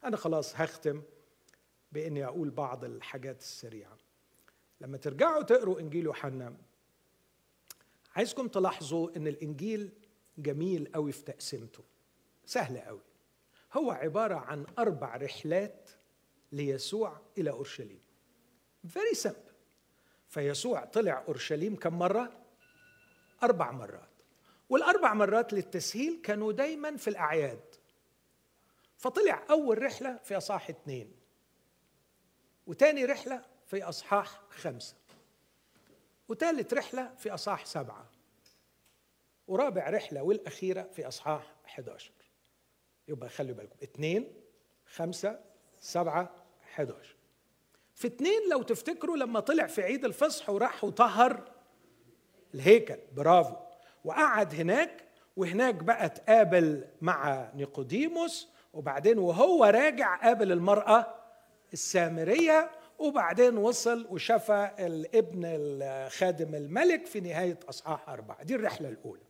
أنا 0.04 0.16
خلاص 0.16 0.60
هختم 0.60 1.02
بإني 1.92 2.24
أقول 2.24 2.50
بعض 2.50 2.84
الحاجات 2.84 3.40
السريعة. 3.40 3.96
لما 4.80 4.96
ترجعوا 4.96 5.42
تقروا 5.42 5.80
إنجيل 5.80 6.04
يوحنا 6.04 6.56
عايزكم 8.16 8.48
تلاحظوا 8.48 9.16
إن 9.16 9.26
الإنجيل 9.26 9.90
جميل 10.38 10.90
قوي 10.94 11.12
في 11.12 11.22
تقسيمته 11.22 11.84
سهل 12.46 12.78
قوي 12.78 13.00
هو 13.72 13.90
عبارة 13.90 14.34
عن 14.34 14.66
أربع 14.78 15.16
رحلات 15.16 15.90
ليسوع 16.52 17.20
إلى 17.38 17.50
أورشليم. 17.50 18.00
فيري 18.88 19.14
سمبل 19.14 19.36
فيسوع 20.28 20.84
طلع 20.84 21.24
أورشليم 21.28 21.76
كم 21.76 21.98
مرة؟ 21.98 22.32
أربع 23.42 23.72
مرات. 23.72 24.08
والأربع 24.68 25.14
مرات 25.14 25.52
للتسهيل 25.52 26.20
كانوا 26.22 26.52
دايما 26.52 26.96
في 26.96 27.08
الأعياد. 27.08 27.74
فطلع 28.96 29.44
أول 29.50 29.82
رحلة 29.82 30.16
في 30.16 30.36
أصحاح 30.36 30.70
اثنين 30.70 31.12
وتاني 32.66 33.04
رحلة 33.04 33.44
في 33.66 33.82
أصحاح 33.82 34.40
خمسة. 34.50 34.94
وثالث 36.28 36.72
رحلة 36.72 37.14
في 37.18 37.34
أصحاح 37.34 37.66
سبعة. 37.66 38.06
ورابع 39.48 39.90
رحلة 39.90 40.22
والأخيرة 40.22 40.82
في 40.82 41.08
أصحاح 41.08 41.54
11 41.66 42.12
يبقى 43.08 43.28
خلي 43.28 43.52
بالكم. 43.52 43.76
اثنين 43.82 44.32
خمسة 44.86 45.40
سبعة 45.80 46.30
11 46.74 47.16
في 47.94 48.06
اثنين 48.06 48.48
لو 48.50 48.62
تفتكروا 48.62 49.16
لما 49.16 49.40
طلع 49.40 49.66
في 49.66 49.82
عيد 49.82 50.04
الفصح 50.04 50.50
وراح 50.50 50.84
وطهر 50.84 51.52
الهيكل. 52.54 52.98
برافو. 53.12 53.56
وقعد 54.04 54.54
هناك 54.54 55.04
وهناك 55.36 55.74
بقى 55.74 56.08
تقابل 56.08 56.84
مع 57.00 57.50
نيقوديموس 57.54 58.48
وبعدين 58.72 59.18
وهو 59.18 59.64
راجع 59.64 60.16
قابل 60.22 60.52
المرأة 60.52 61.14
السامرية 61.72 62.70
وبعدين 62.98 63.56
وصل 63.56 64.06
وشفى 64.10 64.70
الابن 64.78 65.42
خادم 66.08 66.54
الملك 66.54 67.06
في 67.06 67.20
نهاية 67.20 67.58
أصحاح 67.68 68.08
أربعة. 68.08 68.42
دي 68.42 68.54
الرحلة 68.54 68.88
الأولى. 68.88 69.22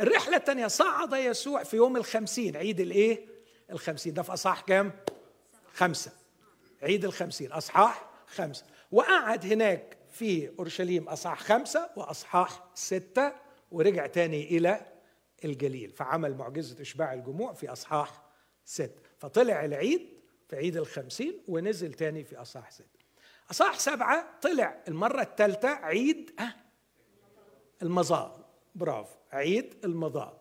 الرحلة 0.00 0.36
الثانية 0.36 0.66
صعد 0.66 1.12
يسوع 1.12 1.62
في 1.62 1.76
يوم 1.76 1.96
الخمسين. 1.96 2.56
عيد 2.56 2.80
الإيه؟ 2.80 3.26
الخمسين. 3.70 4.14
ده 4.14 4.22
في 4.22 4.32
أصحاح 4.32 4.60
كام؟ 4.60 4.92
خمسة. 5.72 6.12
عيد 6.82 7.04
الخمسين. 7.04 7.52
أصحاح 7.52 8.10
خمسة. 8.26 8.64
وقعد 8.92 9.46
هناك 9.46 9.96
في 10.10 10.50
أورشليم 10.58 11.08
أصحاح 11.08 11.40
خمسة 11.40 11.90
وأصحاح 11.96 12.64
ستة 12.74 13.32
ورجع 13.70 14.06
تاني 14.06 14.56
إلى 14.56 14.86
الجليل 15.44 15.90
فعمل 15.90 16.34
معجزة 16.34 16.82
إشباع 16.82 17.12
الجموع 17.12 17.52
في 17.52 17.72
أصحاح 17.72 18.22
ستة. 18.64 19.00
فطلع 19.18 19.64
العيد 19.64 20.19
في 20.50 20.56
عيد 20.56 20.76
الخمسين 20.76 21.42
ونزل 21.48 21.94
تاني 21.94 22.24
في 22.24 22.36
أصحاح 22.36 22.70
ستة. 22.70 23.00
أصحاح 23.50 23.78
سبعة 23.78 24.38
طلع 24.42 24.82
المرة 24.88 25.22
الثالثة 25.22 25.68
عيد 25.68 26.30
أه 26.40 26.54
المظال. 27.82 28.32
برافو. 28.74 29.16
عيد 29.32 29.74
المظال. 29.84 30.32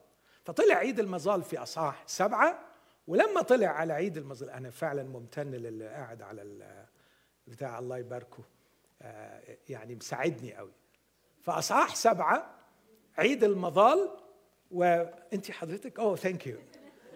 فطلع 0.44 0.76
عيد 0.76 1.00
المظال 1.00 1.44
في 1.44 1.58
أصحاح 1.58 2.04
سبعة 2.08 2.66
ولما 3.08 3.42
طلع 3.42 3.68
على 3.68 3.94
عيد 3.94 4.18
المظال 4.18 4.50
أنا 4.50 4.70
فعلا 4.70 5.04
ممتن 5.04 5.52
للي 5.52 5.88
قاعد 5.88 6.22
على 6.22 6.86
بتاع 7.48 7.80
الله 7.80 7.98
يباركه 7.98 8.44
آه، 9.02 9.58
يعني 9.70 9.96
مساعدني 9.96 10.56
قوي. 10.56 10.72
فأصحاح 11.42 11.96
سبعة 11.96 12.56
عيد 13.18 13.44
المظال 13.44 14.10
وانت 14.72 15.52
حضرتك؟ 15.52 16.00
oh 16.00 16.16
thank 16.16 16.48
you 16.48 16.58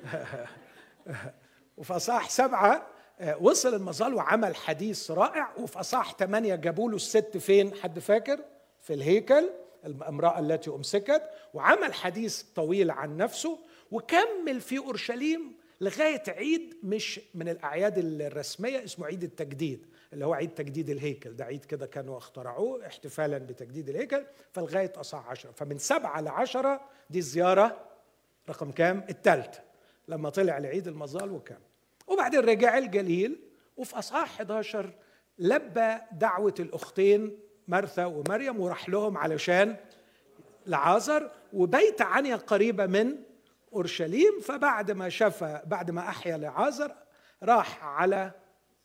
وفي 1.78 1.96
اصحاح 1.96 2.30
سبعة 2.30 2.88
آه، 3.20 3.38
وصل 3.42 3.74
المظال 3.76 4.14
وعمل 4.14 4.56
حديث 4.56 5.12
رائع 5.12 5.54
وفي 5.58 5.80
اصحاح 5.80 6.16
ثمانيه 6.18 6.56
جابوا 6.56 6.90
له 6.90 6.96
الست 6.96 7.38
فين؟ 7.38 7.74
حد 7.76 8.00
فاكر؟ 8.00 8.40
في 8.82 8.94
الهيكل 8.94 9.50
الامراه 9.86 10.40
التي 10.40 10.70
أمسكت 10.70 11.24
وعمل 11.54 11.94
حديث 11.94 12.42
طويل 12.42 12.92
عن 12.92 13.18
نفسه 13.18 13.60
وكمل 13.92 14.62
في 14.62 14.78
أورشليم 14.78 15.54
لغاية 15.82 16.24
عيد 16.28 16.78
مش 16.84 17.20
من 17.36 17.50
الأعياد 17.50 17.94
الرسمية 17.98 18.84
اسمه 18.84 19.06
عيد 19.06 19.24
التجديد 19.24 19.86
اللي 20.14 20.26
هو 20.26 20.34
عيد 20.34 20.50
تجديد 20.54 20.90
الهيكل. 20.90 21.36
ده 21.36 21.46
عيد 21.46 21.66
كده 21.66 21.86
كانوا 21.86 22.18
اخترعوه 22.18 22.88
احتفالا 22.88 23.38
بتجديد 23.38 23.90
الهيكل 23.90 24.26
فلغاية 24.52 24.94
اصح 24.98 25.28
عشرة. 25.30 25.52
فمن 25.52 25.78
سبعة 25.78 26.22
لعشرة 26.22 26.82
دي 27.10 27.20
الزيارة 27.20 27.78
رقم 28.50 28.72
كام؟ 28.72 29.06
الثالثة 29.10 29.60
لما 30.08 30.30
طلع 30.30 30.58
لعيد 30.58 30.88
المظال 30.88 31.32
وكام 31.32 31.60
وبعدين 32.08 32.40
رجع 32.40 32.78
الجليل 32.78 33.40
وفي 33.78 34.00
أصحاح 34.00 34.24
11 34.24 34.94
لبى 35.40 35.98
دعوة 36.12 36.54
الأختين 36.60 37.40
مرثا 37.68 38.06
ومريم 38.06 38.60
وراح 38.60 38.90
لهم 38.90 39.18
علشان 39.18 39.76
لعازر 40.66 41.32
وبيت 41.54 42.02
عنيا 42.02 42.36
قريبة 42.36 42.86
من 42.86 43.16
أورشليم. 43.74 44.40
فبعد 44.42 44.92
ما 44.92 45.10
شفى 45.10 45.62
بعد 45.66 45.92
ما 45.92 46.02
أحيا 46.02 46.38
لعازر 46.38 46.96
راح 47.44 47.84
على 47.84 48.32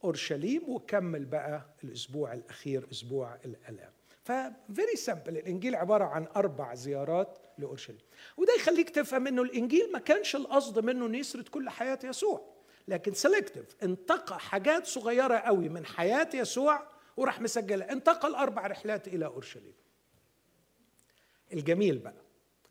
أورشليم 0.05 0.63
وكمل 0.69 1.25
بقى 1.25 1.63
الأسبوع 1.85 2.33
الأخير 2.33 2.87
أسبوع 2.93 3.35
الالام 3.45 3.91
ف 4.25 4.39
very 4.39 4.97
simple 4.97 5.37
الإنجيل 5.37 5.75
عبارة 5.77 6.05
عن 6.05 6.27
أربع 6.37 6.75
زيارات 6.75 7.39
لأورشليم. 7.59 8.01
وده 8.37 8.55
يخليك 8.55 8.91
تفهم 8.91 9.27
إنه 9.27 9.43
الإنجيل 9.43 9.93
ما 9.93 9.99
كانش 9.99 10.37
القصد 10.37 10.79
منه 10.85 11.07
إنه 11.07 11.19
يسرد 11.19 11.49
كل 11.49 11.71
حياة 11.71 11.99
يسوع 12.05 12.55
لكن 12.89 13.15
selective 13.15 13.77
انتقى 13.83 14.39
حاجات 14.41 14.87
صغيرة 14.87 15.37
قوي 15.37 15.69
من 15.69 15.87
حياة 15.87 16.29
يسوع 16.35 16.87
وراح 17.17 17.41
مسجلها. 17.41 17.93
انتقل 17.93 18.35
أربع 18.35 18.67
رحلات 18.67 19.09
إلى 19.09 19.27
أورشليم. 19.27 19.75
الجميل 21.53 21.99
بقى 21.99 22.23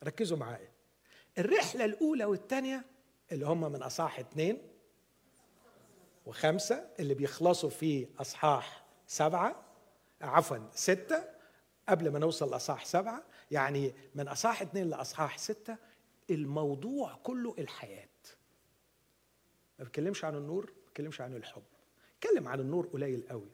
ركزوا 0.04 0.38
معايا. 0.38 0.72
الرحلة 1.38 1.86
الأولى 1.86 2.26
والثانيه 2.26 2.86
اللي 3.32 3.46
هم 3.46 3.72
من 3.72 3.84
أصحاح 3.84 4.20
اثنين 4.20 4.62
وخمسة 6.26 6.90
اللي 7.00 7.14
بيخلصوا 7.14 7.70
في 7.70 8.08
أصحاح 8.20 8.84
سبعة 9.08 9.64
عفوا 10.22 10.58
ستة 10.74 11.24
قبل 11.90 12.12
ما 12.12 12.20
نوصل 12.20 12.52
لأصحاح 12.52 12.86
سبعة. 12.86 13.24
يعني 13.52 13.94
من 14.16 14.28
أصحاح 14.28 14.62
اثنين 14.62 14.90
لأصحاح 14.90 15.38
ستة 15.38 15.78
الموضوع 16.30 17.14
كله 17.24 17.56
الحياة. 17.60 18.08
ما 19.80 19.86
بتكلمش 19.86 20.26
عن 20.26 20.36
النور 20.36 20.66
ما 20.66 20.90
بتكلمش 20.90 21.22
عن 21.22 21.36
الحب. 21.36 21.64
اتكلم 22.18 22.48
عن 22.48 22.60
النور 22.60 22.88
قليل 22.88 23.24
قوي. 23.30 23.50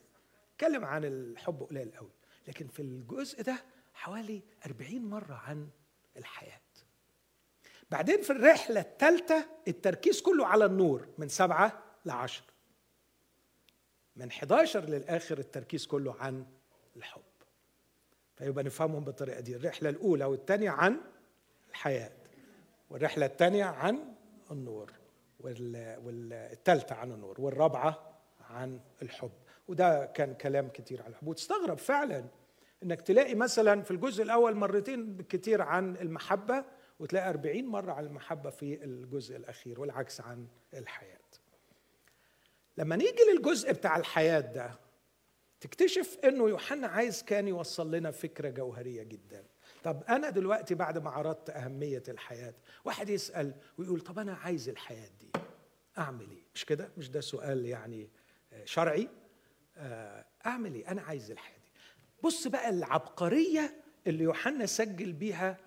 اتكلم 0.55 0.85
عن 0.85 1.05
الحب 1.05 1.63
قليل 1.63 1.91
قوي. 1.97 2.11
لكن 2.47 2.67
في 2.67 2.81
الجزء 2.81 3.41
ده 3.41 3.63
حوالي 3.93 4.41
أربعين 4.65 5.05
مرة 5.05 5.33
عن 5.33 5.69
الحياة. 6.17 6.61
بعدين 7.91 8.21
في 8.21 8.29
الرحلة 8.29 8.79
الثالثة 8.79 9.49
التركيز 9.67 10.21
كله 10.21 10.47
على 10.47 10.65
النور 10.65 11.07
من 11.17 11.29
سبعة 11.29 11.83
لعشر. 12.05 12.43
من 14.15 14.27
11 14.27 14.85
للآخر 14.85 15.37
التركيز 15.37 15.85
كله 15.87 16.15
عن 16.19 16.45
الحب. 16.95 17.22
فيبقى 18.43 18.63
نفهمهم 18.63 19.03
بالطريقة 19.03 19.39
دي. 19.39 19.55
الرحلة 19.55 19.89
الأولى 19.89 20.25
والثانية 20.25 20.69
عن 20.69 20.97
الحياة 21.69 22.11
والرحلة 22.89 23.25
الثانية 23.25 23.65
عن 23.65 23.99
النور 24.51 24.91
والثالثة 25.39 26.95
عن 26.95 27.11
النور 27.11 27.41
والرابعة 27.41 28.19
عن 28.49 28.79
الحب. 29.01 29.31
وده 29.67 30.05
كان 30.05 30.33
كلام 30.33 30.67
كتير 30.67 31.01
عن 31.01 31.09
الحب. 31.11 31.27
وتستغرب 31.27 31.77
فعلا 31.77 32.25
إنك 32.83 33.01
تلاقي 33.01 33.35
مثلا 33.35 33.81
في 33.81 33.91
الجزء 33.91 34.23
الأول 34.23 34.55
مرتين 34.55 35.17
كتير 35.17 35.61
عن 35.61 35.95
المحبة 35.97 36.65
وتلاقي 36.99 37.29
40 37.29 37.65
مرة 37.65 37.91
عن 37.91 38.05
المحبة 38.05 38.49
في 38.49 38.83
الجزء 38.83 39.35
الأخير 39.35 39.79
والعكس 39.79 40.21
عن 40.21 40.47
الحياة. 40.73 41.17
لما 42.77 42.95
نيجي 42.95 43.23
للجزء 43.35 43.71
بتاع 43.71 43.97
الحياة 43.97 44.39
ده 44.39 44.79
تكتشف 45.63 46.17
إنه 46.23 46.49
يوحنا 46.49 46.87
عايز 46.87 47.23
كان 47.23 47.47
يوصل 47.47 47.95
لنا 47.95 48.11
فكرة 48.11 48.49
جوهرية 48.49 49.03
جدا. 49.03 49.43
طب 49.83 50.03
أنا 50.09 50.29
دلوقتي 50.29 50.75
بعد 50.75 50.97
ما 50.97 51.09
عرضت 51.09 51.49
أهمية 51.49 52.03
الحياة 52.07 52.53
واحد 52.85 53.09
يسأل 53.09 53.53
ويقول 53.77 54.01
طب 54.01 54.19
أنا 54.19 54.33
عايز 54.33 54.69
الحياة 54.69 55.09
دي 55.19 55.29
أعمل 55.97 56.29
إيه؟ 56.31 56.43
مش 56.55 56.65
كده؟ 56.65 56.89
مش 56.97 57.09
ده 57.09 57.21
سؤال 57.21 57.65
يعني 57.65 58.09
آه، 58.53 58.65
شرعي؟ 58.65 59.09
آه، 59.77 60.25
أعمل 60.45 60.75
إيه؟ 60.75 60.91
أنا 60.91 61.01
عايز 61.01 61.31
الحياة 61.31 61.57
دي. 61.57 61.71
بص 62.23 62.47
بقى 62.47 62.69
العبقرية 62.69 63.75
اللي 64.07 64.23
يوحنا 64.23 64.65
سجل 64.65 65.13
بيها 65.13 65.57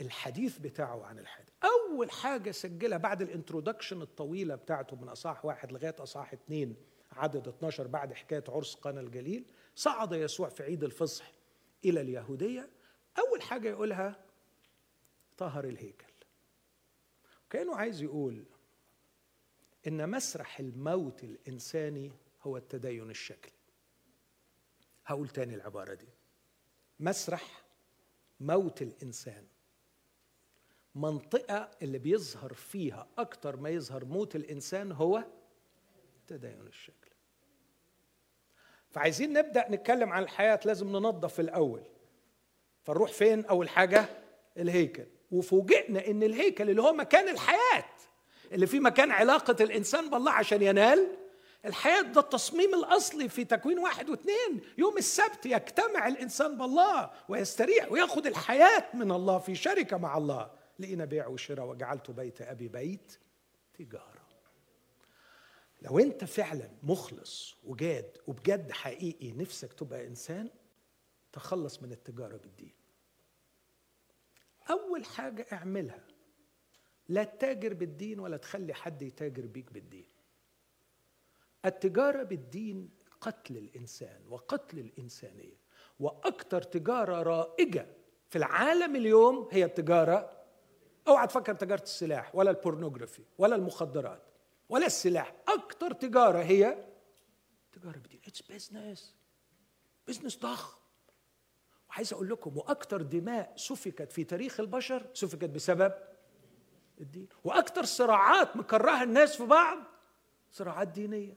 الحديث 0.00 0.58
بتاعه 0.58 1.04
عن 1.04 1.18
الحياة 1.18 1.46
أول 1.64 2.10
حاجة 2.10 2.50
سجلها 2.50 2.98
بعد 2.98 3.22
الانترودكشن 3.22 4.02
الطويلة 4.02 4.54
بتاعته 4.54 4.96
من 4.96 5.08
أصحاح 5.08 5.44
واحد 5.44 5.72
لغاية 5.72 5.96
أصحاح 5.98 6.32
اثنين 6.32 6.76
عدد 7.12 7.48
12 7.48 7.86
بعد 7.86 8.12
حكاية 8.12 8.44
عرس 8.48 8.74
قنا 8.74 9.00
الجليل 9.00 9.52
صعد 9.74 10.12
يسوع 10.12 10.48
في 10.48 10.62
عيد 10.62 10.84
الفصح 10.84 11.32
إلى 11.84 12.00
اليهودية. 12.00 12.70
أول 13.18 13.42
حاجة 13.42 13.68
يقولها 13.68 14.24
طهر 15.36 15.64
الهيكل. 15.64 16.12
كأنه 17.50 17.76
عايز 17.76 18.02
يقول 18.02 18.44
إن 19.86 20.10
مسرح 20.10 20.60
الموت 20.60 21.24
الإنساني 21.24 22.12
هو 22.42 22.56
التدين 22.56 23.10
الشكلي 23.10 23.52
هقول 25.06 25.28
تاني 25.28 25.54
العبارة 25.54 25.94
دي. 25.94 26.08
مسرح 27.00 27.64
موت 28.40 28.82
الإنسان. 28.82 29.46
منطقة 30.94 31.70
اللي 31.82 31.98
بيظهر 31.98 32.54
فيها 32.54 33.08
أكتر 33.18 33.56
ما 33.56 33.68
يظهر 33.68 34.04
موت 34.04 34.36
الإنسان 34.36 34.92
هو 34.92 35.24
تدين 36.28 36.66
الشكل. 36.66 37.10
فعايزين 38.90 39.32
نبدأ 39.32 39.66
نتكلم 39.70 40.12
عن 40.12 40.22
الحياة 40.22 40.60
لازم 40.64 40.88
ننظف 40.88 41.40
الأول. 41.40 41.82
فنروح 42.82 43.12
فين 43.12 43.44
أول 43.44 43.68
حاجة؟ 43.68 44.08
الهيكل. 44.56 45.06
وفوجئنا 45.30 46.06
إن 46.06 46.22
الهيكل 46.22 46.70
اللي 46.70 46.82
هو 46.82 46.92
مكان 46.92 47.28
الحياة 47.28 47.84
اللي 48.52 48.66
فيه 48.66 48.80
مكان 48.80 49.10
علاقة 49.10 49.64
الإنسان 49.64 50.10
بالله 50.10 50.32
عشان 50.32 50.62
ينال 50.62 51.16
الحياة 51.64 52.02
ده 52.02 52.20
التصميم 52.20 52.74
الأصلي 52.74 53.28
في 53.28 53.44
تكوين 53.44 53.78
واحد 53.78 54.10
واثنين. 54.10 54.60
يوم 54.78 54.98
السبت 54.98 55.46
يجتمع 55.46 56.08
الإنسان 56.08 56.58
بالله 56.58 57.10
ويستريح 57.28 57.92
ويأخذ 57.92 58.26
الحياة 58.26 58.84
من 58.94 59.12
الله 59.12 59.38
في 59.38 59.54
شركة 59.54 59.96
مع 59.96 60.18
الله. 60.18 60.50
لقينا 60.78 61.04
بيع 61.04 61.26
وشراء 61.26 61.66
وجعلت 61.66 62.10
بيت 62.10 62.42
أبي 62.42 62.68
بيت 62.68 63.18
تجارة. 63.74 64.17
لو 65.82 65.98
انت 65.98 66.24
فعلا 66.24 66.70
مخلص 66.82 67.56
وجاد 67.64 68.18
وبجد 68.26 68.72
حقيقي 68.72 69.32
نفسك 69.32 69.72
تبقى 69.72 70.06
إنسان 70.06 70.50
تخلص 71.32 71.82
من 71.82 71.92
التجاره 71.92 72.36
بالدين 72.36 72.74
أول 74.70 75.04
حاجة 75.04 75.46
اعملها 75.52 76.04
لا 77.08 77.24
تتاجر 77.24 77.74
بالدين 77.74 78.20
ولا 78.20 78.36
تخلي 78.36 78.74
حد 78.74 79.02
يتاجر 79.02 79.46
بيك 79.46 79.72
بالدين. 79.72 80.06
التجارة 81.64 82.22
بالدين 82.22 82.90
قتل 83.20 83.56
الإنسان 83.56 84.20
وقتل 84.28 84.78
الإنسانية 84.78 85.56
وأكثر 86.00 86.62
تجارة 86.62 87.22
رائجة 87.22 87.86
في 88.30 88.38
العالم 88.38 88.96
اليوم 88.96 89.48
هي 89.50 89.64
التجارة 89.64 90.44
أوعى 91.08 91.26
تفكر 91.26 91.54
تجارة 91.54 91.82
السلاح 91.82 92.34
ولا 92.34 92.50
البورنوغرافي 92.50 93.22
ولا 93.38 93.56
المخدرات. 93.56 94.22
ولا 94.68 94.86
السلاح 94.86 95.34
أكتر 95.48 95.92
تجارة 95.92 96.38
هي 96.42 96.84
تجارة 97.72 97.98
بالدين 97.98 98.20
it's 98.26 98.42
business 98.42 99.14
business 100.08 100.38
ضخم. 100.38 100.78
وعايز 101.90 102.12
أقول 102.12 102.28
لكم 102.28 102.56
وأكثر 102.56 103.02
دماء 103.02 103.52
سفكت 103.56 104.12
في 104.12 104.24
تاريخ 104.24 104.60
البشر 104.60 105.06
سفكت 105.14 105.44
بسبب 105.50 105.92
الدين. 107.00 107.28
وأكثر 107.44 107.84
صراعات 107.84 108.56
مكرهها 108.56 109.02
الناس 109.02 109.36
في 109.36 109.44
بعض 109.46 109.78
صراعات 110.50 110.88
دينية. 110.88 111.34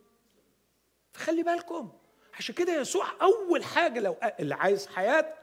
فخلي 1.13 1.43
بالكم 1.43 1.91
عشان 2.33 2.55
كده 2.55 2.73
يسوع 2.73 3.05
أول 3.21 3.63
حاجة 3.63 3.99
لو 3.99 4.17
اللي 4.39 4.55
عايز 4.55 4.87
حياة 4.87 5.33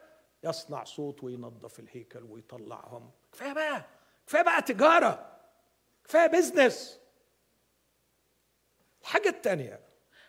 يصنع 0.45 0.84
سوط 0.84 1.24
وينظف 1.24 1.80
الهيكل 1.80 2.22
ويطلعهم. 2.22 3.11
كفاية 3.32 3.53
بقى 3.53 3.84
كفاية 4.26 4.43
بقى 4.43 4.62
تجارة. 4.62 5.39
كفاية 6.05 6.26
business 6.26 6.97
الحاجة 9.09 9.28
الثانية 9.28 9.80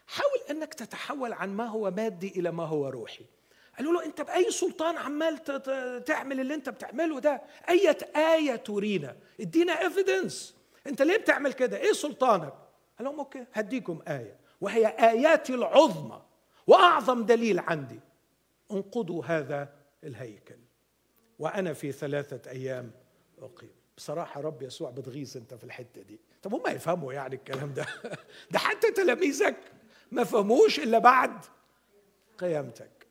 حاول 0.07 0.39
إنك 0.49 0.73
تتحول 0.73 1.33
عن 1.33 1.49
ما 1.49 1.65
هو 1.65 1.91
مادي 1.91 2.27
إلى 2.39 2.51
ما 2.51 2.63
هو 2.63 2.89
روحي. 2.89 3.25
قالوا 3.77 3.93
له 3.93 4.05
أنت 4.05 4.21
بأي 4.21 4.51
سلطان 4.51 4.97
عمال 4.97 5.43
تعمل 6.03 6.39
اللي 6.39 6.53
أنت 6.53 6.69
بتعمله 6.69 7.19
ده؟ 7.19 7.41
أية 7.69 7.97
آية 8.15 8.55
ترينا. 8.55 9.15
إدينا 9.39 9.81
evidence 9.81 10.55
أنت 10.87 11.01
ليه 11.01 11.17
بتعمل 11.17 11.53
كده؟ 11.53 11.77
إيه 11.77 11.91
سلطانك؟ 11.91 12.53
قال 12.97 13.07
لهم 13.07 13.19
okay 13.19 13.45
هديكم 13.53 14.01
آية. 14.07 14.39
وهي 14.61 14.87
آياتي 14.87 15.53
العظمى. 15.53 16.21
وأعظم 16.67 17.25
دليل 17.25 17.59
عندي. 17.59 17.99
انقضوا 18.71 19.25
هذا 19.25 19.69
الهيكل. 20.03 20.59
وأنا 21.39 21.73
في 21.73 21.91
ثلاثة 21.91 22.51
أيام 22.51 22.91
أقيم. 23.41 23.78
بصراحة 23.99 24.41
رب 24.41 24.61
يسوع 24.61 24.89
بتغيظ 24.89 25.37
أنت 25.37 25.53
في 25.53 25.63
الحتة 25.63 26.01
دي. 26.01 26.19
طب 26.41 26.53
هم 26.53 26.63
يفهموا 26.67 27.13
يعني 27.13 27.35
الكلام 27.35 27.73
ده؟ 27.73 27.85
ده 28.51 28.59
حتى 28.59 28.91
تلاميذك 28.91 29.57
ما 30.11 30.23
فهموش 30.23 30.79
إلا 30.79 30.99
بعد 30.99 31.45
قيامتك. 32.37 33.07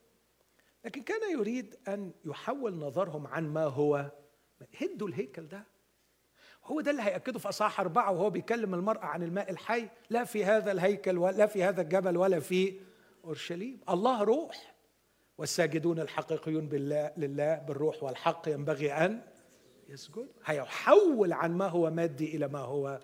لكن 0.85 1.03
كان 1.03 1.39
يريد 1.39 1.77
أن 1.89 2.13
يحول 2.25 2.75
نظرهم 2.75 3.27
عن 3.27 3.49
ما 3.49 3.65
هو 3.65 4.11
هدوا 4.81 5.09
الهيكل 5.09 5.49
ده. 5.49 5.65
هو 6.65 6.81
ده 6.81 6.91
اللي 6.91 7.03
هيأكده 7.03 7.39
في 7.39 7.49
أصحاح 7.49 7.81
أربعة 7.81 8.13
وهو 8.13 8.31
بيكلم 8.31 8.75
المرأة 8.75 9.05
عن 9.05 9.23
الماء 9.23 9.51
الحي. 9.51 9.89
لا 10.11 10.25
في 10.25 10.45
هذا 10.45 10.73
الهيكل 10.73 11.19
ولا 11.19 11.47
في 11.47 11.65
هذا 11.65 11.83
الجبل 11.83 12.17
ولا 12.17 12.41
في 12.41 12.81
أورشليم. 13.25 13.81
الله 13.89 14.23
روح. 14.23 14.75
والساجدون 15.39 16.01
الحقيقيون 16.01 16.69
بالله 16.69 17.13
لله 17.17 17.55
بالروح 17.55 18.03
والحق 18.03 18.49
ينبغي 18.49 18.93
أن 18.93 19.23
يسجد 19.89 20.29
هيحول 20.45 21.33
عن 21.33 21.53
ما 21.53 21.67
هو 21.67 21.91
مادي 21.91 22.37
إلى 22.37 22.49
ما 22.49 22.59
هو 22.59 23.01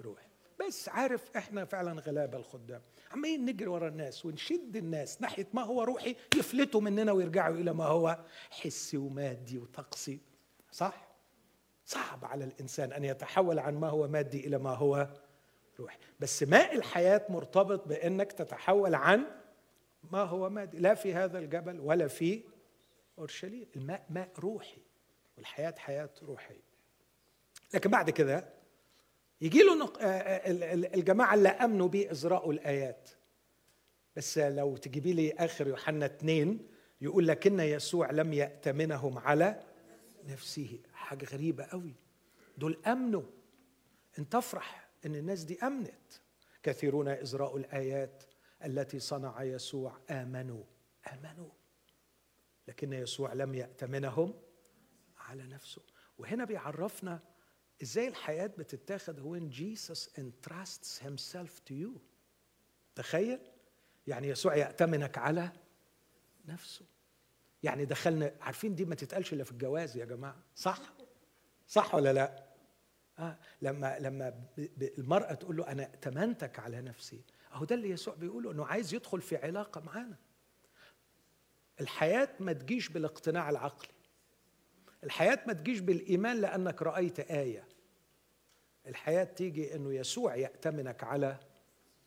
روحي. 0.00 0.26
بس 0.60 0.88
عارف 0.88 1.30
إحنا 1.36 1.64
فعلا 1.64 2.00
غلابة 2.00 2.38
الخدام. 2.38 2.80
عمالين 3.12 3.44
نجري 3.44 3.68
ورا 3.68 3.88
الناس 3.88 4.26
ونشد 4.26 4.76
الناس 4.76 5.22
ناحية 5.22 5.46
ما 5.54 5.62
هو 5.62 5.82
روحي 5.82 6.16
يفلتوا 6.36 6.80
مننا 6.80 7.12
ويرجعوا 7.12 7.54
إلى 7.54 7.72
ما 7.72 7.84
هو 7.84 8.18
حسي 8.50 8.96
ومادي 8.96 9.58
وطقسي. 9.58 10.20
صح؟ 10.72 11.08
صعب 11.84 12.24
على 12.24 12.44
الإنسان 12.44 12.92
أن 12.92 13.04
يتحول 13.04 13.58
عن 13.58 13.74
ما 13.74 13.88
هو 13.88 14.08
مادي 14.08 14.46
إلى 14.46 14.58
ما 14.58 14.70
هو 14.70 15.08
روحي. 15.80 15.98
بس 16.20 16.42
ماء 16.42 16.76
الحياة 16.76 17.26
مرتبط 17.28 17.88
بإنك 17.88 18.32
تتحول 18.32 18.94
عن 18.94 19.26
ما 20.10 20.22
هو 20.22 20.50
مادي. 20.50 20.78
لا 20.78 20.94
في 20.94 21.14
هذا 21.14 21.38
الجبل 21.38 21.80
ولا 21.80 22.08
في 22.08 22.42
أورشليم. 23.18 23.66
الماء 23.76 24.06
ماء 24.10 24.30
روحي. 24.38 24.83
والحياة 25.36 25.74
حياة 25.78 26.10
روحية. 26.22 26.64
لكن 27.74 27.90
بعد 27.90 28.10
كده 28.10 28.48
يجي 29.40 29.58
له 29.58 29.84
آه، 29.84 30.04
آه، 30.04 30.74
الجماعة 30.94 31.34
اللي 31.34 31.48
أمنوا 31.48 31.88
بيه 31.88 32.10
إزراء 32.10 32.50
الآيات. 32.50 33.10
بس 34.16 34.38
لو 34.38 34.76
تجيبي 34.76 35.12
لي 35.12 35.32
آخر 35.32 35.66
يوحنا 35.66 36.06
اثنين 36.06 36.68
يقول 37.00 37.28
لكن 37.28 37.60
يسوع 37.60 38.10
لم 38.10 38.32
يأتمنهم 38.32 39.18
على 39.18 39.62
نفسه. 40.24 40.78
حاجة 40.92 41.24
غريبة 41.24 41.64
قوي. 41.64 41.94
دول 42.58 42.80
أمنوا. 42.86 43.22
أنت 44.18 44.32
تفرح 44.32 44.88
أن 45.06 45.14
الناس 45.14 45.42
دي 45.42 45.58
أمنت. 45.62 46.12
كثيرون 46.62 47.08
إزراء 47.08 47.56
الآيات 47.56 48.22
التي 48.64 48.98
صنع 48.98 49.42
يسوع. 49.42 49.98
آمنوا. 50.10 50.64
آمنوا. 51.12 51.50
لكن 52.68 52.92
يسوع 52.92 53.32
لم 53.32 53.54
يأتمنهم 53.54 54.34
على 55.24 55.46
نفسه. 55.46 55.82
وهنا 56.18 56.44
بيعرفنا 56.44 57.20
إزاي 57.82 58.08
الحياة 58.08 58.46
بتتاخد 58.46 59.20
when 59.20 59.54
Jesus 59.54 60.08
entrusts 60.18 60.98
himself 60.98 61.50
to 61.68 61.74
you. 61.74 61.98
تخيل؟ 62.94 63.38
يعني 64.06 64.28
يسوع 64.28 64.56
يأتمنك 64.56 65.18
على 65.18 65.52
نفسه. 66.44 66.86
يعني 67.62 67.84
دخلنا 67.84 68.34
عارفين 68.40 68.74
دي 68.74 68.84
ما 68.84 68.94
تتقالش 68.94 69.32
إلا 69.32 69.44
في 69.44 69.52
الجواز 69.52 69.96
يا 69.96 70.04
جماعة. 70.04 70.36
صح؟ 70.54 70.80
صح 71.68 71.94
ولا 71.94 72.12
لا؟ 72.12 72.44
آه 73.18 73.38
لما 73.62 73.98
لما 73.98 74.44
المرأة 74.98 75.34
تقول 75.34 75.56
له 75.56 75.68
أنا 75.68 75.82
ائتمنتك 75.82 76.58
على 76.58 76.80
نفسي. 76.80 77.24
أهو 77.52 77.64
ده 77.64 77.74
اللي 77.74 77.90
يسوع 77.90 78.14
بيقوله 78.14 78.52
إنه 78.52 78.66
عايز 78.66 78.94
يدخل 78.94 79.20
في 79.20 79.36
علاقة 79.36 79.80
معانا. 79.80 80.16
الحياة 81.80 82.28
ما 82.40 82.52
تجيش 82.52 82.88
بالاقتناع 82.88 83.50
العقلي. 83.50 83.93
الحياة 85.04 85.38
ما 85.46 85.52
تجيش 85.52 85.80
بالإيمان 85.80 86.40
لأنك 86.40 86.82
رأيت 86.82 87.20
آية. 87.20 87.68
الحياة 88.86 89.24
تيجي 89.24 89.74
أنه 89.74 89.94
يسوع 89.94 90.36
يأتمنك 90.36 91.04
على 91.04 91.36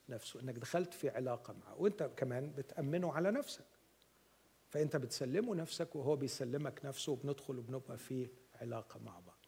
نفسه 0.10 0.40
أنك 0.42 0.54
دخلت 0.60 0.94
في 0.94 1.10
علاقة 1.10 1.54
معه 1.54 1.82
وأنت 1.82 2.10
كمان 2.18 2.52
بتأمنه 2.52 3.14
على 3.14 3.32
نفسك. 3.32 3.66
فأنت 4.70 4.96
بتسلمه 4.96 5.56
نفسك 5.56 5.96
وهو 5.96 6.16
بيسلمك 6.16 6.86
نفسه 6.86 7.12
وبندخل 7.12 7.58
وبنبقى 7.60 7.98
في 7.98 8.28
علاقة 8.62 9.00
مع 9.00 9.20
بعض. 9.20 9.46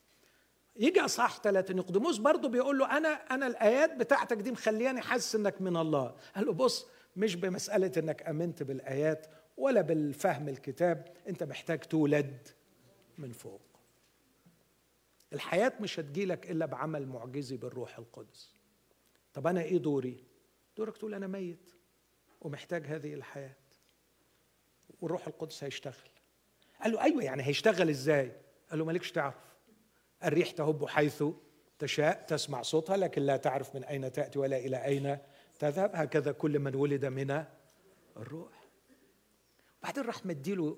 يجي 0.76 1.02
أصحاح 1.02 1.42
ثلاثة 1.42 1.74
نقدموس 1.74 2.18
برضه 2.18 2.50
بيقول 2.50 2.78
له 2.80 2.98
أنا 2.98 3.10
أنا 3.10 3.48
الآيات 3.48 3.96
بتاعتك 3.96 4.38
دي 4.38 4.52
مخلياني 4.52 5.02
حاسس 5.02 5.36
إنك 5.36 5.62
من 5.62 5.78
الله. 5.78 6.16
قال 6.36 6.46
له 6.46 6.54
بص 6.54 6.88
مش 7.16 7.36
بمسألة 7.36 7.92
إنك 7.98 8.24
آمنت 8.24 8.64
بالآيات 8.64 9.28
ولا 9.58 9.82
بالفهم 9.82 10.50
الكتاب 10.50 11.08
أنت 11.28 11.44
محتاج 11.44 11.80
تولد. 11.80 12.48
من 13.20 13.32
فوق. 13.32 13.62
الحياة 15.34 15.74
مش 15.82 16.00
هتجيلك 16.00 16.52
إلا 16.52 16.66
بعمل 16.66 17.08
معجزي 17.08 17.58
بالروح 17.58 17.98
القدس. 17.98 18.56
طب 19.34 19.48
أنا 19.48 19.62
إيه 19.62 19.78
دوري؟ 19.78 20.24
دورك 20.78 20.98
تقول 20.98 21.14
أنا 21.14 21.28
ميت 21.28 21.70
ومحتاج 22.42 22.86
هذه 22.86 23.14
الحياة. 23.14 23.56
والروح 25.02 25.28
القدس 25.28 25.64
هيشتغل. 25.64 26.10
قال 26.82 26.92
له 26.92 27.04
أيوة 27.04 27.24
يعني 27.24 27.44
هيشتغل 27.44 27.90
إزاي؟ 27.90 28.32
قال 28.70 28.80
له 28.80 28.86
مالكش 28.86 29.12
تعرف. 29.12 29.56
الريح 30.24 30.52
تهب 30.52 30.86
حيث 30.88 31.24
تشاء 31.80 32.26
تسمع 32.26 32.62
صوتها 32.62 32.98
لكن 32.98 33.22
لا 33.22 33.38
تعرف 33.38 33.76
من 33.76 33.84
أين 33.84 34.12
تأتي 34.12 34.40
ولا 34.40 34.58
إلى 34.58 34.86
أين 34.86 35.18
تذهب. 35.60 35.92
هكذا 35.96 36.32
كل 36.32 36.60
من 36.60 36.76
ولد 36.76 37.06
من 37.06 37.46
الروح. 38.18 38.68
بعدين 39.84 40.04
راح 40.04 40.26
مديله 40.26 40.78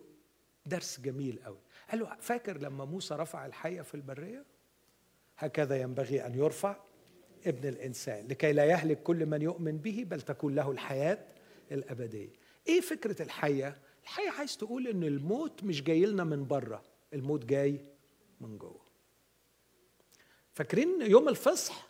درس 0.65 0.99
جميل 0.99 1.39
قوي. 1.45 1.59
قال 1.91 1.99
له 1.99 2.15
فاكر 2.19 2.57
لما 2.57 2.85
موسى 2.85 3.15
رفع 3.15 3.45
الحية 3.45 3.81
في 3.81 3.95
البرية؟ 3.95 4.45
هكذا 5.37 5.81
ينبغي 5.81 6.25
أن 6.25 6.35
يرفع 6.35 6.75
ابن 7.45 7.69
الإنسان 7.69 8.27
لكي 8.27 8.53
لا 8.53 8.65
يهلك 8.65 9.03
كل 9.03 9.25
من 9.25 9.41
يؤمن 9.41 9.77
به 9.77 10.05
بل 10.07 10.21
تكون 10.21 10.55
له 10.55 10.71
الحياة 10.71 11.17
الأبدية. 11.71 12.29
إيه 12.67 12.81
فكرة 12.81 13.21
الحية؟ 13.21 13.77
الحية 14.03 14.29
عايز 14.29 14.57
تقول 14.57 14.87
إن 14.87 15.03
الموت 15.03 15.63
مش 15.63 15.83
جاي 15.83 16.05
لنا 16.05 16.23
من 16.23 16.47
بره 16.47 16.83
الموت 17.13 17.45
جاي 17.45 17.85
من 18.41 18.57
جوه. 18.57 18.81
فاكرين 20.53 21.01
يوم 21.01 21.29
الفصح 21.29 21.87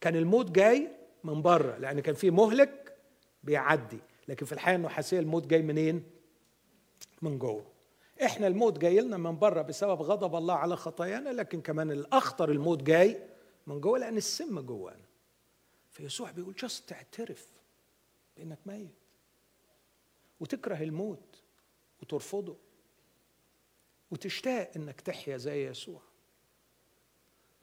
كان 0.00 0.16
الموت 0.16 0.50
جاي 0.50 0.88
من 1.24 1.42
بره 1.42 1.76
لأن 1.76 2.00
كان 2.00 2.14
في 2.14 2.30
مهلك 2.30 2.96
بيعدي 3.44 3.98
لكن 4.28 4.46
في 4.46 4.52
الحياة 4.52 4.76
النحاسية 4.76 5.20
الموت 5.20 5.46
جاي 5.46 5.62
منين؟ 5.62 6.02
من 7.22 7.38
جوه. 7.38 7.79
إحنا 8.24 8.46
الموت 8.46 8.78
جاي 8.78 9.00
لنا 9.00 9.16
من 9.16 9.38
بره 9.38 9.62
بسبب 9.62 10.02
غضب 10.02 10.34
الله 10.34 10.54
على 10.54 10.76
خطايانا 10.76 11.30
لكن 11.30 11.60
كمان 11.60 11.90
الأخطر 11.90 12.50
الموت 12.50 12.82
جاي 12.82 13.28
من 13.66 13.80
جوه 13.80 13.98
لأن 13.98 14.16
السم 14.16 14.60
جوانا. 14.60 15.04
فيسوع 15.90 16.30
بيقول 16.30 16.54
جاست 16.54 16.88
تعترف 16.88 17.48
بإنك 18.36 18.58
ميت 18.66 18.90
وتكره 20.40 20.82
الموت 20.82 21.42
وترفضه 22.02 22.56
وتشتاق 24.10 24.70
إنك 24.76 25.00
تحيا 25.00 25.36
زي 25.36 25.66
يسوع. 25.66 26.02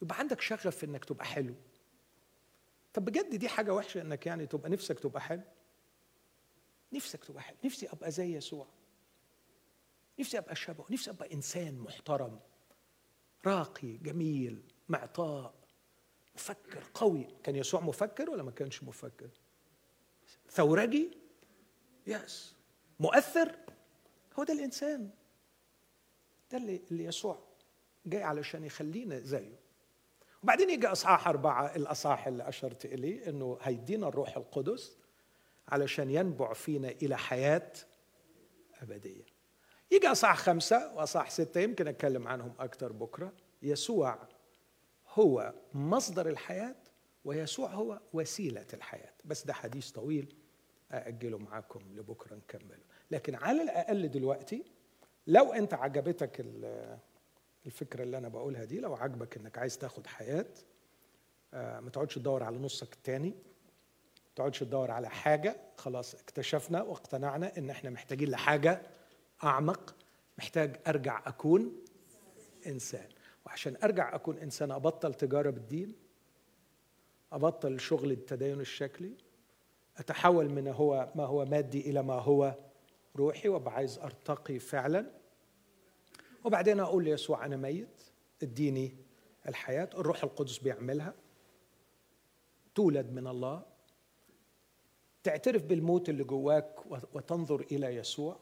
يبقى 0.02 0.20
عندك 0.20 0.42
شغف 0.42 0.84
إنك 0.84 1.06
تبقى 1.06 1.26
حلو. 1.26 1.56
طب 2.94 3.06
بجد 3.06 3.36
دي 3.36 3.50
حاجة 3.50 3.74
وحشة 3.74 4.02
إنك 4.02 4.26
يعني 4.26 4.46
تبقى 4.46 4.70
نفسك 4.70 5.00
تبقى 5.00 5.22
حلو؟ 5.22 5.42
نفسك 6.94 7.26
تبقى 7.26 7.42
حلو. 7.44 7.58
نفسي 7.66 7.88
أبقى 7.90 8.12
زي 8.12 8.36
يسوع. 8.36 8.68
نفسي 10.20 10.38
أبقى 10.38 10.56
شبهه 10.56 10.86
نفسي 10.90 11.10
أبقى 11.10 11.34
إنسان 11.34 11.80
محترم 11.80 12.40
راقي 13.46 13.98
جميل 13.98 14.64
معطاء 14.90 15.54
مفكر 16.36 16.84
قوي. 16.94 17.28
كان 17.44 17.56
يسوع 17.56 17.82
مفكر 17.82 18.30
ولا 18.30 18.44
ما 18.44 18.52
كانش 18.52 18.84
مفكر؟ 18.84 19.30
ثورجي؟ 20.50 21.18
يس. 22.08 22.56
مؤثر؟ 23.00 23.56
هو 24.40 24.44
ده 24.44 24.54
الإنسان. 24.54 25.10
ده 26.52 26.58
اللي, 26.58 26.82
يسوع 26.92 27.40
جاي 28.06 28.24
علشان 28.24 28.64
يخلينا 28.64 29.20
زيه. 29.20 29.60
وبعدين 30.44 30.70
يجي 30.70 30.88
أصحاح 30.88 31.28
أربعة 31.28 31.76
الأصحاح 31.76 32.28
اللي 32.28 32.50
أشرت 32.50 32.86
إليه 32.86 33.30
إنه 33.30 33.58
هيدينا 33.62 34.08
الروح 34.08 34.38
القدس 34.38 34.98
علشان 35.68 36.10
ينبع 36.10 36.54
فينا 36.54 36.90
إلى 36.90 37.18
حياة 37.18 37.74
أبدية. 38.82 39.37
يجي 39.92 40.08
اصحاح 40.08 40.38
خمسة 40.38 40.94
واصحاح 40.96 41.30
ستة 41.30 41.62
يمكن 41.62 41.88
أتكلم 41.88 42.28
عنهم 42.28 42.54
أكثر 42.60 42.92
بكرة. 42.92 43.34
يسوع 43.62 44.20
هو 45.14 45.54
مصدر 45.74 46.30
الحياة 46.30 46.76
ويسوع 47.26 47.70
هو 47.70 48.00
وسيلة 48.14 48.66
الحياة. 48.74 49.14
بس 49.26 49.46
ده 49.46 49.54
حديث 49.54 49.92
طويل 49.92 50.36
أأجله 50.92 51.38
معاكم 51.38 51.80
لبكرة 51.96 52.36
نكمله. 52.36 52.84
لكن 53.12 53.36
على 53.36 53.62
الأقل 53.62 54.12
دلوقتي 54.12 54.64
لو 55.28 55.54
أنت 55.54 55.74
عجبتك 55.74 56.46
الفكرة 57.66 58.04
اللي 58.04 58.18
أنا 58.18 58.28
بقولها 58.28 58.64
دي 58.64 58.80
لو 58.80 58.96
عجبك 58.96 59.38
إنك 59.38 59.58
عايز 59.58 59.78
تاخد 59.78 60.08
حياة 60.08 60.46
آه، 61.54 61.80
ما 61.80 61.90
تقعدش 61.90 62.16
تدور 62.16 62.44
على 62.44 62.58
نصك 62.58 62.94
التاني 62.94 63.30
ما 63.30 64.32
تقعدش 64.36 64.60
تدور 64.60 64.92
على 64.92 65.10
حاجة. 65.10 65.56
خلاص 65.78 66.16
اكتشفنا 66.16 66.82
واقتنعنا 66.82 67.58
إن 67.58 67.70
إحنا 67.70 67.90
محتاجين 67.90 68.30
لحاجة. 68.30 68.82
أعمق 69.44 69.96
محتاج 70.38 70.80
أرجع 70.88 71.22
أكون 71.26 71.76
إنسان. 72.68 73.08
وعشان 73.46 73.78
أرجع 73.84 74.16
أكون 74.16 74.38
إنسان 74.38 74.72
أبطل 74.72 75.14
تجارة 75.14 75.50
بالدين 75.50 75.96
أبطل 77.32 77.80
شغل 77.80 78.12
التدين 78.12 78.60
الشكلي 78.60 79.12
أتحول 79.98 80.50
من 80.50 80.68
هو 80.68 81.12
ما 81.16 81.26
هو 81.26 81.46
مادي 81.46 81.90
إلى 81.90 82.04
ما 82.04 82.14
هو 82.14 82.56
روحي 83.16 83.50
وأبقى 83.50 83.74
عايز 83.74 84.00
أرتقي 84.00 84.60
فعلا. 84.60 85.12
وبعدين 86.44 86.80
أقول 86.80 87.04
ليسوع 87.04 87.46
أنا 87.46 87.58
ميت 87.58 88.04
اديني 88.44 88.96
الحياة 89.48 89.90
الروح 89.94 90.24
القدس 90.24 90.58
بيعملها. 90.58 91.14
تولد 92.76 93.12
من 93.12 93.28
الله. 93.28 93.66
تعترف 95.24 95.64
بالموت 95.64 96.10
اللي 96.10 96.24
جواك 96.24 96.76
وتنظر 97.14 97.62
إلى 97.72 97.96
يسوع. 97.96 98.40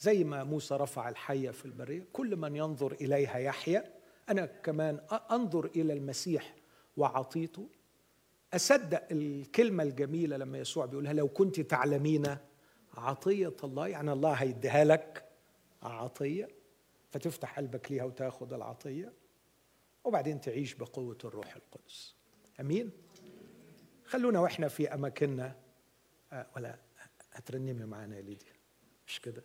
زي 0.00 0.24
ما 0.24 0.44
موسى 0.44 0.74
رفع 0.74 1.08
الحيه 1.08 1.50
في 1.50 1.64
البرية 1.64 2.06
كل 2.12 2.36
من 2.36 2.56
ينظر 2.56 2.92
إليها 2.92 3.38
يحيا. 3.38 3.92
أنا 4.28 4.46
كمان 4.46 5.00
أنظر 5.30 5.64
إلى 5.64 5.92
المسيح 5.92 6.54
وعطيته. 6.96 7.68
أصدق 8.54 9.02
الكلمة 9.10 9.82
الجميلة 9.82 10.36
لما 10.36 10.58
يسوع 10.58 10.86
بيقولها 10.86 11.12
لو 11.12 11.28
كنت 11.28 11.60
تعلمين 11.60 12.36
عطية 12.94 13.56
الله. 13.64 13.88
يعني 13.88 14.12
الله 14.12 14.32
هيديها 14.32 14.84
لك 14.84 15.28
عطية. 15.82 16.48
فتفتح 17.10 17.56
قلبك 17.56 17.92
ليها 17.92 18.04
وتاخذ 18.04 18.52
العطية 18.52 19.12
وبعدين 20.04 20.40
تعيش 20.40 20.74
بقوة 20.74 21.18
الروح 21.24 21.56
القدس. 21.56 22.14
أمين؟ 22.60 22.90
خلونا 24.04 24.40
وإحنا 24.40 24.68
في 24.68 24.94
أماكننا. 24.94 25.56
آه 26.32 26.46
ولا 26.56 26.78
هترنمي 27.32 27.84
معانا 27.84 28.16
يا 28.16 28.22
ليديا؟ 28.22 28.52
مش 29.06 29.20
كده؟ 29.20 29.44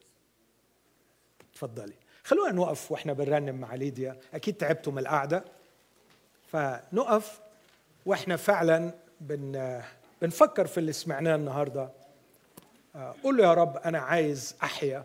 اتفضلي 1.61 1.93
خلونا 2.23 2.51
نقف 2.51 2.91
وإحنا 2.91 3.13
بنرنم 3.13 3.55
مع 3.55 3.75
ليديا. 3.75 4.17
أكيد 4.33 4.55
تعبتوا 4.55 4.93
من 4.93 4.99
القعدة. 4.99 5.43
فنقف 6.47 7.39
وإحنا 8.05 8.35
فعلا 8.35 8.93
بن 9.21 9.81
بنفكر 10.21 10.67
في 10.67 10.77
اللي 10.77 10.93
سمعناه 10.93 11.35
النهارده. 11.35 11.89
آه، 12.95 13.15
قول 13.23 13.37
له 13.37 13.43
يا 13.43 13.53
رب 13.53 13.77
أنا 13.77 13.99
عايز 13.99 14.55
أحيا. 14.63 15.03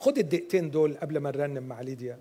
خد 0.00 0.18
الدقيقتين 0.18 0.70
دول 0.70 0.96
قبل 0.96 1.18
ما 1.18 1.30
نرنم 1.30 1.62
مع 1.62 1.80
ليديا. 1.80 2.18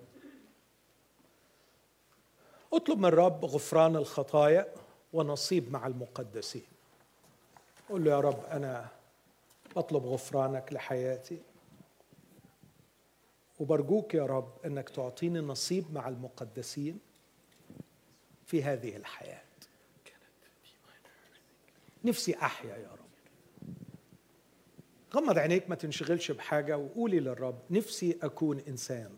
اطلب 2.74 3.00
من 3.00 3.06
الرب 3.06 3.46
غفران 3.46 3.96
الخطايا 3.96 4.68
ونصيب 5.14 5.72
مع 5.72 5.88
المقدسين. 5.88 6.66
قول 7.90 8.04
له 8.04 8.12
يا 8.12 8.20
رب 8.20 8.46
أنا 8.52 8.88
بطلب 9.76 10.06
غفرانك 10.06 10.74
لحياتي. 10.74 11.53
وبرجوك 13.64 14.14
يا 14.14 14.26
رب 14.26 14.54
إنك 14.66 14.90
تعطيني 14.90 15.40
نصيب 15.40 15.94
مع 15.94 16.08
المقدسين 16.08 17.00
في 18.46 18.64
هذه 18.64 18.96
الحياة. 18.96 19.44
نفسي 22.06 22.36
أحيا 22.36 22.78
يا 22.78 22.92
رب. 22.92 23.06
غمض 25.16 25.38
عينيك 25.38 25.70
ما 25.70 25.76
تنشغلش 25.76 26.32
بحاجة 26.32 26.78
وقولي 26.78 27.20
للرب 27.20 27.60
نفسي 27.70 28.18
أكون 28.22 28.60
إنسان. 28.60 29.18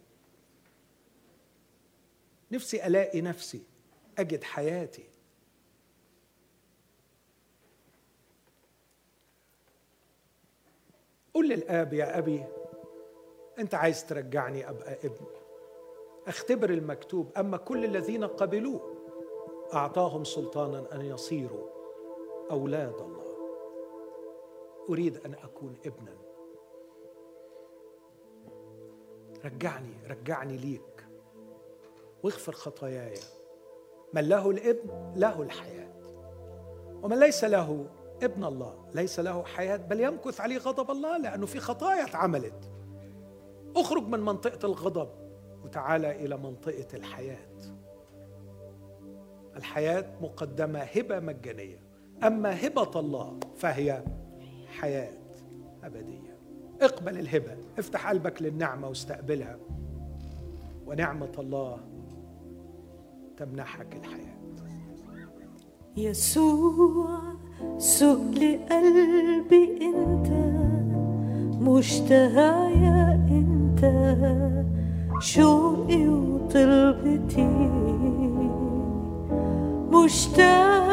نفسي 2.52 2.88
ألاقي 2.88 3.22
نفسي 3.22 3.62
أجد 4.18 4.44
حياتي. 4.44 5.06
قول 11.34 11.50
للآب 11.50 11.94
يا 11.94 12.18
أبي 12.18 12.44
أنت 13.60 13.76
عايز 13.76 14.06
ترجعني 14.06 14.70
أبقى 14.70 14.94
ابن. 14.94 15.26
أختبر 16.28 16.70
المكتوب. 16.70 17.32
أما 17.38 17.58
كل 17.58 17.86
الذين 17.86 18.24
قبلوه 18.24 18.96
أعطاهم 19.74 20.24
سلطانا 20.24 20.86
أن 20.94 21.02
يصيروا 21.02 21.68
أولاد 22.52 22.96
الله. 22.96 23.26
أريد 24.90 25.26
أن 25.26 25.34
أكون 25.34 25.76
ابنا. 25.86 26.14
رجعني 29.46 29.94
رجعني 30.10 30.58
ليك. 30.58 31.06
واغفر 32.24 32.52
خطاياي. 32.52 33.20
من 34.14 34.30
له 34.30 34.50
الابن 34.50 35.14
له 35.16 35.42
الحياة. 35.42 35.94
ومن 37.04 37.20
ليس 37.20 37.44
له 37.44 37.86
ابن 38.24 38.44
الله 38.44 38.86
ليس 38.94 39.20
له 39.20 39.44
حياة. 39.44 39.78
بل 39.78 40.00
يمكث 40.00 40.42
عليه 40.42 40.58
غضب 40.58 40.92
الله 40.92 41.18
لأنه 41.18 41.46
في 41.46 41.60
خطايا 41.60 42.04
اتعملت. 42.04 42.75
أخرج 43.76 44.08
من 44.08 44.20
منطقة 44.20 44.66
الغضب. 44.66 45.10
وتعالى 45.64 46.26
إلى 46.26 46.38
منطقة 46.38 46.88
الحياة. 46.94 47.48
الحياة 49.56 50.06
مقدمة 50.22 50.80
هبة 50.80 51.20
مجانية. 51.20 51.80
أما 52.24 52.68
هبة 52.68 53.00
الله 53.00 53.40
فهي 53.56 54.04
حياة 54.80 55.12
أبدية. 55.84 56.38
اقبل 56.82 57.20
الهبة. 57.20 57.58
افتح 57.80 58.10
قلبك 58.10 58.42
للنعمة 58.42 58.88
واستقبلها. 58.88 59.58
ونعمة 60.86 61.32
الله 61.40 61.80
تمنحك 63.38 63.96
الحياة. 63.96 64.36
يسوع 65.98 67.20
سؤل 67.78 68.60
قلبي 68.70 69.80
أنت. 69.82 70.28
مشتهى 71.62 72.74
انت 72.74 73.45
شوقي 75.20 76.08
وطلبتي. 76.08 77.48
مشتاق 79.92 80.86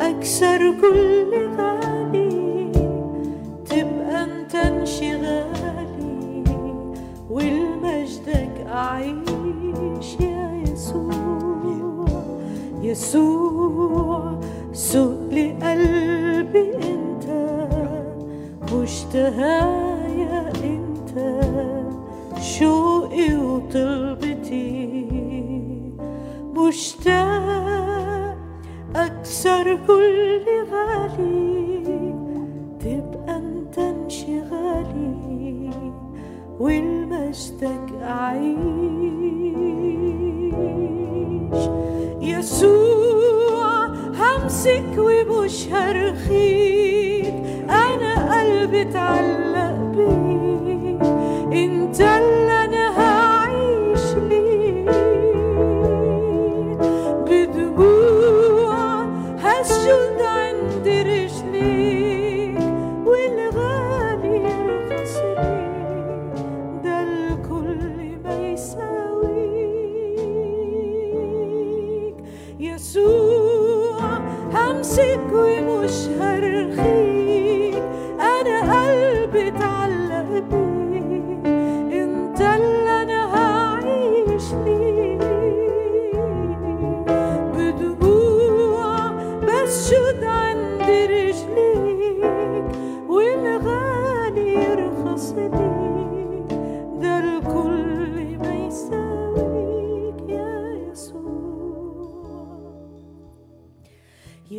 أكسر 0.00 0.74
كل 0.80 1.32
غالي 1.58 2.72
تبقى 3.64 4.24
أنت 4.24 4.54
انشغالي. 4.54 6.44
والمجدك 7.30 8.66
أعيش 8.66 10.20
يا 10.20 10.62
يسوع. 10.66 12.04
يسوع 12.82 14.40
سوق 14.72 15.20
لقلبي 15.32 16.74
أنت. 16.76 17.04
انت 18.72 19.93
شوقي 22.58 23.34
وطلبتي 23.34 25.06
مشتاق 26.56 28.36
أكسر 28.96 29.78
كل 29.86 30.40
غالي 30.72 32.14
تبقى 32.80 33.36
أنت 33.36 33.78
انشغالي 33.78 35.70
والمجدك 36.60 37.92
اعيش 38.02 38.54
يسوع 42.20 43.86
همسك 44.14 44.84
ومش 44.98 45.68
هرخيك 45.72 47.34
أنا 47.70 48.40
قلبي 48.40 48.82
اتعلق 48.82 49.78
بيك. 49.96 51.02
انت 51.52 52.00
اللي 52.00 52.43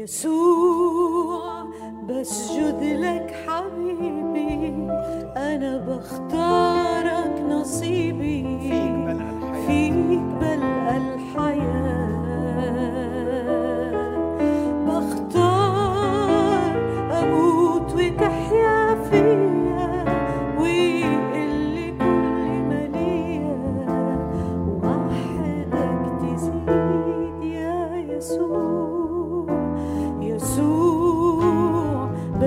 يسوع 0.05 1.65
بسجد 2.03 2.83
لك 2.83 3.35
حبيبي 3.47 4.67
أنا 5.37 5.77
بختارك 5.77 7.41
نصيبي 7.49 8.04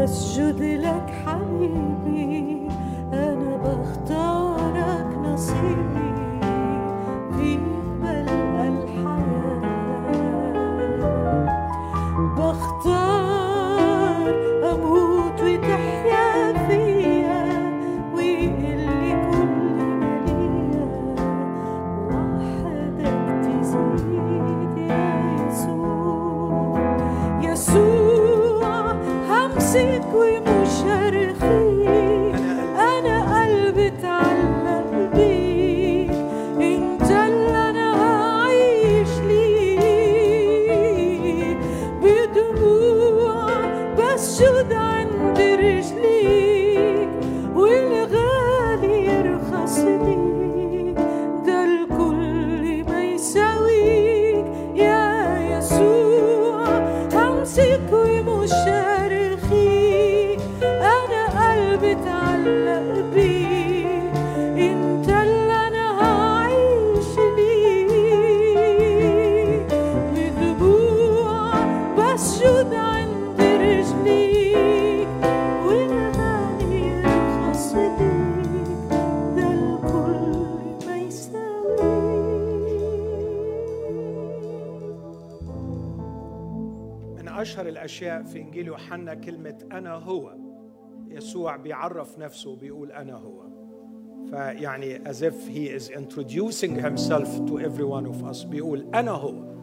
يسوع 0.09 0.50
بسجد 0.50 0.62
لك 0.62 1.17
أنا 89.78 89.94
هو. 89.94 90.34
يسوع 91.08 91.56
بيعرف 91.56 92.18
نفسه 92.18 92.50
وبيقول 92.50 92.92
أنا 92.92 93.14
هو. 93.14 93.48
فيعني 94.26 95.04
as 95.04 95.16
if 95.16 95.34
he 95.48 95.68
is 95.78 95.88
introducing 95.90 96.74
himself 96.76 97.28
to 97.48 97.58
every 97.58 97.84
one 97.84 98.06
of 98.06 98.24
us. 98.30 98.46
بيقول 98.46 98.94
أنا 98.94 99.10
هو. 99.10 99.54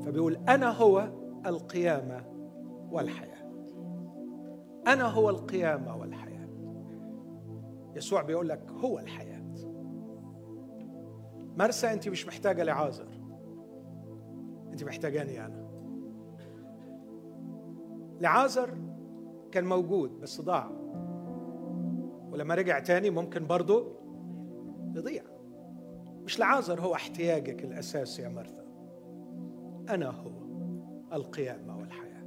فبيقول 0.00 0.36
أنا 0.48 0.70
هو 0.70 1.08
القيامة 1.46 2.24
والحياة. 2.90 3.44
أنا 4.86 5.04
هو 5.04 5.30
القيامة 5.30 5.96
والحياة. 5.96 6.48
يسوع 7.96 8.22
بيقول 8.22 8.48
لك 8.48 8.70
هو 8.70 8.98
الحياة. 8.98 9.44
مرسى 11.58 11.92
أنت 11.92 12.08
مش 12.08 12.26
محتاجة 12.26 12.64
لعازر. 12.64 13.08
أنت 14.72 14.84
محتاجاني 14.84 15.46
أنا. 15.46 15.64
لعازر 18.20 18.74
كان 19.54 19.64
موجود 19.64 20.20
بس 20.20 20.40
ضاع. 20.40 20.70
ولما 22.30 22.54
رجع 22.54 22.78
تاني 22.78 23.10
ممكن 23.10 23.46
برضه 23.46 23.86
يضيع. 24.94 25.22
مش 26.24 26.38
لعازر 26.38 26.80
هو 26.80 26.94
احتياجك 26.94 27.64
الأساسي 27.64 28.22
يا 28.22 28.28
مرثا. 28.28 28.64
أنا 29.94 30.10
هو 30.10 30.30
القيامة 31.12 31.78
والحياة. 31.78 32.24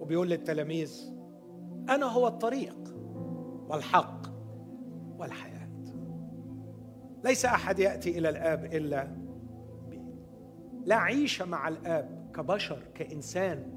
وبيقول 0.00 0.28
للتلاميذ 0.28 1.12
أنا 1.88 2.06
هو 2.06 2.26
الطريق 2.26 2.94
والحق 3.68 4.26
والحياة. 5.18 5.68
ليس 7.24 7.44
أحد 7.44 7.78
يأتي 7.78 8.18
إلى 8.18 8.28
الآب 8.28 8.64
إلا 8.64 9.04
بي. 9.90 10.02
لا 10.84 10.96
عيش 10.96 11.42
مع 11.42 11.68
الآب 11.68 12.30
كبشر 12.34 12.78
كإنسان. 12.94 13.75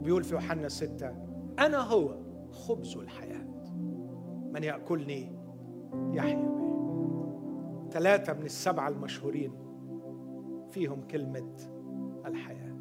وبيقول 0.00 0.24
في 0.24 0.34
يوحنا 0.34 0.68
ستة 0.68 1.10
أنا 1.58 1.78
هو 1.78 2.16
خبز 2.50 2.96
الحياة. 2.96 3.46
من 4.52 4.64
يأكلني؟ 4.64 5.32
يحيا 6.12 6.36
بي 6.36 7.90
ثلاثة 7.90 8.32
من 8.32 8.44
السبعة 8.44 8.88
المشهورين 8.88 9.52
فيهم 10.70 11.06
كلمة 11.06 11.56
الحياة. 12.26 12.76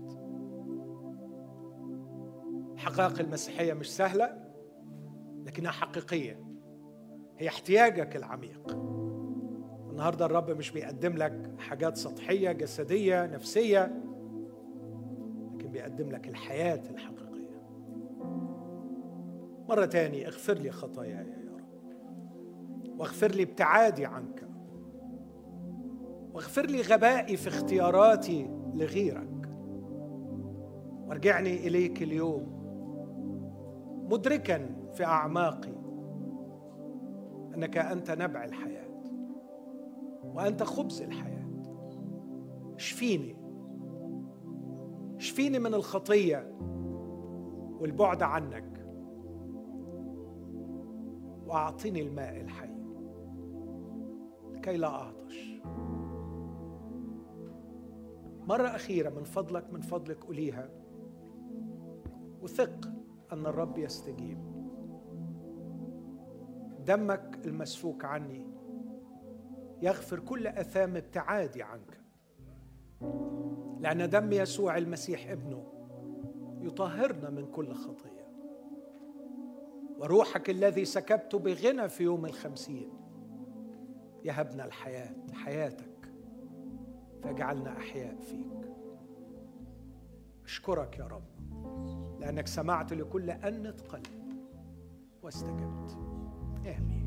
الحقائق 2.74 3.20
المسيحية 3.20 3.74
مش 3.74 3.96
سهلة 3.96 4.38
لكنها 5.46 5.72
حقيقية. 5.72 6.44
هي 7.38 7.48
احتياجك 7.48 8.16
العميق. 8.16 8.72
النهارده 9.90 10.26
الرب 10.26 10.52
مش 10.52 10.72
بيقدم 10.72 11.14
لك 11.14 11.56
حاجات 11.60 11.98
سطحية 11.98 12.52
جسدية 12.52 13.26
نفسية. 13.26 14.04
بيقدم 15.80 16.12
لك 16.12 16.28
الحياة 16.28 16.82
الحقيقية. 16.90 17.62
مرة 19.70 19.86
تاني 19.86 20.28
اغفر 20.28 20.54
لي 20.54 20.72
خطاياي 20.72 21.28
يا 21.28 21.52
رب. 21.52 23.00
واغفر 23.00 23.32
لي 23.32 23.44
ابتعادي 23.44 24.06
عنك. 24.06 24.48
واغفر 26.34 26.66
لي 26.66 26.82
غبائي 26.82 27.38
في 27.38 27.48
اختياراتي 27.48 28.50
لغيرك. 28.74 29.50
وارجعني 31.08 31.68
إليك 31.68 32.04
اليوم 32.04 32.60
مدركا 34.12 34.70
في 34.94 35.06
أعماقي 35.06 35.76
أنك 37.56 37.78
أنت 37.78 38.12
نبع 38.12 38.44
الحياة 38.44 38.90
وأنت 40.24 40.64
خبز 40.64 41.02
الحياة. 41.02 41.50
اشفيني. 42.76 43.39
اشفيني 45.20 45.60
من 45.60 45.74
الخطية 45.74 46.52
والبعد 47.80 48.24
عنك. 48.24 48.86
وأعطني 51.46 52.02
الماء 52.02 52.42
الحي 52.42 52.70
لكي 54.52 54.78
لا 54.78 54.88
أعطش. 54.88 55.62
مرة 58.48 58.68
أخيرة 58.68 59.10
من 59.10 59.24
فضلك 59.24 59.74
من 59.74 59.82
فضلك 59.82 60.24
قوليها 60.24 60.70
وثق 62.42 62.92
أن 63.32 63.46
الرب 63.46 63.78
يستجيب. 63.78 64.38
دمك 66.86 67.40
المسفوك 67.46 68.06
عني 68.06 68.48
يغفر 69.82 70.20
كل 70.20 70.48
أثام 70.48 70.96
ابتعادي 70.96 71.64
عنك. 71.64 72.02
لأن 73.80 74.10
دم 74.10 74.32
يسوع 74.32 74.78
المسيح 74.78 75.32
ابنه 75.32 75.64
يطهرنا 76.62 77.30
من 77.30 77.46
كل 77.46 77.74
خطية. 77.74 78.30
وروحك 80.00 80.50
الذي 80.50 80.86
سكبته 80.86 81.40
بغنى 81.40 81.90
في 81.90 82.04
يوم 82.04 82.26
الخمسين 82.26 82.90
يهبنا 84.24 84.66
الحياة 84.66 85.16
حياتك 85.34 86.12
فاجعلنا 87.24 87.78
أحياء 87.78 88.16
فيك. 88.16 88.72
أشكرك 90.46 91.00
يا 91.00 91.08
رب 91.08 91.24
لأنك 92.20 92.48
سمعت 92.48 92.94
لكل 92.94 93.30
أنة 93.30 93.76
قلب 93.90 94.34
واستجبت. 95.24 95.98
آمين. 96.66 96.99